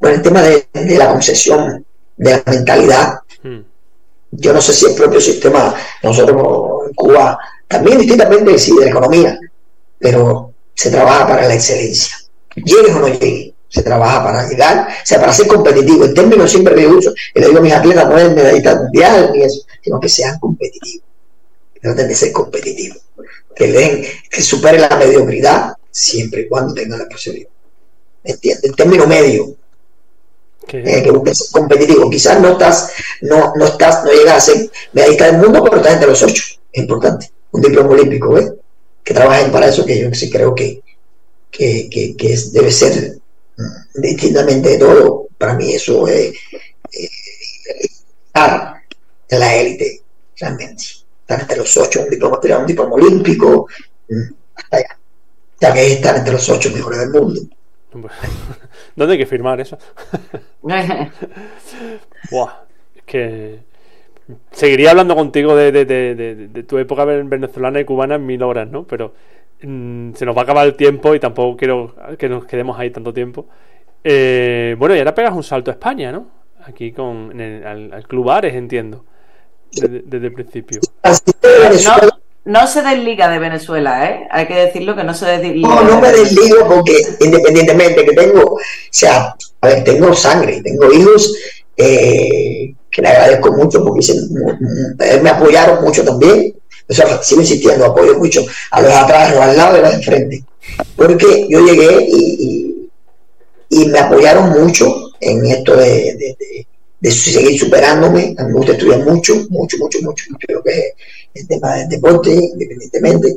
Bueno, 0.00 0.16
el 0.16 0.22
tema 0.22 0.42
de, 0.42 0.66
de 0.72 0.96
la 0.96 1.08
concesión 1.08 1.84
de 2.16 2.30
la 2.30 2.42
mentalidad 2.46 3.20
Mm. 3.40 3.60
yo 4.32 4.52
no 4.52 4.60
sé 4.60 4.72
si 4.72 4.86
el 4.86 4.94
propio 4.96 5.20
sistema, 5.20 5.72
nosotros 6.02 6.42
en 6.88 6.94
Cuba, 6.94 7.38
también 7.68 7.98
distintamente 7.98 8.58
sí 8.58 8.74
de 8.74 8.86
la 8.86 8.90
economía, 8.90 9.38
pero 9.96 10.52
se 10.74 10.90
trabaja 10.90 11.28
para 11.28 11.46
la 11.46 11.54
excelencia. 11.54 12.16
Llegues 12.56 12.96
o 12.96 12.98
no 12.98 13.06
llegues, 13.08 13.47
se 13.68 13.82
trabaja 13.82 14.24
para 14.24 14.48
llegar, 14.48 14.88
o 14.88 15.06
sea, 15.06 15.20
para 15.20 15.32
ser 15.32 15.46
competitivo. 15.46 16.04
En 16.04 16.14
términos 16.14 16.50
siempre 16.50 16.74
que 16.74 16.86
uso, 16.86 17.12
y 17.34 17.40
le 17.40 17.46
digo 17.48 17.58
a 17.58 17.62
mis 17.62 17.72
atletas, 17.72 18.08
no 18.08 18.18
es 18.18 18.34
medallista 18.34 18.74
mundial 18.76 19.30
ni 19.34 19.42
eso, 19.42 19.60
sino 19.82 20.00
que 20.00 20.08
sean 20.08 20.38
competitivos. 20.38 21.04
Que 21.74 21.80
traten 21.80 22.08
de 22.08 22.14
ser 22.14 22.32
competitivos. 22.32 22.98
Que 23.54 23.66
le 23.68 23.78
den, 23.78 24.06
que 24.30 24.42
superen 24.42 24.80
la 24.82 24.96
mediocridad 24.96 25.74
siempre 25.90 26.42
y 26.42 26.48
cuando 26.48 26.72
tengan 26.74 26.98
la 27.00 27.08
posibilidad. 27.08 27.50
¿Entiendes? 28.24 28.64
En 28.64 28.74
término 28.74 29.06
medio, 29.06 29.54
Que- 30.66 30.78
eh, 30.80 31.02
que 31.02 31.10
busques 31.10 31.38
ser 31.38 31.46
competitivo. 31.50 32.10
Quizás 32.10 32.40
no 32.40 32.52
estás, 32.52 32.90
no, 33.22 33.52
no 33.56 33.66
estás, 33.66 34.04
no 34.04 34.12
llegas 34.12 34.36
a 34.36 34.40
ser 34.52 34.70
medallista 34.92 35.26
del 35.26 35.38
mundo, 35.38 35.62
pero 35.64 35.76
estás 35.78 35.94
entre 35.94 36.08
los 36.08 36.22
ocho. 36.22 36.42
Es 36.72 36.82
importante. 36.82 37.30
Un 37.52 37.62
diploma 37.62 37.90
olímpico, 37.90 38.30
¿ves? 38.34 38.52
Que 39.02 39.14
trabajen 39.14 39.50
para 39.50 39.68
eso, 39.68 39.84
que 39.86 39.98
yo 39.98 40.12
sí 40.14 40.28
creo 40.30 40.54
que, 40.54 40.82
que, 41.50 41.88
que, 41.90 42.16
que 42.16 42.32
es- 42.34 42.52
debe 42.52 42.70
ser 42.70 43.17
distintamente 43.94 44.70
de 44.70 44.78
todo. 44.78 45.28
Para 45.38 45.54
mí 45.54 45.72
eso 45.72 46.06
es 46.08 46.34
eh, 46.92 47.08
estar 48.26 48.82
en 49.28 49.40
la 49.40 49.56
élite, 49.56 50.02
realmente. 50.38 50.82
Estar 51.20 51.40
entre 51.40 51.56
los 51.58 51.76
ocho, 51.76 52.02
un 52.02 52.10
diploma, 52.10 52.40
un 52.60 52.66
diploma 52.66 52.94
olímpico, 52.94 53.66
mm, 54.08 54.22
hasta 54.54 54.76
allá. 54.78 54.98
Ya 55.60 55.72
que 55.74 55.86
es 55.86 55.92
estar 55.94 56.16
entre 56.16 56.32
los 56.32 56.48
ocho 56.48 56.70
mejores 56.70 57.00
del 57.00 57.10
mundo. 57.10 57.40
¿Dónde 58.96 59.12
hay 59.14 59.18
que 59.18 59.26
firmar 59.26 59.60
eso? 59.60 59.78
Buah, 62.30 62.52
es 62.96 63.02
que 63.04 63.60
seguiría 64.52 64.90
hablando 64.90 65.14
contigo 65.16 65.56
de, 65.56 65.72
de- 65.72 65.84
de- 65.84 66.14
de- 66.48 66.62
tu 66.64 66.78
época 66.78 67.04
ven- 67.04 67.28
venezolana 67.30 67.80
y 67.80 67.84
cubana 67.84 68.16
en 68.16 68.26
mil 68.26 68.42
horas, 68.42 68.68
¿no? 68.68 68.86
Pero 68.86 69.14
mm, 69.62 70.14
se 70.14 70.24
nos 70.26 70.36
va 70.36 70.40
a 70.40 70.44
acabar 70.44 70.66
el 70.66 70.74
tiempo 70.76 71.14
y 71.14 71.20
tampoco 71.20 71.56
quiero 71.56 71.94
que 72.18 72.28
nos 72.28 72.44
quedemos 72.46 72.78
ahí 72.78 72.90
tanto 72.90 73.12
tiempo. 73.12 73.46
Eh, 74.04 74.76
bueno, 74.78 74.94
y 74.94 74.98
ahora 74.98 75.14
pegas 75.14 75.34
un 75.34 75.42
salto 75.42 75.70
a 75.70 75.74
España, 75.74 76.12
¿no? 76.12 76.26
Aquí 76.64 76.92
con 76.92 77.30
en 77.32 77.40
el- 77.40 77.66
al, 77.66 77.92
al 77.92 78.06
Club 78.06 78.30
Ares, 78.30 78.54
entiendo. 78.54 79.04
Desde, 79.72 80.02
desde 80.04 80.26
el 80.28 80.32
principio. 80.32 80.80
No, 81.84 82.08
no 82.44 82.66
se 82.66 82.82
desliga 82.82 83.28
de 83.28 83.38
Venezuela, 83.38 84.08
¿eh? 84.10 84.26
Hay 84.30 84.46
que 84.46 84.54
decirlo 84.54 84.96
que 84.96 85.04
no 85.04 85.12
se 85.14 85.26
desliga. 85.26 85.68
No, 85.68 85.82
no 85.82 85.96
de 85.96 85.96
me 85.96 86.12
Venezuela. 86.12 86.22
desligo 86.30 86.68
porque 86.68 86.96
independientemente 87.20 88.04
que 88.04 88.12
tengo, 88.12 88.54
o 88.54 88.58
sea, 88.90 89.34
a 89.60 89.66
ver, 89.66 89.84
tengo 89.84 90.14
sangre, 90.14 90.62
tengo 90.62 90.90
hijos 90.92 91.34
eh, 91.76 92.74
que 92.90 93.02
le 93.02 93.08
agradezco 93.08 93.52
mucho 93.52 93.84
porque 93.84 94.00
eh, 94.10 95.20
me 95.22 95.30
apoyaron 95.30 95.84
mucho 95.84 96.04
también. 96.04 96.54
Sea, 96.88 97.22
sigo 97.22 97.40
insistiendo, 97.42 97.84
apoyo 97.86 98.18
mucho 98.18 98.44
a 98.70 98.80
los 98.80 98.92
atrás, 98.92 99.30
a 99.30 99.34
los 99.34 99.40
al 99.42 99.56
lado 99.56 99.76
y 99.76 99.80
a 99.80 99.82
los 99.82 99.94
enfrente. 99.94 100.44
Porque 100.96 101.46
yo 101.48 101.60
llegué 101.64 102.06
y, 102.08 102.36
y- 102.40 102.88
y 103.82 103.84
me 103.86 103.98
apoyaron 103.98 104.50
mucho 104.50 105.10
en 105.20 105.44
esto 105.46 105.76
de, 105.76 105.86
de- 106.14 106.36
de- 106.38 106.66
de 107.00 107.10
seguir 107.10 107.58
superándome. 107.58 108.34
A 108.38 108.44
mí 108.44 108.48
me 108.52 108.56
gusta 108.58 108.72
estudiar 108.72 109.00
mucho, 109.00 109.34
mucho, 109.50 109.76
mucho, 109.78 109.98
mucho, 110.02 110.24
lo 110.48 110.62
que 110.62 110.92
el 111.34 111.46
tema 111.46 111.76
del 111.76 111.88
deporte, 111.88 112.30
independientemente. 112.30 113.36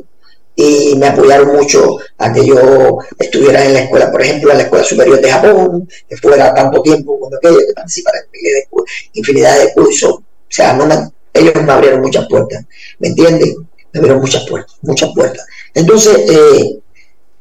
Y 0.56 0.94
me 0.96 1.06
apoyaron 1.06 1.54
mucho 1.56 1.98
a 2.18 2.32
que 2.32 2.44
yo 2.44 2.98
estuviera 3.18 3.64
en 3.64 3.72
la 3.74 3.80
escuela, 3.84 4.10
por 4.10 4.20
ejemplo, 4.22 4.50
en 4.50 4.58
la 4.58 4.64
Escuela 4.64 4.84
Superior 4.84 5.20
de 5.20 5.30
Japón, 5.30 5.88
que 6.08 6.16
fuera 6.16 6.52
tanto 6.54 6.82
tiempo 6.82 7.18
cuando 7.18 7.36
aquello, 7.38 7.58
que 7.58 7.72
participara 7.74 8.18
en 8.18 8.84
infinidad 9.14 9.58
de 9.58 9.72
cursos. 9.72 10.10
O 10.12 10.22
sea, 10.48 10.74
no 10.74 10.86
ellos 11.34 11.54
me 11.62 11.72
abrieron 11.72 12.00
muchas 12.00 12.26
puertas, 12.28 12.64
¿me 12.98 13.08
entiendes? 13.08 13.54
Me 13.92 13.98
abrieron 13.98 14.20
muchas 14.20 14.46
puertas, 14.48 14.76
muchas 14.82 15.10
puertas. 15.14 15.46
Entonces, 15.74 16.18
eh, 16.30 16.78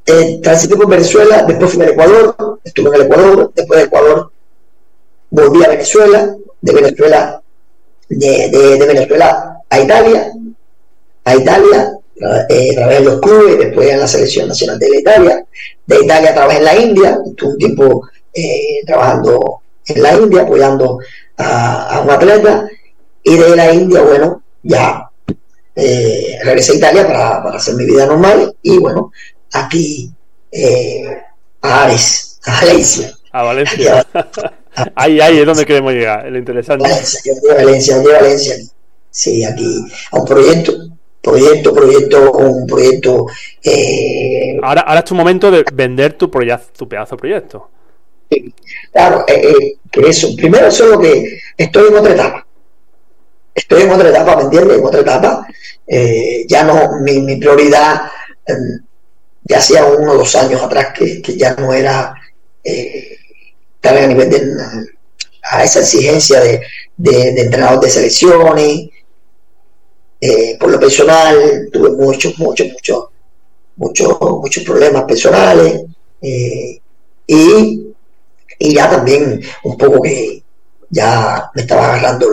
eh, 0.06 0.40
transité 0.42 0.76
por 0.76 0.90
Venezuela, 0.90 1.44
después 1.48 1.74
fui 1.74 1.84
al 1.84 1.90
Ecuador, 1.90 2.60
estuve 2.64 2.90
en 2.90 2.96
el 2.96 3.02
Ecuador, 3.04 3.52
después 3.56 3.80
de 3.80 3.86
Ecuador 3.86 4.32
volví 5.32 5.64
a 5.64 5.70
Venezuela, 5.70 6.36
de 6.62 6.74
Venezuela, 6.74 7.42
de, 8.10 8.78
Venezuela 8.86 9.58
a 9.70 9.80
Italia, 9.80 10.32
a 11.24 11.36
Italia, 11.36 11.94
eh, 12.50 12.76
trabajé 12.76 12.98
en 12.98 13.06
los 13.06 13.22
clubes, 13.22 13.58
después 13.58 13.90
en 13.90 14.00
la 14.00 14.08
selección 14.08 14.48
nacional 14.50 14.78
de 14.78 15.00
Italia, 15.00 15.46
de 15.88 16.04
Italia 16.04 16.34
trabajé 16.34 16.58
en 16.58 16.66
la 16.66 16.76
India, 16.76 17.20
estuve 17.26 17.52
un 17.52 17.58
tiempo 17.58 18.08
eh, 18.34 18.82
trabajando 18.86 19.62
en 19.88 20.04
la 20.04 20.14
India, 20.14 20.42
apoyando 20.42 21.00
a, 21.38 22.02
un 22.04 22.12
atleta, 22.12 22.70
y 23.24 23.38
de 23.38 23.56
la 23.56 23.74
India, 23.74 24.02
bueno, 24.02 24.44
ya 24.64 25.10
eh, 25.76 26.40
regresé 26.44 26.74
a 26.74 26.76
Italia 26.76 27.08
para, 27.08 27.44
para, 27.44 27.58
hacer 27.58 27.76
mi 27.76 27.86
vida 27.86 28.06
normal, 28.06 28.56
y 28.62 28.78
bueno, 28.78 29.12
aquí 29.52 30.12
a 31.62 31.84
Ares, 31.84 32.40
a 32.46 32.62
Valencia. 32.62 33.14
A 33.32 33.44
Valencia. 33.44 34.08
ahí, 34.96 35.20
ahí 35.20 35.40
es 35.40 35.46
donde 35.46 35.66
queremos 35.66 35.94
llegar, 35.94 36.26
lo 36.26 36.38
interesante. 36.38 36.84
Valencia, 36.84 37.20
yo 37.26 37.50
de 37.50 37.64
Valencia, 37.64 37.98
de 37.98 38.12
Valencia. 38.12 38.56
Sí, 39.10 39.44
aquí, 39.44 39.86
a 40.12 40.20
un 40.20 40.26
proyecto, 40.26 40.74
proyecto, 41.22 41.74
proyecto, 41.74 42.32
un 42.32 42.66
proyecto. 42.66 43.28
Eh, 43.64 44.58
ahora, 44.64 44.82
ahora 44.82 45.00
es 45.00 45.06
tu 45.06 45.16
momento 45.16 45.52
de 45.52 45.66
vender 45.74 46.14
tu, 46.14 46.32
proyecto, 46.32 46.68
tu 46.78 46.88
pedazo 46.88 47.16
de 47.16 47.20
proyecto. 47.20 47.70
claro, 48.92 49.26
eh, 49.28 49.42
eh, 49.52 49.74
que 49.92 50.10
eso. 50.10 50.34
Primero, 50.36 50.68
eso 50.68 50.86
es 50.86 50.90
lo 50.92 51.00
que 51.00 51.40
estoy 51.58 51.90
en 51.90 51.98
otra 51.98 52.14
etapa. 52.14 52.48
Estoy 53.54 53.84
en 53.84 53.92
otra 53.92 54.10
etapa, 54.10 54.36
¿me 54.38 54.44
entiendes? 54.44 54.78
En 54.78 54.86
otra 54.86 55.02
etapa. 55.02 55.48
ya 56.48 56.64
no, 56.64 57.00
mi, 57.02 57.36
prioridad, 57.38 58.04
em, 58.46 58.80
ya 59.44 59.58
hacía 59.58 59.86
uno 59.86 60.14
o 60.14 60.18
dos 60.18 60.36
años 60.36 60.62
atrás 60.62 60.88
que, 60.98 61.22
ya 61.38 61.54
no 61.56 61.74
era 61.74 62.14
a 63.84 64.08
nivel 64.08 64.30
de 64.30 64.42
a 65.44 65.64
esa 65.64 65.80
exigencia 65.80 66.40
de, 66.40 66.62
de, 66.98 67.42
entrenador 67.42 67.82
de 67.82 67.90
selecciones. 67.90 68.90
Eh, 70.20 70.58
por 70.60 70.70
lo 70.70 70.80
personal, 70.80 71.68
tuve 71.74 71.92
muchos, 71.92 72.38
muchos, 72.38 72.68
muchos, 72.68 73.06
muchos, 73.76 74.18
muchos 74.22 74.64
problemas 74.64 75.04
personales. 75.06 75.82
Eh, 76.22 76.80
y, 77.28 77.94
y, 78.60 78.74
ya 78.74 78.90
también 78.90 79.42
un 79.64 79.78
poco 79.78 80.02
que 80.02 80.44
ya 80.90 81.50
me 81.56 81.62
estaba 81.64 81.94
agarrando, 81.94 82.28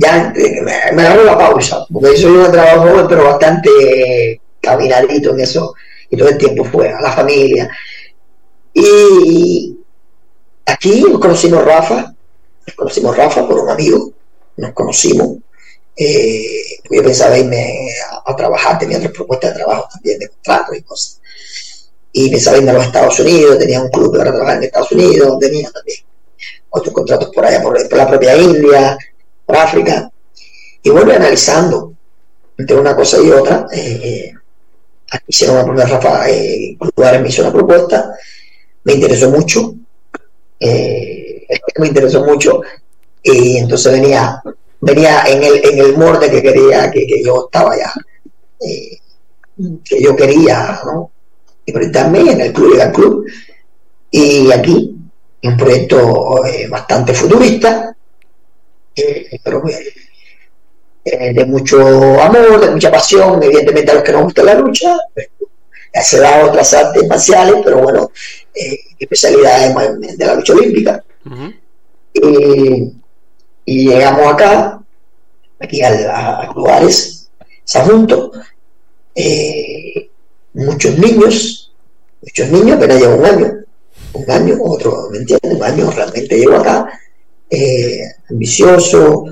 ya 0.00 0.32
me, 0.34 0.92
me 0.92 1.02
agarró 1.02 1.24
la 1.24 1.38
pausa, 1.38 1.86
porque 1.92 2.16
yo 2.16 2.28
soy 2.28 2.36
un 2.36 2.50
trabajo 2.52 3.06
pero 3.08 3.24
bastante 3.24 4.40
caminadito 4.60 5.30
en 5.30 5.40
eso, 5.40 5.74
y 6.08 6.16
todo 6.16 6.28
el 6.28 6.38
tiempo 6.38 6.64
fue 6.64 6.88
a 6.90 7.00
la 7.00 7.12
familia. 7.12 7.70
Y, 8.72 9.80
Aquí 10.70 11.00
nos 11.00 11.18
conocimos 11.18 11.64
Rafa, 11.64 12.14
nos 12.66 12.76
conocimos 12.76 13.16
Rafa 13.16 13.46
por 13.46 13.58
un 13.58 13.70
amigo, 13.70 14.12
nos 14.56 14.72
conocimos. 14.72 15.38
Eh, 15.96 16.78
yo 16.88 17.02
pensaba 17.02 17.36
irme 17.36 17.88
a, 18.24 18.36
trabajar, 18.36 18.78
tenía 18.78 18.98
otras 18.98 19.12
propuestas 19.12 19.50
de 19.50 19.56
trabajo 19.56 19.88
también, 19.92 20.20
de 20.20 20.28
contratos 20.28 20.76
y 20.76 20.82
cosas. 20.82 21.20
Y 22.12 22.30
pensaba 22.30 22.58
irme 22.58 22.70
a 22.70 22.74
los 22.74 22.86
Estados 22.86 23.18
Unidos, 23.18 23.58
tenía 23.58 23.82
un 23.82 23.90
club 23.90 24.16
para 24.16 24.30
trabajar 24.30 24.58
en 24.58 24.64
Estados 24.64 24.92
Unidos, 24.92 25.38
tenía 25.40 25.68
también 25.70 25.98
otros 26.70 26.94
contratos 26.94 27.30
por 27.34 27.44
allá, 27.44 27.62
por, 27.62 27.96
la 27.96 28.08
propia 28.08 28.36
India, 28.36 28.96
África. 29.56 30.10
Y 30.82 30.90
vuelve 30.90 31.16
analizando 31.16 31.92
entre 32.56 32.76
una 32.76 32.96
cosa 32.96 33.18
y 33.22 33.30
otra. 33.30 33.66
Eh, 33.72 34.00
eh 34.02 34.32
hicieron 35.26 35.56
una 35.56 35.64
propuesta, 35.64 35.94
Rafa 35.96 36.30
eh, 36.30 36.78
me 37.20 37.28
hizo 37.28 37.42
una 37.42 37.52
propuesta, 37.52 38.14
me 38.84 38.92
interesó 38.92 39.28
mucho, 39.28 39.74
eh, 40.60 41.46
me 41.78 41.88
interesó 41.88 42.24
mucho 42.24 42.60
y 43.22 43.56
entonces 43.56 43.92
venía 43.92 44.40
venía 44.80 45.24
en 45.26 45.42
el, 45.42 45.64
en 45.64 45.78
el 45.78 45.98
morde 45.98 46.30
que 46.30 46.42
quería, 46.42 46.90
que, 46.90 47.06
yo 47.22 47.46
estaba 47.46 47.76
ya, 47.76 47.92
eh, 48.60 48.98
que 49.84 50.02
yo 50.02 50.16
quería, 50.16 50.80
¿no? 50.84 51.10
Y 51.66 51.90
también 51.90 52.28
en 52.28 52.40
el 52.40 52.52
club, 52.52 52.74
y 52.76 52.80
el 52.80 52.92
club. 52.92 53.26
Y 54.10 54.50
aquí, 54.50 54.96
un 55.42 55.56
proyecto 55.56 56.44
eh, 56.46 56.66
bastante 56.68 57.14
futurista, 57.14 57.94
eh, 58.96 59.40
pero 59.42 59.62
de 61.04 61.44
mucho 61.46 61.78
amor, 62.20 62.60
de 62.60 62.70
mucha 62.70 62.90
pasión, 62.90 63.42
evidentemente 63.42 63.90
a 63.90 63.94
los 63.94 64.02
que 64.02 64.12
nos 64.12 64.24
gusta 64.24 64.42
la 64.42 64.54
lucha, 64.54 64.96
se 66.02 66.20
da 66.20 66.44
otras 66.44 66.72
artes 66.74 67.06
marciales, 67.08 67.56
pero 67.64 67.78
bueno, 67.82 68.10
eh, 68.54 68.78
especialidades 68.98 69.74
de 70.18 70.26
la 70.26 70.34
lucha 70.34 70.52
olímpica. 70.52 71.02
y 72.12 73.88
llegamos 73.88 74.32
acá, 74.32 74.82
aquí 75.58 75.82
a, 75.82 76.40
a 76.40 76.52
lugares, 76.52 77.30
junto 77.78 78.32
eh, 79.14 80.10
muchos 80.54 80.98
niños, 80.98 81.72
muchos 82.22 82.48
niños, 82.48 82.76
pero 82.80 82.98
llevo 82.98 83.16
un 83.16 83.24
año, 83.24 83.52
un 84.12 84.30
año, 84.30 84.56
otro, 84.62 85.08
¿me 85.10 85.18
entiendes? 85.18 85.52
Un 85.52 85.62
año 85.62 85.90
realmente 85.90 86.38
llego 86.38 86.56
acá, 86.56 86.88
eh, 87.50 88.02
ambicioso, 88.30 89.24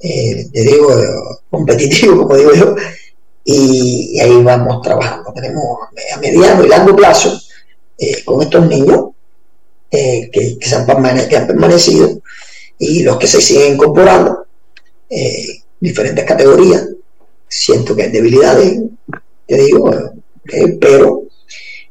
te 0.00 0.48
digo, 0.52 0.88
competitivo, 1.50 2.16
como 2.22 2.36
digo 2.36 2.54
yo, 2.54 2.74
y, 3.50 4.20
ahí 4.20 4.42
vamos 4.42 4.82
trabajando. 4.82 5.32
Tenemos 5.32 5.78
a 6.14 6.18
mediano 6.18 6.64
y 6.64 6.68
largo 6.68 6.94
plazo 6.94 7.40
eh, 7.96 8.22
con 8.24 8.42
estos 8.42 8.66
niños 8.68 9.06
eh, 9.90 10.28
que, 10.30 10.58
se 10.60 10.76
han 10.76 10.86
permanecido 10.86 12.20
y 12.78 13.02
los 13.02 13.16
que 13.16 13.26
se 13.26 13.40
siguen 13.40 13.74
incorporando, 13.74 14.46
eh, 15.08 15.62
diferentes 15.80 16.24
categorías. 16.24 16.86
Siento 17.48 17.96
que 17.96 18.02
hay 18.02 18.10
debilidades, 18.10 18.82
te 19.46 19.56
digo, 19.56 19.90
pero 20.78 21.22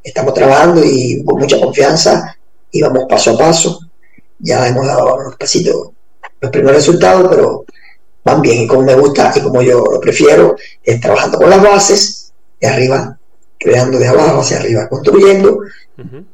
estamos 0.03 0.33
trabajando 0.35 0.83
y 0.85 1.23
con 1.25 1.39
mucha 1.39 1.59
confianza 1.59 2.37
y 2.71 2.81
vamos 2.81 3.05
paso 3.09 3.31
a 3.31 3.37
paso. 3.37 3.79
Ya 4.39 4.67
hemos 4.67 4.85
dado 4.85 5.23
los 5.23 5.35
pasitos, 5.35 5.89
los 6.39 6.51
primeros 6.51 6.77
resultados, 6.77 7.27
pero 7.29 7.65
van 8.23 8.41
bien. 8.41 8.61
Y 8.61 8.67
como 8.67 8.83
me 8.83 8.95
gusta 8.95 9.33
y 9.35 9.41
como 9.41 9.61
yo 9.61 9.83
lo 9.83 9.99
prefiero 9.99 10.55
es 10.83 10.99
trabajando 11.01 11.37
con 11.37 11.49
las 11.49 11.61
bases 11.61 12.33
de 12.59 12.67
arriba, 12.67 13.17
creando 13.57 13.97
de 13.97 14.07
abajo 14.07 14.41
hacia 14.41 14.57
arriba, 14.57 14.87
construyendo. 14.89 15.59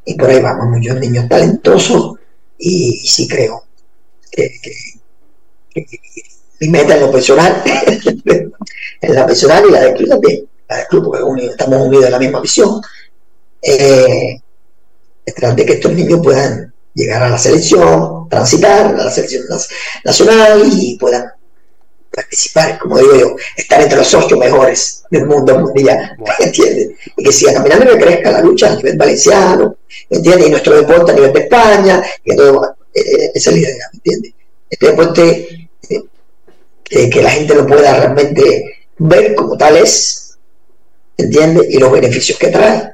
Y 0.06 0.16
por 0.16 0.30
ahí 0.30 0.42
vamos, 0.42 0.68
muchos 0.68 1.00
niños 1.00 1.28
talentosos. 1.30 2.18
Y, 2.58 3.06
sí 3.08 3.28
creo 3.28 3.64
que, 4.32 4.52
mi 6.60 6.70
meta 6.70 6.96
en 6.96 7.02
lo 7.02 7.12
personal, 7.12 7.62
en 9.02 9.16
la 9.16 9.26
personal 9.26 9.66
y 9.68 9.72
la 9.72 9.82
del 9.82 9.96
club 9.96 10.10
también, 10.10 10.48
la 10.70 10.78
del 10.78 10.88
club 10.88 11.04
porque 11.06 11.46
estamos 11.46 11.88
unidos 11.88 12.06
en 12.06 12.12
la 12.12 12.20
misma 12.20 12.40
visión, 12.40 12.82
eh, 13.62 14.40
es 15.26 15.36
tratar 15.36 15.56
de 15.58 15.66
que 15.66 15.74
estos 15.74 15.92
niños 15.94 16.20
puedan 16.24 16.73
llegar 16.94 17.24
a 17.24 17.30
la 17.30 17.38
selección, 17.38 18.30
transitar 18.30 18.88
a 18.88 19.04
la 19.06 19.12
selección 19.12 19.46
nacional 20.04 20.64
y 20.72 20.98
puedan 20.98 21.32
participar, 22.14 22.78
como 22.78 23.00
digo 23.00 23.16
yo, 23.16 23.36
estar 23.58 23.82
entre 23.82 23.98
los 23.98 24.14
ocho 24.14 24.38
mejores 24.38 25.04
del 25.10 25.26
mundo 25.26 25.60
mundial, 25.60 26.16
¿entiendes? 26.40 26.92
Y 27.18 27.24
que 27.24 27.32
siga 27.32 27.54
caminando 27.54 27.86
y 27.86 27.98
que 27.98 28.04
crezca 28.04 28.32
la 28.32 28.42
lucha 28.42 28.72
a 28.72 28.76
nivel 28.76 28.98
valenciano, 28.98 29.78
¿entiendes? 30.10 30.48
Y 30.48 30.52
nuestro 30.52 30.76
deporte 30.76 31.12
a 31.12 31.16
nivel 31.16 31.34
de 31.34 31.40
España, 31.40 32.04
y 32.24 32.36
todo, 32.36 32.76
eh, 32.94 33.02
eh, 33.02 33.32
esa 33.34 33.50
es 33.50 33.56
la 33.56 33.62
idea, 33.62 33.90
¿me 33.92 33.98
entiendes? 33.98 34.34
Este 34.70 34.88
deporte, 34.88 35.70
eh, 36.90 37.10
que 37.10 37.24
la 37.24 37.32
gente 37.32 37.56
lo 37.56 37.66
pueda 37.66 37.96
realmente 37.96 38.88
ver 39.00 39.34
como 39.34 39.58
tal 39.58 39.78
es, 39.78 40.38
¿entiendes? 41.18 41.66
Y 41.70 41.80
los 41.80 41.92
beneficios 41.92 42.38
que 42.38 42.50
trae 42.50 42.94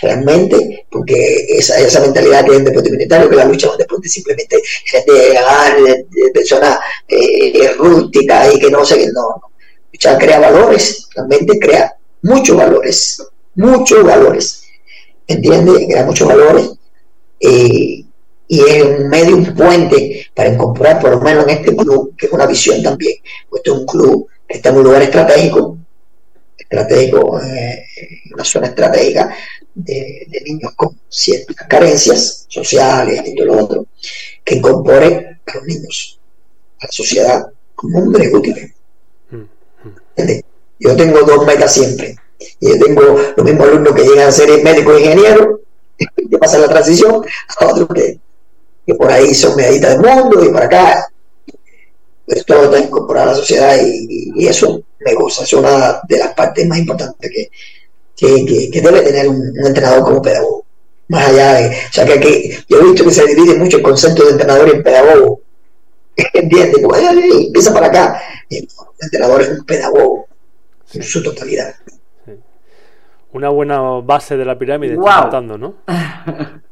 realmente, 0.00 0.86
porque 0.90 1.46
esa, 1.48 1.78
esa 1.78 2.00
mentalidad 2.00 2.44
que 2.44 2.52
hay 2.52 2.56
en 2.58 2.64
deporte 2.64 2.90
militario, 2.90 3.28
que 3.28 3.36
la 3.36 3.44
lucha 3.44 3.68
es 3.72 3.78
deporte 3.78 4.08
simplemente 4.08 4.56
de, 5.06 6.30
personas 6.32 6.78
eh, 7.08 7.72
rústicas 7.78 8.54
y 8.54 8.58
que 8.58 8.70
no 8.70 8.84
sé 8.84 8.98
qué, 8.98 9.06
no, 9.12 9.52
luchar 9.92 10.18
crea 10.18 10.38
valores, 10.38 11.08
realmente 11.14 11.58
crea 11.58 11.94
muchos 12.22 12.56
valores, 12.56 13.22
muchos 13.54 14.04
valores, 14.04 14.64
¿entiendes? 15.26 15.86
Crea 15.88 16.04
muchos 16.04 16.26
valores. 16.26 16.70
Eh, 17.40 18.04
y 18.48 18.60
es 18.60 18.82
un 18.82 19.08
medio, 19.08 19.36
un 19.36 19.54
puente 19.54 20.26
para 20.34 20.50
incorporar 20.50 21.00
por 21.00 21.10
lo 21.12 21.20
menos 21.20 21.44
en 21.44 21.50
este 21.50 21.74
club, 21.74 22.14
que 22.16 22.26
es 22.26 22.32
una 22.32 22.46
visión 22.46 22.82
también, 22.82 23.16
pues 23.48 23.62
es 23.64 23.72
un 23.72 23.86
club 23.86 24.26
que 24.46 24.58
está 24.58 24.68
en 24.68 24.76
un 24.76 24.84
lugar 24.84 25.02
estratégico, 25.02 25.78
estratégico, 26.58 27.40
eh, 27.40 27.86
una 28.34 28.44
zona 28.44 28.66
estratégica 28.66 29.34
de, 29.74 30.26
niños 30.44 30.72
con 30.76 30.98
ciertas 31.08 31.56
carencias 31.68 32.46
sociales 32.48 33.22
y 33.26 33.34
todo 33.34 33.46
lo 33.46 33.64
otro, 33.64 33.86
que 34.44 34.56
incorpore 34.56 35.40
a 35.46 35.54
los 35.54 35.64
niños 35.64 36.18
a 36.80 36.86
la 36.86 36.92
sociedad 36.92 37.46
como 37.74 37.98
hombres 37.98 38.32
útiles. 38.32 38.72
Yo 40.78 40.96
tengo 40.96 41.20
dos 41.22 41.46
metas 41.46 41.72
siempre. 41.72 42.16
Y 42.60 42.68
yo 42.68 42.84
tengo 42.84 43.02
los 43.36 43.44
mismos 43.46 43.68
alumnos 43.68 43.94
que 43.94 44.02
llegan 44.02 44.28
a 44.28 44.32
ser 44.32 44.62
médicos 44.62 44.96
e 44.96 45.00
ingenieros, 45.00 45.60
que 46.30 46.38
pasan 46.38 46.62
la 46.62 46.68
transición, 46.68 47.24
a 47.58 47.66
otros 47.66 47.88
que, 47.94 48.18
por 48.94 49.10
ahí 49.10 49.32
son 49.32 49.56
meditas 49.56 49.96
del 49.96 50.00
mundo 50.00 50.44
y 50.44 50.48
para 50.50 50.66
acá. 50.66 51.08
Pues 52.26 52.44
todo 52.44 52.64
está 52.64 52.78
incorporado 52.78 53.30
a 53.30 53.32
la 53.32 53.38
sociedad 53.38 53.76
y, 53.80 54.46
eso 54.46 54.82
me 55.00 55.14
gusta. 55.14 55.44
Es 55.44 55.52
una 55.52 56.00
de 56.08 56.18
las 56.18 56.34
partes 56.34 56.66
más 56.66 56.78
importantes 56.78 57.30
que, 57.30 57.50
que, 58.22 58.80
debe 58.80 59.00
tener 59.02 59.28
un, 59.28 59.52
entrenador 59.66 60.04
como 60.04 60.22
pedagogo. 60.22 60.64
Más 61.08 61.28
allá 61.28 61.54
de. 61.54 61.68
O 61.68 61.92
sea, 61.92 62.06
que, 62.06 62.64
yo 62.68 62.80
he 62.80 62.84
visto 62.84 63.04
que 63.04 63.10
se 63.10 63.26
divide 63.26 63.54
mucho 63.56 63.78
el 63.78 63.82
concepto 63.82 64.24
de 64.24 64.32
entrenador 64.32 64.68
y 64.68 64.82
pedagogo. 64.82 65.40
¿Entiendes? 66.32 66.82
Como, 66.82 66.94
empieza 66.96 67.72
para 67.72 67.88
acá. 67.88 68.22
El 68.48 68.68
entrenador 69.00 69.42
es 69.42 69.48
un 69.50 69.64
pedagogo 69.64 70.26
en 70.94 71.02
su 71.02 71.22
totalidad. 71.22 71.74
Una 73.32 73.48
buena 73.48 73.80
base 73.80 74.36
de 74.36 74.44
la 74.44 74.58
pirámide, 74.58 74.94
está 74.94 75.40
¿no? 75.40 75.74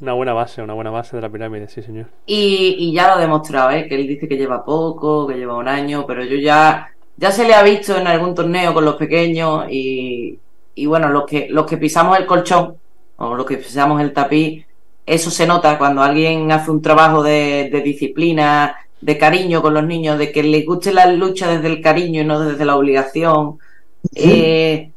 Una 0.00 0.12
buena 0.12 0.32
base, 0.32 0.62
una 0.62 0.74
buena 0.74 0.90
base 0.90 1.16
de 1.16 1.22
la 1.22 1.30
pirámide, 1.30 1.68
sí, 1.68 1.82
señor. 1.82 2.06
Y, 2.26 2.92
ya 2.92 3.08
lo 3.08 3.14
ha 3.14 3.20
demostrado, 3.20 3.70
¿eh? 3.70 3.86
que 3.88 3.94
él 3.94 4.06
dice 4.06 4.28
que 4.28 4.36
lleva 4.36 4.64
poco, 4.64 5.26
que 5.26 5.34
lleva 5.34 5.56
un 5.56 5.68
año, 5.68 6.04
pero 6.06 6.24
yo 6.24 6.36
ya, 6.36 6.88
ya 7.16 7.32
se 7.32 7.44
le 7.44 7.54
ha 7.54 7.62
visto 7.62 7.96
en 7.96 8.06
algún 8.06 8.34
torneo 8.34 8.74
con 8.74 8.84
los 8.84 8.96
pequeños 8.96 9.66
y, 9.70 10.38
y 10.74 10.86
bueno, 10.86 11.08
los 11.08 11.24
que, 11.24 11.48
los 11.50 11.66
que 11.66 11.76
pisamos 11.76 12.18
el 12.18 12.26
colchón 12.26 12.76
o 13.16 13.34
los 13.34 13.46
que 13.46 13.58
pisamos 13.58 14.00
el 14.00 14.12
tapiz, 14.12 14.64
eso 15.06 15.30
se 15.30 15.46
nota 15.46 15.78
cuando 15.78 16.02
alguien 16.02 16.50
hace 16.50 16.70
un 16.70 16.82
trabajo 16.82 17.22
de, 17.22 17.68
de 17.70 17.80
disciplina, 17.82 18.76
de 19.00 19.18
cariño 19.18 19.60
con 19.60 19.74
los 19.74 19.84
niños, 19.84 20.18
de 20.18 20.32
que 20.32 20.42
les 20.42 20.64
guste 20.64 20.92
la 20.92 21.06
lucha 21.06 21.48
desde 21.48 21.68
el 21.68 21.82
cariño 21.82 22.22
y 22.22 22.24
no 22.24 22.40
desde 22.40 22.64
la 22.64 22.76
obligación. 22.76 23.58
Eh, 24.14 24.90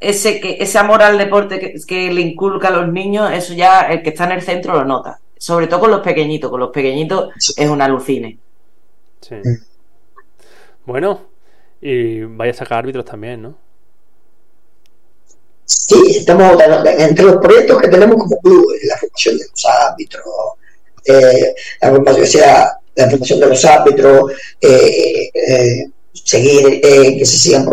ese, 0.00 0.40
que, 0.40 0.56
ese 0.60 0.78
amor 0.78 1.02
al 1.02 1.18
deporte 1.18 1.74
que, 1.86 2.12
le 2.12 2.20
inculca 2.20 2.68
a 2.68 2.72
los 2.72 2.92
niños, 2.92 3.30
eso 3.32 3.54
ya 3.54 3.82
el 3.82 4.02
que 4.02 4.10
está 4.10 4.24
en 4.24 4.32
el 4.32 4.42
centro 4.42 4.74
lo 4.74 4.84
nota. 4.84 5.20
Sobre 5.38 5.68
todo 5.68 5.80
con 5.80 5.90
los 5.92 6.00
pequeñitos, 6.00 6.50
con 6.50 6.60
los 6.60 6.70
pequeñitos 6.70 7.32
es 7.56 7.68
un 7.68 7.80
alucine. 7.80 8.38
Sí. 9.20 9.36
Bueno, 10.84 11.20
y 11.86 12.22
vaya 12.22 12.52
a 12.52 12.54
sacar 12.54 12.78
árbitros 12.78 13.04
también, 13.04 13.42
¿no? 13.42 13.58
Sí, 15.66 16.16
estamos 16.16 16.58
entre 16.98 17.24
los 17.26 17.36
proyectos 17.36 17.78
que 17.82 17.88
tenemos 17.88 18.16
como 18.16 18.40
club, 18.40 18.66
la 18.84 18.96
formación 18.96 19.36
de 19.36 19.44
los 19.50 19.66
árbitros, 19.66 20.24
eh, 21.04 21.54
la 21.82 21.90
formación, 21.90 22.44
la 22.94 23.10
formación 23.10 23.40
de 23.40 23.46
los 23.46 23.64
árbitros, 23.66 24.32
eh, 24.62 25.30
eh, 25.34 25.86
seguir 26.14 26.80
que 26.80 27.26
se 27.26 27.36
sigan 27.36 27.68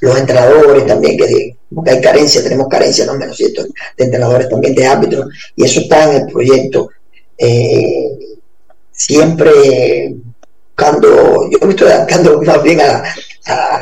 los 0.00 0.18
entrenadores 0.18 0.86
también, 0.86 1.18
que 1.18 1.90
hay 1.90 2.00
carencia, 2.00 2.42
tenemos 2.42 2.68
carencia, 2.68 3.04
no 3.04 3.16
menos 3.16 3.36
cierto, 3.36 3.64
de 3.64 4.04
entrenadores 4.04 4.48
también, 4.48 4.74
de 4.74 4.86
árbitros, 4.86 5.26
y 5.56 5.64
eso 5.64 5.80
está 5.80 6.10
en 6.10 6.22
el 6.22 6.32
proyecto. 6.32 6.88
Eh, 7.36 8.18
siempre 8.92 10.14
buscando, 10.78 11.50
yo 11.50 11.58
me 11.66 11.70
estoy 11.70 11.88
adaptando 11.88 12.40
más 12.46 12.62
bien 12.62 12.80
a, 12.80 13.02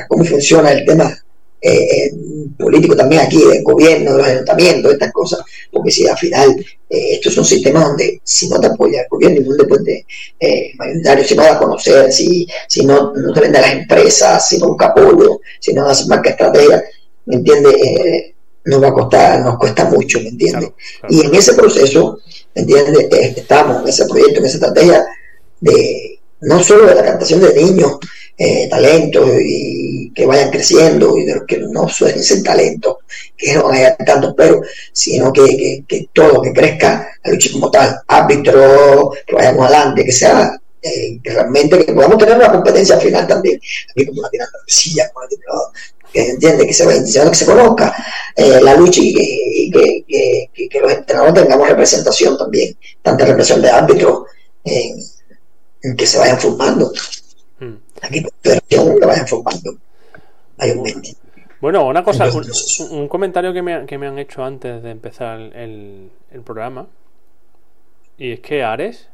cómo 0.09 0.24
funciona 0.24 0.70
el 0.70 0.84
tema 0.84 1.12
eh, 1.61 2.12
político 2.57 2.94
también 2.94 3.22
aquí, 3.22 3.38
del 3.38 3.62
gobierno, 3.62 4.12
de 4.12 4.18
los 4.18 4.26
ayuntamientos, 4.26 4.92
estas 4.92 5.12
cosas, 5.12 5.40
porque 5.72 5.90
si 5.90 6.07
al 6.07 6.16
final 6.16 6.55
eh, 6.88 7.14
esto 7.14 7.28
es 7.28 7.38
un 7.38 7.44
sistema 7.44 7.84
donde 7.84 8.20
si 8.22 8.49
no 8.49 8.61
te 8.61 8.68
apoya 8.68 9.01
el 9.01 9.09
gobierno, 9.11 9.40
ningún 9.40 9.57
deporte 9.57 10.07
eh, 10.38 10.72
mayoritario, 10.76 11.24
si 11.24 11.34
no 11.34 11.42
da 11.42 11.55
a 11.55 11.59
conocer, 11.59 12.12
si, 12.12 12.47
si 12.68 12.86
no, 12.86 13.12
no 13.12 13.32
te 13.32 13.40
vende 13.40 13.61
las 13.61 13.72
empresas, 13.72 14.49
si 14.49 14.59
no 14.59 14.68
busca 14.68 14.86
apoyo, 14.86 15.40
si 15.59 15.72
no 15.74 15.86
hace 15.86 16.07
marca 16.07 16.30
estrategia, 16.30 16.84
¿me 17.24 17.36
entiendes? 17.36 17.74
Eh, 17.74 18.34
nos 18.66 18.82
va 18.82 18.88
a 18.88 18.92
costar, 18.92 19.40
nos 19.40 19.59
cuesta 19.59 19.84
mucho, 19.86 20.20
¿me 20.20 20.28
entiendes? 20.28 20.70
Y 21.09 21.26
en 21.26 21.34
ese 21.34 21.55
proceso, 21.55 22.20
¿me 22.55 22.62
entiendes? 22.62 23.09
Eh, 23.11 23.34
estamos 23.36 23.82
en 23.82 23.88
ese 23.88 24.07
proyecto, 24.07 24.38
en 24.38 24.47
esa 24.47 24.57
estrategia 24.57 25.07
de 25.61 26.15
no 26.41 26.62
solo 26.62 26.87
de 26.87 26.95
la 26.95 27.05
cantación 27.05 27.41
de 27.41 27.55
niños, 27.55 27.99
eh, 28.39 28.68
talentos 28.68 29.30
y 29.41 30.12
que 30.14 30.26
vayan 30.26 30.51
creciendo 30.51 31.16
y 31.16 31.24
de 31.24 31.37
los 31.37 31.45
que 31.47 31.59
no 31.59 31.89
suelen 31.89 32.22
ser 32.22 32.43
talentos, 32.43 32.99
que 33.37 33.55
no 33.55 33.70
haya 33.70 33.97
tantos, 33.97 34.34
pero 34.37 34.61
sino 34.93 35.32
que, 35.32 35.84
que, 35.89 36.09
todo, 36.12 36.43
que 36.43 36.53
crezca 36.53 37.09
la 37.24 37.32
lucha 37.32 37.51
como 37.53 37.70
tal, 37.70 37.99
árbitro, 38.07 39.12
que 39.26 39.34
vayamos 39.34 39.66
adelante, 39.66 40.05
que 40.05 40.12
sea 40.12 40.61
eh, 40.82 41.18
que 41.22 41.30
realmente 41.30 41.84
que 41.84 41.93
podamos 41.95 42.18
tener 42.18 42.37
una 42.37 42.53
competencia 42.53 42.99
final 42.99 43.26
también, 43.26 43.59
aquí 43.91 44.07
como 44.07 44.22
la 44.22 44.28
tiene 44.28 44.45
Andalucía, 44.45 45.11
como 45.12 45.22
la 45.22 45.28
tiene 45.28 45.45
que 46.12 46.30
entiende 46.30 46.66
que 46.66 46.72
se, 46.72 46.87
que 46.87 47.34
se 47.34 47.47
conozca 47.47 47.95
eh, 48.37 48.61
la 48.62 48.74
lucha 48.74 49.01
y, 49.03 49.70
que, 49.70 50.05
que, 50.07 50.68
que, 50.68 50.80
los 50.80 50.93
entrenadores 50.93 51.43
tengamos 51.43 51.68
representación 51.68 52.39
también, 52.39 52.76
tanta 53.03 53.24
representación 53.24 53.62
de 53.62 53.70
árbitros 53.70 54.22
en 54.64 55.15
que 55.97 56.07
se 56.07 56.18
vayan 56.18 56.39
formando. 56.39 56.93
Hmm. 57.59 57.77
Aquí 58.03 58.24
que 58.43 59.07
vayan 59.07 59.27
formando 59.27 59.79
Bueno, 61.61 61.87
una 61.87 62.05
cosa, 62.05 62.29
un, 62.91 63.09
comentario 63.09 63.53
que 63.53 63.62
me, 63.62 63.87
que 63.87 63.99
me, 63.99 64.07
han 64.07 64.18
hecho 64.18 64.45
antes 64.45 64.83
de 64.83 64.91
empezar 64.91 65.41
el, 65.41 66.11
el 66.31 66.43
programa, 66.43 66.87
y 68.18 68.33
es 68.33 68.41
que 68.41 68.62
Ares, 68.62 69.09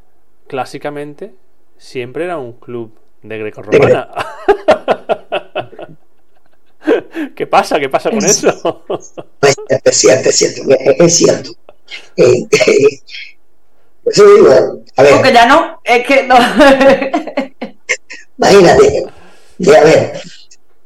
clásicamente, 0.49 1.35
siempre 1.79 2.25
era 2.25 2.39
un 2.39 2.55
club 2.55 2.93
de 3.23 3.39
greco-romana. 3.39 4.11
¿Qué 7.37 7.47
pasa? 7.47 7.79
¿Qué 7.79 7.89
pasa 7.89 8.11
con 8.11 8.25
eso? 8.25 8.85
Es 9.41 9.97
cierto, 9.97 10.29
es 10.29 10.37
cierto, 10.37 10.63
es 10.99 11.17
cierto. 11.17 11.53
Eh, 12.17 12.47
eh, 12.51 13.01
eso 14.05 14.26
digo, 14.34 14.48
a 14.96 15.03
ver. 15.03 15.14
Porque 15.14 15.32
ya 15.32 15.46
no, 15.46 15.80
es 15.84 16.07
que 16.07 16.22
no. 16.24 16.36
Imagínate, 18.38 19.07
de, 19.59 19.76
a 19.76 19.84
ver, 19.84 20.20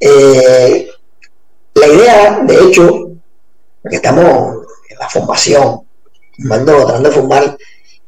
eh, 0.00 0.88
la 1.74 1.86
idea, 1.86 2.40
de 2.46 2.64
hecho, 2.64 3.10
que 3.88 3.96
estamos 3.96 4.66
en 4.90 4.98
la 4.98 5.08
formación, 5.08 5.80
tratando 6.38 7.08
de 7.08 7.14
formar 7.14 7.56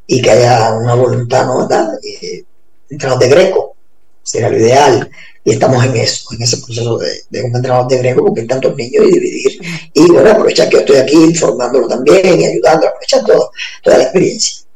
y 0.06 0.20
que 0.20 0.30
haya 0.30 0.74
una 0.74 0.94
voluntad, 0.94 1.46
¿no? 1.46 1.68
Eh, 2.02 2.44
entre 2.90 3.08
los 3.08 3.18
de 3.18 3.28
Greco, 3.28 3.76
sería 4.22 4.50
lo 4.50 4.58
ideal, 4.58 5.10
y 5.44 5.52
estamos 5.52 5.82
en 5.84 5.96
eso, 5.96 6.26
en 6.34 6.42
ese 6.42 6.58
proceso 6.58 6.98
de, 6.98 7.22
de 7.30 7.42
un 7.42 7.56
entrenador 7.56 7.88
de 7.88 7.98
Greco, 7.98 8.24
porque 8.24 8.42
hay 8.42 8.46
tantos 8.46 8.76
niños 8.76 9.04
y 9.06 9.12
dividir, 9.12 9.60
y 9.94 10.10
bueno, 10.10 10.30
aprovechar 10.30 10.68
que 10.68 10.76
yo 10.76 10.80
estoy 10.80 10.96
aquí 10.96 11.34
formándolo 11.34 11.88
también 11.88 12.40
y 12.40 12.44
ayudando, 12.44 12.88
aprovechar 12.88 13.24
todo, 13.24 13.50
toda 13.82 13.98
la 13.98 14.04
experiencia. 14.04 14.67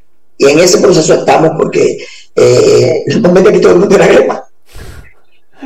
Y 0.42 0.50
en 0.50 0.58
ese 0.58 0.78
proceso 0.78 1.14
estamos 1.14 1.52
porque 1.56 2.04
eh, 2.34 3.04
momento 3.20 3.52
que 3.52 3.60
todo 3.60 3.74
el 3.74 3.78
mundo 3.78 3.94
era 3.94 4.08
greco. 4.08 4.44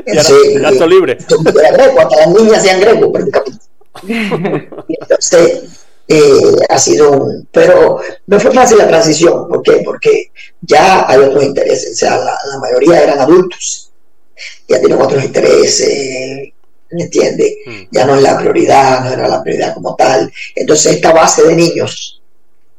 Ya, 0.07 0.21
está 0.21 0.87
libre. 0.87 1.17
Era 1.59 1.71
greco, 1.73 2.01
hasta 2.01 2.17
las 2.17 2.29
niñas 2.29 2.63
sean 2.63 2.81
grecos 2.81 3.11
Entonces, 4.07 5.63
eh, 6.07 6.57
ha 6.69 6.79
sido 6.79 7.11
un. 7.11 7.49
Pero 7.51 8.01
no 8.27 8.39
fue 8.39 8.53
fácil 8.53 8.77
la 8.77 8.87
transición. 8.87 9.49
¿Por 9.49 9.63
qué? 9.63 9.81
Porque 9.83 10.31
ya 10.61 11.09
hay 11.09 11.21
otros 11.21 11.43
intereses. 11.43 11.93
O 11.93 11.97
sea, 11.97 12.19
la, 12.19 12.37
la 12.53 12.59
mayoría 12.61 13.03
eran 13.03 13.19
adultos. 13.19 13.91
Ya 14.69 14.79
tienen 14.79 15.01
otros 15.01 15.25
intereses. 15.25 16.53
¿Me 16.91 17.05
entiendes? 17.05 17.51
Mm. 17.65 17.83
Ya 17.93 18.05
no 18.05 18.17
es 18.17 18.23
la 18.23 18.39
prioridad, 18.39 19.05
no 19.05 19.13
era 19.15 19.27
la 19.27 19.43
prioridad 19.43 19.73
como 19.73 19.97
tal. 19.97 20.31
Entonces, 20.55 20.97
esta 20.97 21.15
base 21.15 21.45
de 21.45 21.57
niños 21.57 22.16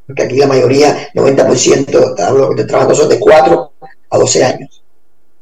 porque 0.08 0.22
aquí 0.22 0.36
la 0.38 0.46
mayoría, 0.46 1.10
90%, 1.14 2.18
hablo 2.20 2.54
de 2.54 2.64
trabajo 2.64 2.94
son 2.94 3.10
de 3.10 3.20
4 3.20 3.72
a 4.08 4.18
12 4.18 4.44
años, 4.44 4.82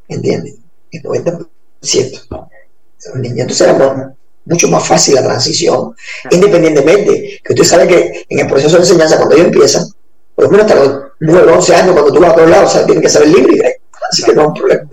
¿entiendes? 0.08 0.56
El 0.90 1.02
90%. 1.04 1.46
Entonces 3.14 3.60
era 3.60 4.12
mucho 4.44 4.68
más 4.68 4.84
fácil 4.84 5.14
la 5.14 5.22
transición, 5.22 5.94
independientemente, 6.32 7.40
que 7.44 7.52
usted 7.52 7.64
sabe 7.64 7.86
que 7.86 8.26
en 8.28 8.40
el 8.40 8.48
proceso 8.48 8.74
de 8.74 8.82
enseñanza, 8.82 9.16
cuando 9.18 9.36
ellos 9.36 9.46
empiezan, 9.46 9.86
por 10.34 10.46
lo 10.46 10.50
menos 10.50 10.66
hasta 10.66 10.84
los 10.84 11.02
9 11.20 11.52
o 11.52 11.54
11 11.54 11.74
años, 11.76 11.92
cuando 11.92 12.12
tú 12.12 12.20
vas 12.20 12.30
a 12.30 12.32
otro 12.32 12.46
lado, 12.46 12.66
o 12.66 12.68
sea, 12.68 12.84
tienen 12.84 13.02
que 13.02 13.08
saber 13.08 13.28
libre, 13.28 13.80
así 14.10 14.24
que 14.24 14.34
no 14.34 14.42
es 14.42 14.48
un 14.48 14.54
problema. 14.54 14.90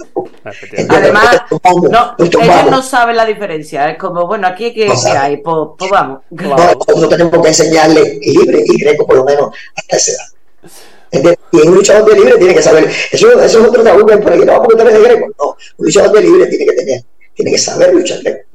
Además, 0.90 1.44
no, 1.90 2.16
ellos 2.20 2.72
no 2.72 2.84
saben 2.84 3.16
la 3.16 3.26
diferencia. 3.26 3.90
Es 3.90 3.98
como, 3.98 4.28
bueno, 4.28 4.48
aquí 4.48 4.66
hay 4.66 4.74
que, 4.74 4.88
no 4.88 4.94
hay, 5.18 5.38
pues, 5.38 5.56
pues, 5.78 5.92
vamos. 5.92 6.22
nosotros 6.30 7.10
tenemos 7.10 7.42
que 7.42 7.48
enseñarle 7.48 8.20
libre 8.22 8.64
y 8.66 8.84
greco 8.84 9.06
por 9.06 9.18
lo 9.18 9.26
menos 9.26 9.56
hasta 9.76 9.98
esa 9.98 10.12
edad. 10.12 11.36
Y 11.52 11.58
un 11.68 11.76
luchador 11.76 12.10
de 12.10 12.20
libre 12.20 12.38
tiene 12.38 12.56
que 12.56 12.62
saber. 12.62 12.90
Eso, 13.12 13.32
eso 13.40 13.60
es 13.60 13.68
otro 13.68 13.84
tabú 13.84 14.06
que 14.06 14.18
por 14.18 14.34
aquí 14.34 14.44
no 14.44 14.60
vamos 14.60 14.68
a 14.80 14.84
de 14.84 15.00
greco. 15.00 15.28
No, 15.40 15.56
un 15.78 15.86
luchador 15.86 16.12
de 16.12 16.22
libre 16.22 16.48
tiene 16.48 16.66
que 16.66 16.74
tener, 16.74 17.04
tiene 17.36 17.52
que 17.52 17.58
saber 17.58 17.94
luchar 17.94 18.22
greco. 18.24 18.50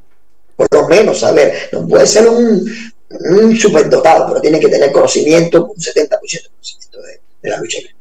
Por 0.56 0.68
lo 0.72 0.88
menos 0.88 1.20
saber. 1.20 1.68
No 1.72 1.86
puede 1.86 2.06
ser 2.06 2.28
un, 2.28 2.68
un 3.08 3.56
superdotado, 3.56 4.26
pero 4.28 4.40
tiene 4.40 4.58
que 4.58 4.68
tener 4.68 4.90
conocimiento, 4.90 5.66
un 5.66 5.76
70% 5.76 5.92
de 5.92 6.08
conocimiento 6.08 7.02
de, 7.02 7.20
de 7.42 7.50
la 7.50 7.58
lucha 7.58 7.78
greco. 7.80 7.97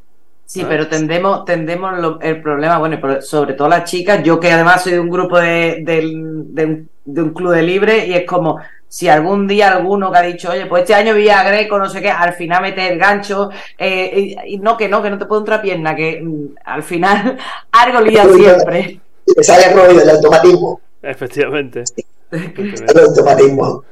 Sí, 0.47 0.65
pero 0.65 0.87
tendemos, 0.87 1.43
tendemos 1.43 1.93
el 2.21 2.41
problema, 2.41 2.77
bueno, 2.77 2.97
sobre 3.21 3.53
todo 3.53 3.67
las 3.67 3.83
chicas, 3.83 4.23
yo 4.23 4.39
que 4.39 4.49
además 4.49 4.81
soy 4.81 4.93
de 4.93 4.99
un 5.01 5.09
grupo 5.09 5.37
de, 5.37 6.87
un, 7.05 7.33
club 7.33 7.51
de 7.51 7.63
libre 7.63 8.07
y 8.07 8.13
es 8.13 8.25
como 8.25 8.57
si 8.87 9.09
algún 9.09 9.45
día 9.45 9.73
alguno 9.73 10.09
que 10.09 10.17
ha 10.17 10.21
dicho, 10.21 10.49
oye, 10.49 10.65
pues 10.65 10.83
este 10.83 10.93
año 10.93 11.13
vi 11.15 11.27
a 11.27 11.43
Greco, 11.43 11.77
no 11.77 11.89
sé 11.89 12.01
qué, 12.01 12.09
al 12.09 12.31
final 12.33 12.61
mete 12.61 12.87
el 12.87 12.97
gancho, 12.97 13.49
eh, 13.77 14.37
y, 14.47 14.57
no, 14.59 14.77
que 14.77 14.87
no, 14.87 15.03
que 15.03 15.09
no 15.09 15.17
te 15.17 15.25
puedo 15.25 15.41
entrar 15.41 15.61
pierna, 15.61 15.93
que 15.93 16.21
mm, 16.23 16.55
al 16.63 16.81
final 16.81 17.37
algo 17.73 17.99
lía 17.99 18.23
siempre. 18.23 19.01
Le 19.25 19.43
sale 19.43 19.65
el 19.65 19.99
el 19.99 20.09
automatismo. 20.09 20.79
Efectivamente. 21.01 21.83
el 22.31 22.99
automatismo. 22.99 23.83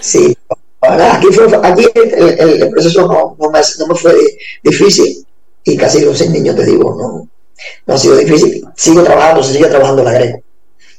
Sí. 0.00 0.36
aquí, 0.82 1.26
fue, 1.28 1.46
aquí 1.62 1.86
el, 1.94 2.68
proceso 2.68 3.08
no, 3.08 3.36
no, 3.38 3.50
me, 3.50 3.60
no 3.78 3.86
me 3.86 3.94
fue 3.94 4.14
difícil 4.62 5.24
y 5.68 5.76
casi 5.76 6.00
los 6.00 6.16
seis 6.16 6.30
niños, 6.30 6.56
te 6.56 6.64
digo, 6.64 6.94
no, 6.98 7.28
no 7.86 7.94
ha 7.94 7.98
sido 7.98 8.16
difícil. 8.16 8.66
Sigo 8.74 9.02
trabajando, 9.02 9.42
se 9.42 9.52
sigue 9.52 9.66
trabajando 9.66 10.02
la 10.02 10.12
Greco. 10.12 10.40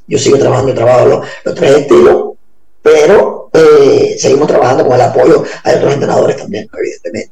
Yo 0.07 0.20
sigo 0.20 0.38
trabajando, 0.38 0.76
trabajo 0.76 1.05
los, 1.07 1.28
los 1.43 1.55
tres 1.55 1.72
estilos, 1.78 2.34
pero 2.82 3.49
eh, 3.51 4.15
seguimos 4.20 4.47
trabajando 4.47 4.86
con 4.86 4.93
el 4.93 5.01
apoyo. 5.01 5.43
Hay 5.63 5.76
otros 5.78 5.93
entrenadores 5.93 6.38
también, 6.38 6.70
evidentemente, 6.78 7.32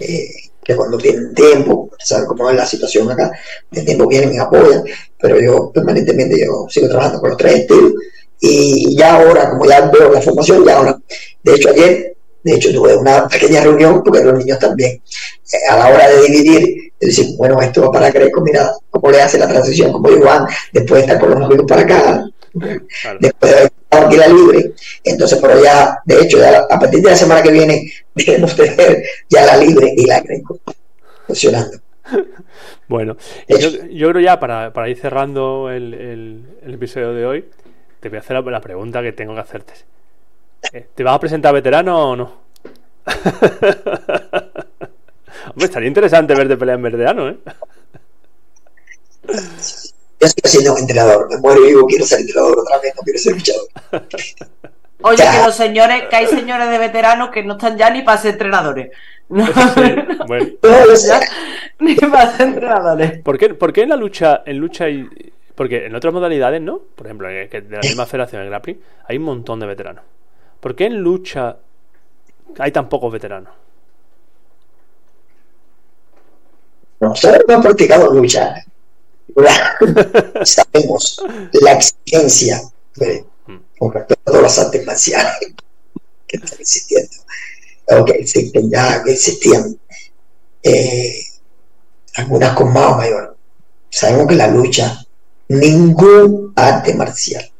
eh, 0.00 0.30
que 0.62 0.74
cuando 0.74 0.96
tienen 0.96 1.34
tiempo, 1.34 1.90
saben 1.98 2.26
cómo 2.26 2.48
es 2.48 2.56
la 2.56 2.64
situación 2.64 3.10
acá, 3.10 3.30
de 3.70 3.82
tiempo 3.82 4.06
vienen 4.06 4.34
y 4.34 4.38
apoyan, 4.38 4.82
pero 5.20 5.38
yo 5.38 5.70
permanentemente 5.72 6.40
yo 6.40 6.66
sigo 6.70 6.88
trabajando 6.88 7.20
con 7.20 7.30
los 7.30 7.38
tres 7.38 7.60
estilos. 7.60 7.92
Y 8.40 8.96
ya 8.96 9.16
ahora, 9.16 9.50
como 9.50 9.66
ya 9.66 9.82
veo 9.90 10.10
la 10.10 10.22
formación, 10.22 10.64
ya 10.64 10.78
ahora, 10.78 10.98
de 11.42 11.54
hecho 11.54 11.68
ayer 11.68 12.16
de 12.42 12.54
hecho, 12.54 12.72
tuve 12.72 12.96
una 12.96 13.28
pequeña 13.28 13.60
reunión 13.60 14.02
porque 14.02 14.24
los 14.24 14.38
niños 14.38 14.58
también, 14.58 14.92
eh, 14.92 15.70
a 15.70 15.76
la 15.76 15.88
hora 15.88 16.08
de 16.08 16.22
dividir, 16.22 16.92
decir, 16.98 17.36
bueno, 17.36 17.60
esto 17.60 17.82
va 17.82 17.92
para 17.92 18.10
Greco, 18.10 18.40
mira 18.40 18.70
cómo 18.90 19.10
le 19.10 19.20
hace 19.20 19.38
la 19.38 19.48
transición, 19.48 19.92
como 19.92 20.10
Iván, 20.10 20.46
después 20.72 21.00
de 21.00 21.06
estar 21.06 21.20
con 21.20 21.30
los 21.30 21.42
amigos 21.42 21.66
para 21.68 21.82
acá, 21.82 22.24
después 23.20 23.52
de 23.52 23.70
aquí 23.90 24.16
la 24.16 24.28
libre. 24.28 24.72
Entonces, 25.04 25.38
pero 25.40 25.62
ya, 25.62 25.98
de 26.04 26.20
hecho, 26.22 26.38
ya 26.38 26.66
a 26.70 26.78
partir 26.78 27.02
de 27.02 27.10
la 27.10 27.16
semana 27.16 27.42
que 27.42 27.52
viene, 27.52 27.92
debemos 28.14 28.54
tener 28.56 29.02
ya 29.28 29.46
la 29.46 29.56
libre 29.56 29.92
y 29.96 30.06
la 30.06 30.20
Greco 30.20 30.58
funcionando. 31.26 31.78
Bueno, 32.88 33.16
yo, 33.46 33.70
yo, 33.88 34.10
creo 34.10 34.20
ya 34.20 34.40
para, 34.40 34.72
para 34.72 34.88
ir 34.88 34.98
cerrando 34.98 35.70
el, 35.70 35.94
el, 35.94 36.74
episodio 36.74 37.14
de 37.14 37.24
hoy, 37.24 37.44
te 38.00 38.08
voy 38.08 38.18
a 38.18 38.20
hacer 38.20 38.44
la 38.44 38.60
pregunta 38.60 39.00
que 39.00 39.12
tengo 39.12 39.32
que 39.32 39.40
hacerte. 39.40 39.74
¿Te 40.94 41.02
vas 41.02 41.14
a 41.14 41.20
presentar 41.20 41.54
veterano 41.54 42.10
o 42.10 42.16
no? 42.16 42.40
Hombre, 45.50 45.64
estaría 45.64 45.88
interesante 45.88 46.34
verte 46.34 46.56
pelear 46.56 46.76
en 46.76 46.82
veterano, 46.82 47.28
¿eh? 47.28 47.38
Yo 50.20 50.26
estoy 50.26 50.50
siendo 50.50 50.74
un 50.74 50.80
entrenador, 50.80 51.28
me 51.30 51.38
muero 51.38 51.62
digo, 51.62 51.86
quiero 51.86 52.04
ser 52.04 52.20
entrenador 52.20 52.58
otra 52.58 52.78
vez, 52.78 52.94
no 52.94 53.02
quiero 53.02 53.18
ser 53.18 53.32
luchador. 53.34 53.66
Oye, 55.02 55.16
que 55.16 55.46
los 55.46 55.54
señores, 55.54 56.04
que 56.10 56.16
hay 56.16 56.26
señores 56.26 56.68
de 56.68 56.78
veteranos 56.78 57.30
que 57.30 57.42
no 57.42 57.54
están 57.54 57.78
ya 57.78 57.88
ni 57.88 58.02
para 58.02 58.18
ser 58.18 58.32
entrenadores. 58.32 58.90
No, 59.30 59.46
bueno. 60.26 60.52
ni 61.78 61.94
para 61.94 62.36
ser 62.36 62.48
entrenadores. 62.48 63.22
¿Por 63.22 63.38
qué, 63.38 63.54
¿Por 63.54 63.72
qué 63.72 63.82
en 63.82 63.90
la 63.90 63.96
lucha, 63.96 64.42
en 64.44 64.58
lucha 64.58 64.88
y, 64.88 65.08
porque 65.54 65.86
en 65.86 65.94
otras 65.94 66.12
modalidades, 66.12 66.60
¿no? 66.60 66.80
Por 66.96 67.06
ejemplo, 67.06 67.28
de 67.28 67.48
la 67.70 67.78
misma 67.78 68.06
federación, 68.06 68.42
el 68.42 68.48
grappling, 68.48 68.80
hay 69.06 69.18
un 69.18 69.22
montón 69.22 69.60
de 69.60 69.66
veteranos. 69.66 70.02
¿Por 70.60 70.76
qué 70.76 70.84
en 70.86 71.00
lucha 71.00 71.56
hay 72.58 72.70
tan 72.70 72.88
pocos 72.88 73.12
veteranos? 73.12 73.52
Nosotros 77.00 77.42
no 77.48 77.54
hemos 77.54 77.66
practicado 77.66 78.12
lucha. 78.12 78.54
Sabemos 80.44 81.24
la 81.52 81.72
exigencia 81.72 82.60
mm. 83.46 83.56
con 83.78 83.92
respecto 83.92 84.34
a 84.36 84.42
las 84.42 84.58
artes 84.58 84.84
marciales 84.84 85.54
que 86.26 86.36
están 86.36 86.60
existiendo. 86.60 87.16
O 87.88 88.04
que 88.04 88.12
existen 88.12 88.70
ya, 88.70 89.02
que 89.02 89.12
existían. 89.12 89.78
Eh, 90.62 91.20
algunas 92.16 92.54
con 92.54 92.70
más 92.72 92.92
o 92.92 92.96
mayor. 92.96 93.36
Sabemos 93.88 94.26
que 94.26 94.34
la 94.34 94.48
lucha, 94.48 95.02
ningún 95.48 96.52
arte 96.54 96.94
marcial 96.94 97.50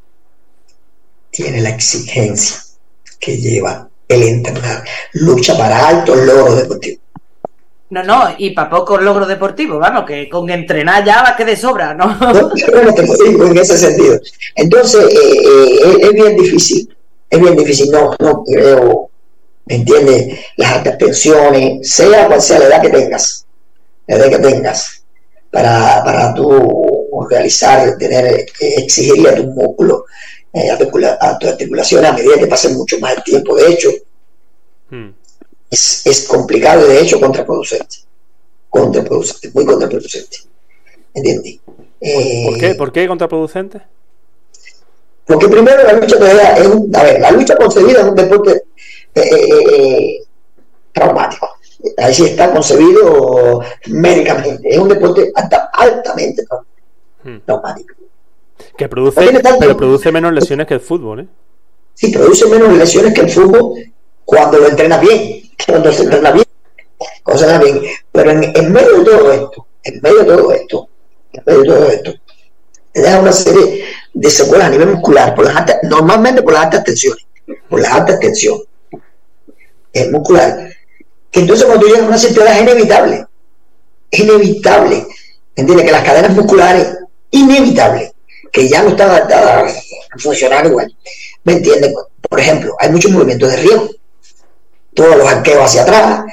tiene 1.31 1.63
la 1.63 1.71
exigencia 1.71 2.70
que 3.21 3.37
lleva 3.37 3.89
el 4.09 4.23
entrenar. 4.23 4.83
Lucha 5.13 5.57
para 5.57 5.89
altos 5.89 6.17
logros 6.19 6.57
deportivos. 6.57 7.01
No, 7.91 8.05
no, 8.05 8.35
y 8.39 8.51
para 8.51 8.71
pocos 8.71 9.03
logros 9.03 9.27
deportivos, 9.27 9.81
vamos, 9.81 10.05
que 10.07 10.29
con 10.29 10.49
entrenar 10.49 11.05
ya 11.05 11.23
va 11.23 11.37
que 11.37 11.45
de 11.45 11.57
sobra, 11.57 11.93
¿no? 11.93 12.17
en 12.55 13.59
ese 13.59 13.77
sentido. 13.77 14.19
Entonces, 14.55 15.05
eh, 15.13 15.41
eh, 15.85 15.97
es 16.01 16.13
bien 16.13 16.37
difícil, 16.37 16.97
es 17.29 17.41
bien 17.41 17.57
difícil, 17.57 17.91
no, 17.91 18.15
no 18.21 18.45
creo, 18.45 19.11
¿me 19.67 19.75
entiendes? 19.75 20.39
Las 20.57 20.73
altas 20.75 20.99
tensiones, 20.99 21.91
sea 21.91 22.29
cual 22.29 22.41
sea 22.41 22.61
la 22.61 22.67
edad 22.67 22.83
que 22.83 22.91
tengas, 22.91 23.45
la 24.07 24.17
edad 24.17 24.31
que 24.31 24.39
tengas, 24.39 25.03
para, 25.51 26.05
para 26.05 26.33
tú 26.33 27.27
realizar, 27.29 27.99
tener, 27.99 28.25
eh, 28.25 28.47
exigirle 28.61 29.31
a 29.31 29.35
tu 29.35 29.47
músculo 29.49 30.05
eh, 30.53 30.71
a, 30.71 30.79
tu, 31.39 31.49
articulación 31.49 32.05
a 32.05 32.13
medida 32.13 32.39
que 32.39 32.47
pase 32.47 32.71
mucho 32.71 32.99
más 32.99 33.17
el 33.17 33.23
tiempo. 33.23 33.57
De 33.57 33.73
hecho, 33.73 33.91
hmm. 34.91 35.09
es, 35.71 36.07
es, 36.07 36.27
complicado 36.27 36.87
y 36.87 36.95
de 36.95 37.01
hecho 37.03 37.21
contraproducente. 37.21 37.97
Contraproducente, 38.69 39.51
muy 39.55 39.65
contraproducente. 39.65 40.39
¿Entiendes? 41.15 41.59
¿Por, 41.65 42.59
qué? 42.59 42.71
Eh, 42.71 42.75
¿Por 42.75 42.93
qué 42.93 43.07
contraproducente? 43.07 43.81
Porque 45.25 45.49
primero 45.49 45.85
la 45.85 45.93
lucha 45.93 46.19
todavía 46.19 46.57
es 46.57 46.67
un, 46.67 46.97
a 46.97 47.03
ver, 47.05 47.21
la 47.21 47.31
lucha 47.31 47.57
concebida 47.57 48.01
es 48.01 48.07
un 48.07 48.15
deporte 48.17 48.65
eh, 49.15 50.25
traumático. 50.93 51.49
Ahí 51.99 52.13
sí 52.13 52.25
está 52.25 52.53
concebido 52.53 53.63
médicamente. 53.87 54.69
Es 54.69 54.79
un 54.79 54.89
deporte 54.89 55.33
altamente 55.73 56.43
hmm. 57.23 57.39
Que 58.77 58.89
produce, 58.89 59.21
pero 59.59 59.77
produce 59.77 60.13
menos 60.13 60.33
lesiones 60.33 60.67
que 60.67 60.75
el 60.75 60.81
fútbol, 60.81 61.21
¿eh? 61.21 61.27
Sí, 61.95 62.11
produce 62.11 62.47
menos 62.47 62.77
lesiones 62.77 63.13
que 63.13 63.21
el 63.21 63.31
fútbol 63.31 63.75
cuando 64.25 64.59
lo 64.59 64.69
entrena 64.69 64.99
bien, 64.99 65.43
cuando 65.67 65.93
se 65.93 66.05
entrena 66.05 66.31
bien, 66.31 66.47
se 67.37 67.59
bien. 67.59 67.83
Pero 68.13 68.31
en, 68.31 68.73
medio 68.73 68.99
de 68.99 69.05
todo 69.05 69.33
esto, 69.33 69.67
en 69.83 70.01
medio 70.01 70.19
de 70.21 70.25
todo 70.25 70.53
esto, 70.53 70.89
en 71.33 71.43
medio 71.45 71.61
de 71.61 71.69
todo 71.69 71.91
esto, 71.91 72.15
te 72.93 73.03
deja 73.03 73.21
una 73.21 73.33
serie 73.33 73.85
de 74.15 74.31
secuelas 74.31 74.69
a 74.69 74.71
nivel 74.71 74.89
muscular, 74.89 75.35
por 75.35 75.45
las 75.45 75.65
normalmente 75.83 76.43
por 76.43 76.53
las 76.53 76.65
altas 76.65 76.85
tensiones, 76.85 77.27
por 77.69 77.81
las 77.81 77.93
altas 77.93 78.21
tensiones 78.21 78.71
es 79.93 80.11
muscular. 80.11 80.71
Que 81.31 81.41
entonces 81.41 81.67
cuando 81.67 81.87
llegas 81.87 82.03
a 82.03 82.07
una 82.07 82.19
cierta 82.19 82.43
edad 82.43 82.57
es 82.57 82.63
inevitable, 82.63 83.27
es 84.11 84.21
inevitable, 84.21 85.07
entiende 85.55 85.85
Que 85.85 85.93
las 85.93 86.05
cadenas 86.05 86.33
musculares, 86.33 86.99
inevitable, 87.31 88.10
que 88.53 88.69
ya 88.69 88.83
no 88.83 88.91
está 88.91 89.05
adaptada 89.05 89.67
a 89.67 90.19
funcionar 90.19 90.67
igual. 90.67 90.95
¿Me 91.45 91.55
entienden? 91.55 91.95
Por 92.29 92.41
ejemplo, 92.41 92.75
hay 92.79 92.91
muchos 92.91 93.11
movimientos 93.11 93.51
de 93.51 93.57
riesgo. 93.57 93.91
Todos 94.95 95.17
los 95.17 95.29
arqueos 95.29 95.65
hacia 95.65 95.83
atrás, 95.83 96.25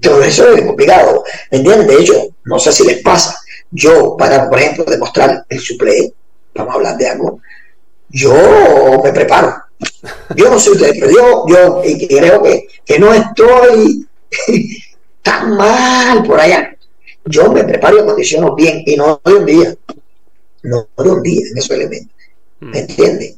todo 0.00 0.22
eso 0.22 0.52
es 0.52 0.62
complicado. 0.62 1.24
¿Me 1.50 1.58
entienden? 1.58 1.86
De 1.86 1.96
hecho, 1.96 2.28
no 2.44 2.58
sé 2.58 2.72
si 2.72 2.84
les 2.84 3.02
pasa. 3.02 3.38
Yo, 3.70 4.16
para, 4.16 4.48
por 4.48 4.58
ejemplo, 4.58 4.84
demostrar 4.84 5.44
el 5.48 5.60
suple, 5.60 6.12
vamos 6.54 6.72
a 6.72 6.76
hablar 6.76 6.96
de 6.96 7.08
algo, 7.08 7.40
yo 8.08 9.00
me 9.04 9.12
preparo. 9.12 9.54
Yo 10.34 10.50
no 10.50 10.58
soy 10.58 10.74
ustedes, 10.74 10.96
pero 10.98 11.10
yo, 11.10 11.44
yo 11.48 11.82
creo 12.08 12.42
que, 12.42 12.66
que 12.84 12.98
no 12.98 13.14
estoy 13.14 14.06
tan 15.22 15.56
mal 15.56 16.22
por 16.24 16.40
allá. 16.40 16.74
Yo 17.24 17.50
me 17.52 17.64
preparo 17.64 17.98
y 17.98 18.00
acondiciono 18.00 18.54
bien 18.54 18.82
y 18.84 18.96
no 18.96 19.20
hoy 19.22 19.34
un 19.34 19.46
día 19.46 19.74
no 20.62 20.88
un 20.96 21.22
día 21.22 21.40
en 21.50 21.58
esos 21.58 21.70
elementos. 21.70 22.14
¿Me 22.60 22.70
mm. 22.70 22.76
entiendes? 22.76 23.36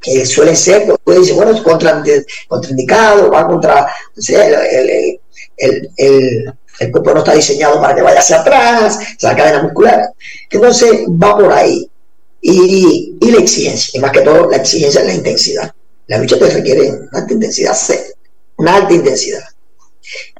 Que 0.00 0.26
suelen 0.26 0.56
ser, 0.56 0.84
pues 1.02 1.20
dice, 1.20 1.32
bueno, 1.32 1.52
es 1.52 1.62
contraindicado, 1.62 3.30
va 3.30 3.46
contra, 3.46 3.88
el, 4.28 4.54
el, 5.56 5.90
el, 5.96 6.54
el, 6.80 6.90
cuerpo 6.90 7.14
no 7.14 7.20
está 7.20 7.34
diseñado 7.34 7.80
para 7.80 7.94
que 7.94 8.02
vaya 8.02 8.18
hacia 8.18 8.40
atrás, 8.40 8.98
esa 9.16 9.34
cadena 9.34 9.62
muscular. 9.62 10.10
Entonces 10.50 11.06
va 11.08 11.36
por 11.36 11.52
ahí. 11.52 11.88
y, 12.42 13.16
y 13.20 13.30
la 13.30 13.38
exigencia, 13.38 13.98
y 13.98 14.00
más 14.00 14.12
que 14.12 14.20
todo 14.20 14.50
la 14.50 14.58
exigencia 14.58 15.00
es 15.00 15.06
la 15.06 15.14
intensidad. 15.14 15.74
La 16.06 16.18
lucha 16.18 16.38
te 16.38 16.50
requiere 16.50 16.90
una 16.90 17.08
alta 17.20 17.32
intensidad, 17.32 17.76
una 18.56 18.76
alta 18.76 18.92
intensidad. 18.92 19.44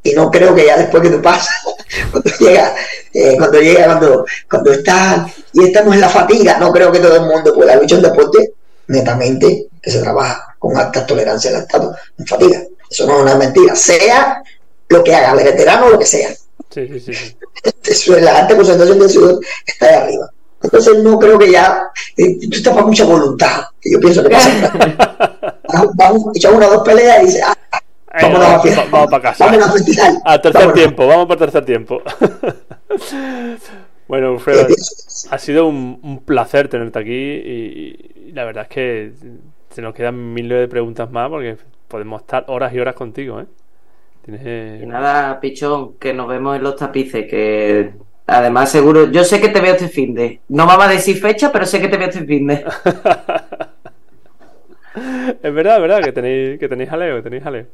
Y 0.03 0.13
no 0.13 0.31
creo 0.31 0.55
que 0.55 0.67
ya 0.67 0.77
después 0.77 1.03
que 1.03 1.11
tú 1.11 1.23
pasas, 1.23 1.55
cuando 2.11 2.31
llega, 2.39 2.75
eh, 3.13 3.35
cuando 3.39 3.61
llega, 3.61 3.87
cuando, 3.87 4.27
cuando 4.51 4.73
está 4.73 5.27
y 5.53 5.65
estamos 5.65 5.95
en 5.95 6.01
la 6.01 6.09
fatiga, 6.09 6.59
no 6.59 6.73
creo 6.73 6.93
que 6.93 6.99
todo 6.99 7.17
el 7.17 7.23
mundo, 7.23 7.55
la 7.65 7.77
lucha 7.77 7.97
un 7.97 8.03
deporte 8.03 8.53
netamente 8.89 9.69
que 9.81 9.91
se 9.91 10.01
trabaja 10.01 10.57
con 10.59 10.77
alta 10.77 11.07
tolerancia 11.07 11.51
al 11.51 11.63
estado, 11.63 11.95
en 12.19 12.27
fatiga. 12.27 12.63
Eso 12.91 13.07
no 13.07 13.17
es 13.17 13.23
una 13.23 13.35
mentira, 13.37 13.75
sea 13.75 14.43
lo 14.89 15.03
que 15.03 15.15
haga, 15.15 15.33
el 15.33 15.45
veterano 15.45 15.87
o 15.87 15.91
lo 15.91 15.99
que 15.99 16.07
sea. 16.07 16.31
Sí, 16.71 17.01
sí, 17.01 17.15
sí. 17.15 17.37
La 18.21 18.39
alta 18.39 18.57
concentración 18.57 18.99
de 18.99 19.09
sudor 19.09 19.41
está 19.67 19.87
ahí 19.89 19.95
arriba. 19.95 20.31
Entonces 20.63 20.99
no 21.03 21.19
creo 21.19 21.39
que 21.39 21.51
ya, 21.51 21.91
eh, 22.17 22.39
tú 22.41 22.57
estás 22.57 22.73
para 22.73 22.87
mucha 22.87 23.05
voluntad, 23.05 23.65
que 23.81 23.93
yo 23.93 24.01
pienso 24.01 24.23
que 24.23 24.31
pasa. 24.31 24.73
vamos, 25.95 26.29
a 26.29 26.31
echar 26.35 26.55
una 26.55 26.69
o 26.69 26.71
dos 26.71 26.83
peleas 26.83 27.23
y 27.23 27.27
dice, 27.27 27.43
ah, 27.43 27.55
vamos, 28.23 28.41
a 28.41 28.85
vamos, 28.91 29.11
para 29.11 29.23
casa. 29.23 29.47
Vamos 29.47 29.83
a, 30.25 30.33
a 30.33 30.41
tercer 30.41 30.73
tiempo, 30.73 31.07
vamos 31.07 31.27
para 31.27 31.39
tercer 31.39 31.65
tiempo. 31.65 32.03
bueno, 34.09 34.39
Fred, 34.39 34.67
ha 35.31 35.39
sido 35.39 35.67
un, 35.67 35.99
un, 36.03 36.19
placer 36.19 36.69
tenerte 36.69 36.99
aquí 36.99 37.13
y, 37.13 38.33
la 38.33 38.45
verdad 38.45 38.65
es 38.65 38.69
que 38.69 39.13
se 39.71 39.83
nos 39.83 39.95
quedan 39.95 40.35
miles 40.35 40.59
de 40.59 40.69
preguntas 40.69 41.11
más 41.11 41.29
porque 41.29 41.57
podemos 41.89 42.23
estar 42.23 42.45
horas 42.49 42.73
y 42.73 42.81
horas 42.81 42.95
contigo, 42.95 43.41
¿eh? 43.41 43.47
Tienes... 44.25 44.83
Y 44.83 44.87
nada, 44.87 45.39
Pichón, 45.39 45.95
que 45.95 46.15
nos 46.15 46.27
vemos 46.27 46.57
en 46.57 46.63
los 46.63 46.77
tapices, 46.77 47.27
que 47.29 47.93
Además, 48.27 48.71
seguro, 48.71 49.11
yo 49.11 49.23
sé 49.23 49.39
que 49.39 49.51
te 49.51 49.61
veo 49.61 49.75
este 49.75 49.89
fin 49.89 50.15
de. 50.15 50.41
No 50.49 50.67
vamos 50.67 50.87
a 50.87 50.89
decir 50.89 51.21
fecha, 51.21 51.53
pero 51.53 51.67
sé 51.67 51.79
que 51.79 51.89
te 51.89 51.99
veo 51.99 52.09
este 52.09 52.25
fin 52.25 52.47
de. 52.47 52.65
es 55.43 55.55
verdad, 55.55 55.77
es 55.77 55.83
verdad, 55.83 56.01
que 56.03 56.13
tenéis, 56.13 56.59
que 56.59 56.69
tenéis 56.69 56.91
jaleo, 56.91 57.17
que 57.17 57.23
tenéis 57.23 57.43
jaleo. 57.43 57.67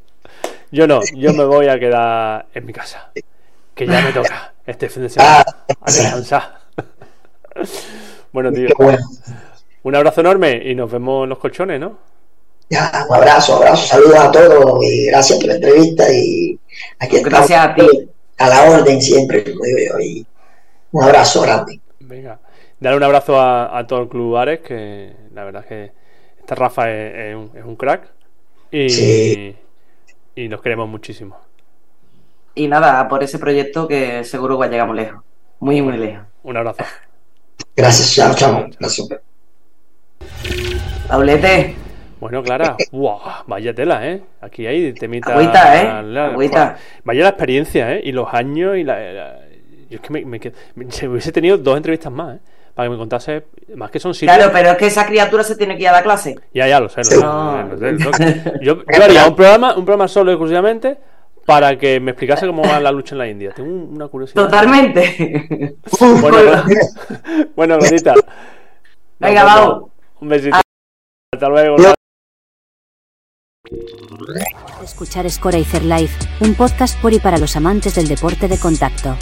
Yo 0.73 0.87
no, 0.87 1.01
yo 1.15 1.33
me 1.33 1.45
voy 1.45 1.69
a 1.69 1.79
quedar 1.79 2.47
en 2.55 2.67
mi 2.67 2.73
casa. 2.73 3.11
Que 3.75 3.87
ya 3.87 4.01
me 4.03 4.13
toca 4.13 4.53
este 4.67 4.89
fin 4.89 5.03
de 5.05 5.09
semana 5.09 5.45
a 5.81 5.93
descansar. 5.93 6.61
bueno, 8.33 8.53
tío. 8.53 8.69
Un 9.83 9.95
abrazo 9.97 10.21
enorme 10.21 10.61
y 10.65 10.75
nos 10.75 10.91
vemos 10.91 11.25
en 11.25 11.31
los 11.31 11.39
colchones, 11.39 11.81
¿no? 11.81 11.99
Ya, 12.69 13.07
un 13.09 13.17
abrazo, 13.17 13.57
abrazo, 13.57 13.87
saludos 13.87 14.19
a 14.19 14.31
todos 14.31 14.85
y 14.85 15.07
gracias 15.07 15.39
por 15.39 15.49
la 15.49 15.55
entrevista 15.55 16.05
y 16.13 16.59
aquí 17.01 17.21
Gracias 17.21 17.67
a 17.67 17.75
ti. 17.75 18.11
A 18.39 18.49
la 18.49 18.71
orden 18.71 19.03
siempre, 19.03 19.43
como 19.43 19.65
digo 19.65 19.79
yo. 19.79 20.01
Y 20.01 20.27
un 20.93 21.03
abrazo 21.03 21.43
grande. 21.43 21.81
Venga, 21.99 22.39
dale 22.79 22.97
un 22.97 23.03
abrazo 23.03 23.41
a, 23.41 23.85
todo 23.89 24.03
el 24.03 24.09
Club 24.09 24.37
Ares, 24.37 24.61
que 24.61 25.13
la 25.35 25.45
verdad 25.45 25.63
es 25.63 25.69
que 25.69 25.93
este 26.51 26.55
Rafa 26.61 26.91
es, 26.91 27.37
un, 27.37 27.77
crack. 27.77 28.09
Y, 28.73 29.55
y 30.35 30.49
nos 30.49 30.61
queremos 30.61 30.89
muchísimo. 30.89 31.39
Y 32.57 32.67
nada, 32.67 33.09
por 33.09 33.23
ese 33.23 33.39
proyecto 33.39 33.87
que 33.87 34.25
seguro 34.25 34.59
que 34.59 34.69
llegamos 34.69 34.97
lejos. 34.97 35.23
Muy, 35.61 35.81
muy 35.81 35.97
lejos. 35.97 36.27
Un 36.43 36.57
abrazo. 36.57 36.83
Gracias, 37.77 38.15
chao, 38.17 38.35
chao. 38.35 38.67
Gracias. 38.81 39.09
Paulete. 41.07 41.77
Bueno, 42.19 42.43
Clara, 42.43 42.77
vaya 43.47 43.73
tela, 43.73 44.09
¿eh? 44.09 44.21
Aquí 44.41 44.67
hay 44.67 44.93
temita. 44.93 45.33
Agüita, 45.33 45.83
¿eh? 45.83 46.19
Agüita. 46.19 46.79
Vaya 47.05 47.23
la 47.23 47.29
experiencia, 47.29 47.95
¿eh? 47.95 48.01
Y 48.03 48.11
los 48.11 48.27
años 48.35 48.77
y 48.77 48.83
la, 48.83 49.39
yo 49.89 49.97
es 49.97 50.01
que 50.01 50.13
me, 50.13 50.25
me, 50.25 50.39
hubiese 51.09 51.31
tenido 51.31 51.57
dos 51.59 51.77
entrevistas 51.77 52.13
más, 52.13 52.39
¿eh? 52.39 52.41
Para 52.81 52.89
que 52.89 52.93
me 52.93 52.99
contase, 52.99 53.45
más 53.77 53.91
que 53.91 54.01
son 54.01 54.15
sitios. 54.15 54.35
Claro, 54.35 54.51
pero 54.55 54.71
es 54.71 54.79
que 54.79 54.87
esa 54.87 55.05
criatura 55.05 55.45
se 55.45 55.55
tiene 55.55 55.77
que 55.77 55.83
ir 55.83 55.89
a 55.89 55.93
la 55.93 56.03
clase. 56.03 56.39
Ya, 56.55 56.67
ya, 56.67 56.81
lo 56.81 56.89
sé. 56.89 57.03
Lo 57.15 57.77
sé, 58.15 58.43
Yo, 58.63 58.83
yo, 58.87 59.05
haría 59.05 59.27
un 59.27 59.37
programa, 59.37 59.77
un 59.77 59.85
programa 59.85 60.09
solo 60.09 60.33
exclusivamente 60.33 60.97
para 61.45 61.77
que 61.77 62.01
me 62.01 62.13
explicase 62.13 62.47
cómo 62.47 62.63
va 62.63 62.81
la 62.81 62.91
lucha 62.91 63.15
en 63.15 63.19
la 63.19 63.29
India. 63.29 63.53
Tengo 63.55 63.71
una 63.71 64.09
curiosidad. 64.09 64.45
Totalmente. 64.45 65.77
bueno, 66.01 66.39
bueno, 67.55 67.79
bonita. 67.81 68.15
Venga, 69.19 69.45
vamos. 69.45 69.91
Un 70.23 70.29
besito. 70.31 70.57
Hasta 71.35 71.49
luego. 71.51 71.77
Escuchar 74.83 75.31
Scoraicer 75.31 75.85
Live, 75.85 76.13
un 76.41 76.55
podcast 76.55 76.99
por 77.03 77.13
y 77.13 77.19
para 77.19 77.37
los 77.37 77.57
amantes 77.57 77.95
del 77.95 78.09
deporte 78.09 78.49
de 78.49 78.59
contacto. 78.59 79.19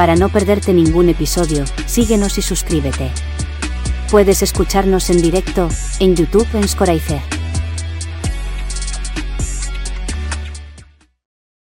Para 0.00 0.16
no 0.16 0.30
perderte 0.30 0.72
ningún 0.72 1.10
episodio, 1.10 1.66
síguenos 1.84 2.38
y 2.38 2.40
suscríbete. 2.40 3.10
Puedes 4.10 4.40
escucharnos 4.40 5.10
en 5.10 5.20
directo, 5.20 5.68
en 5.98 6.16
YouTube 6.16 6.48
en 6.54 6.66
Scoraicer. 6.66 7.39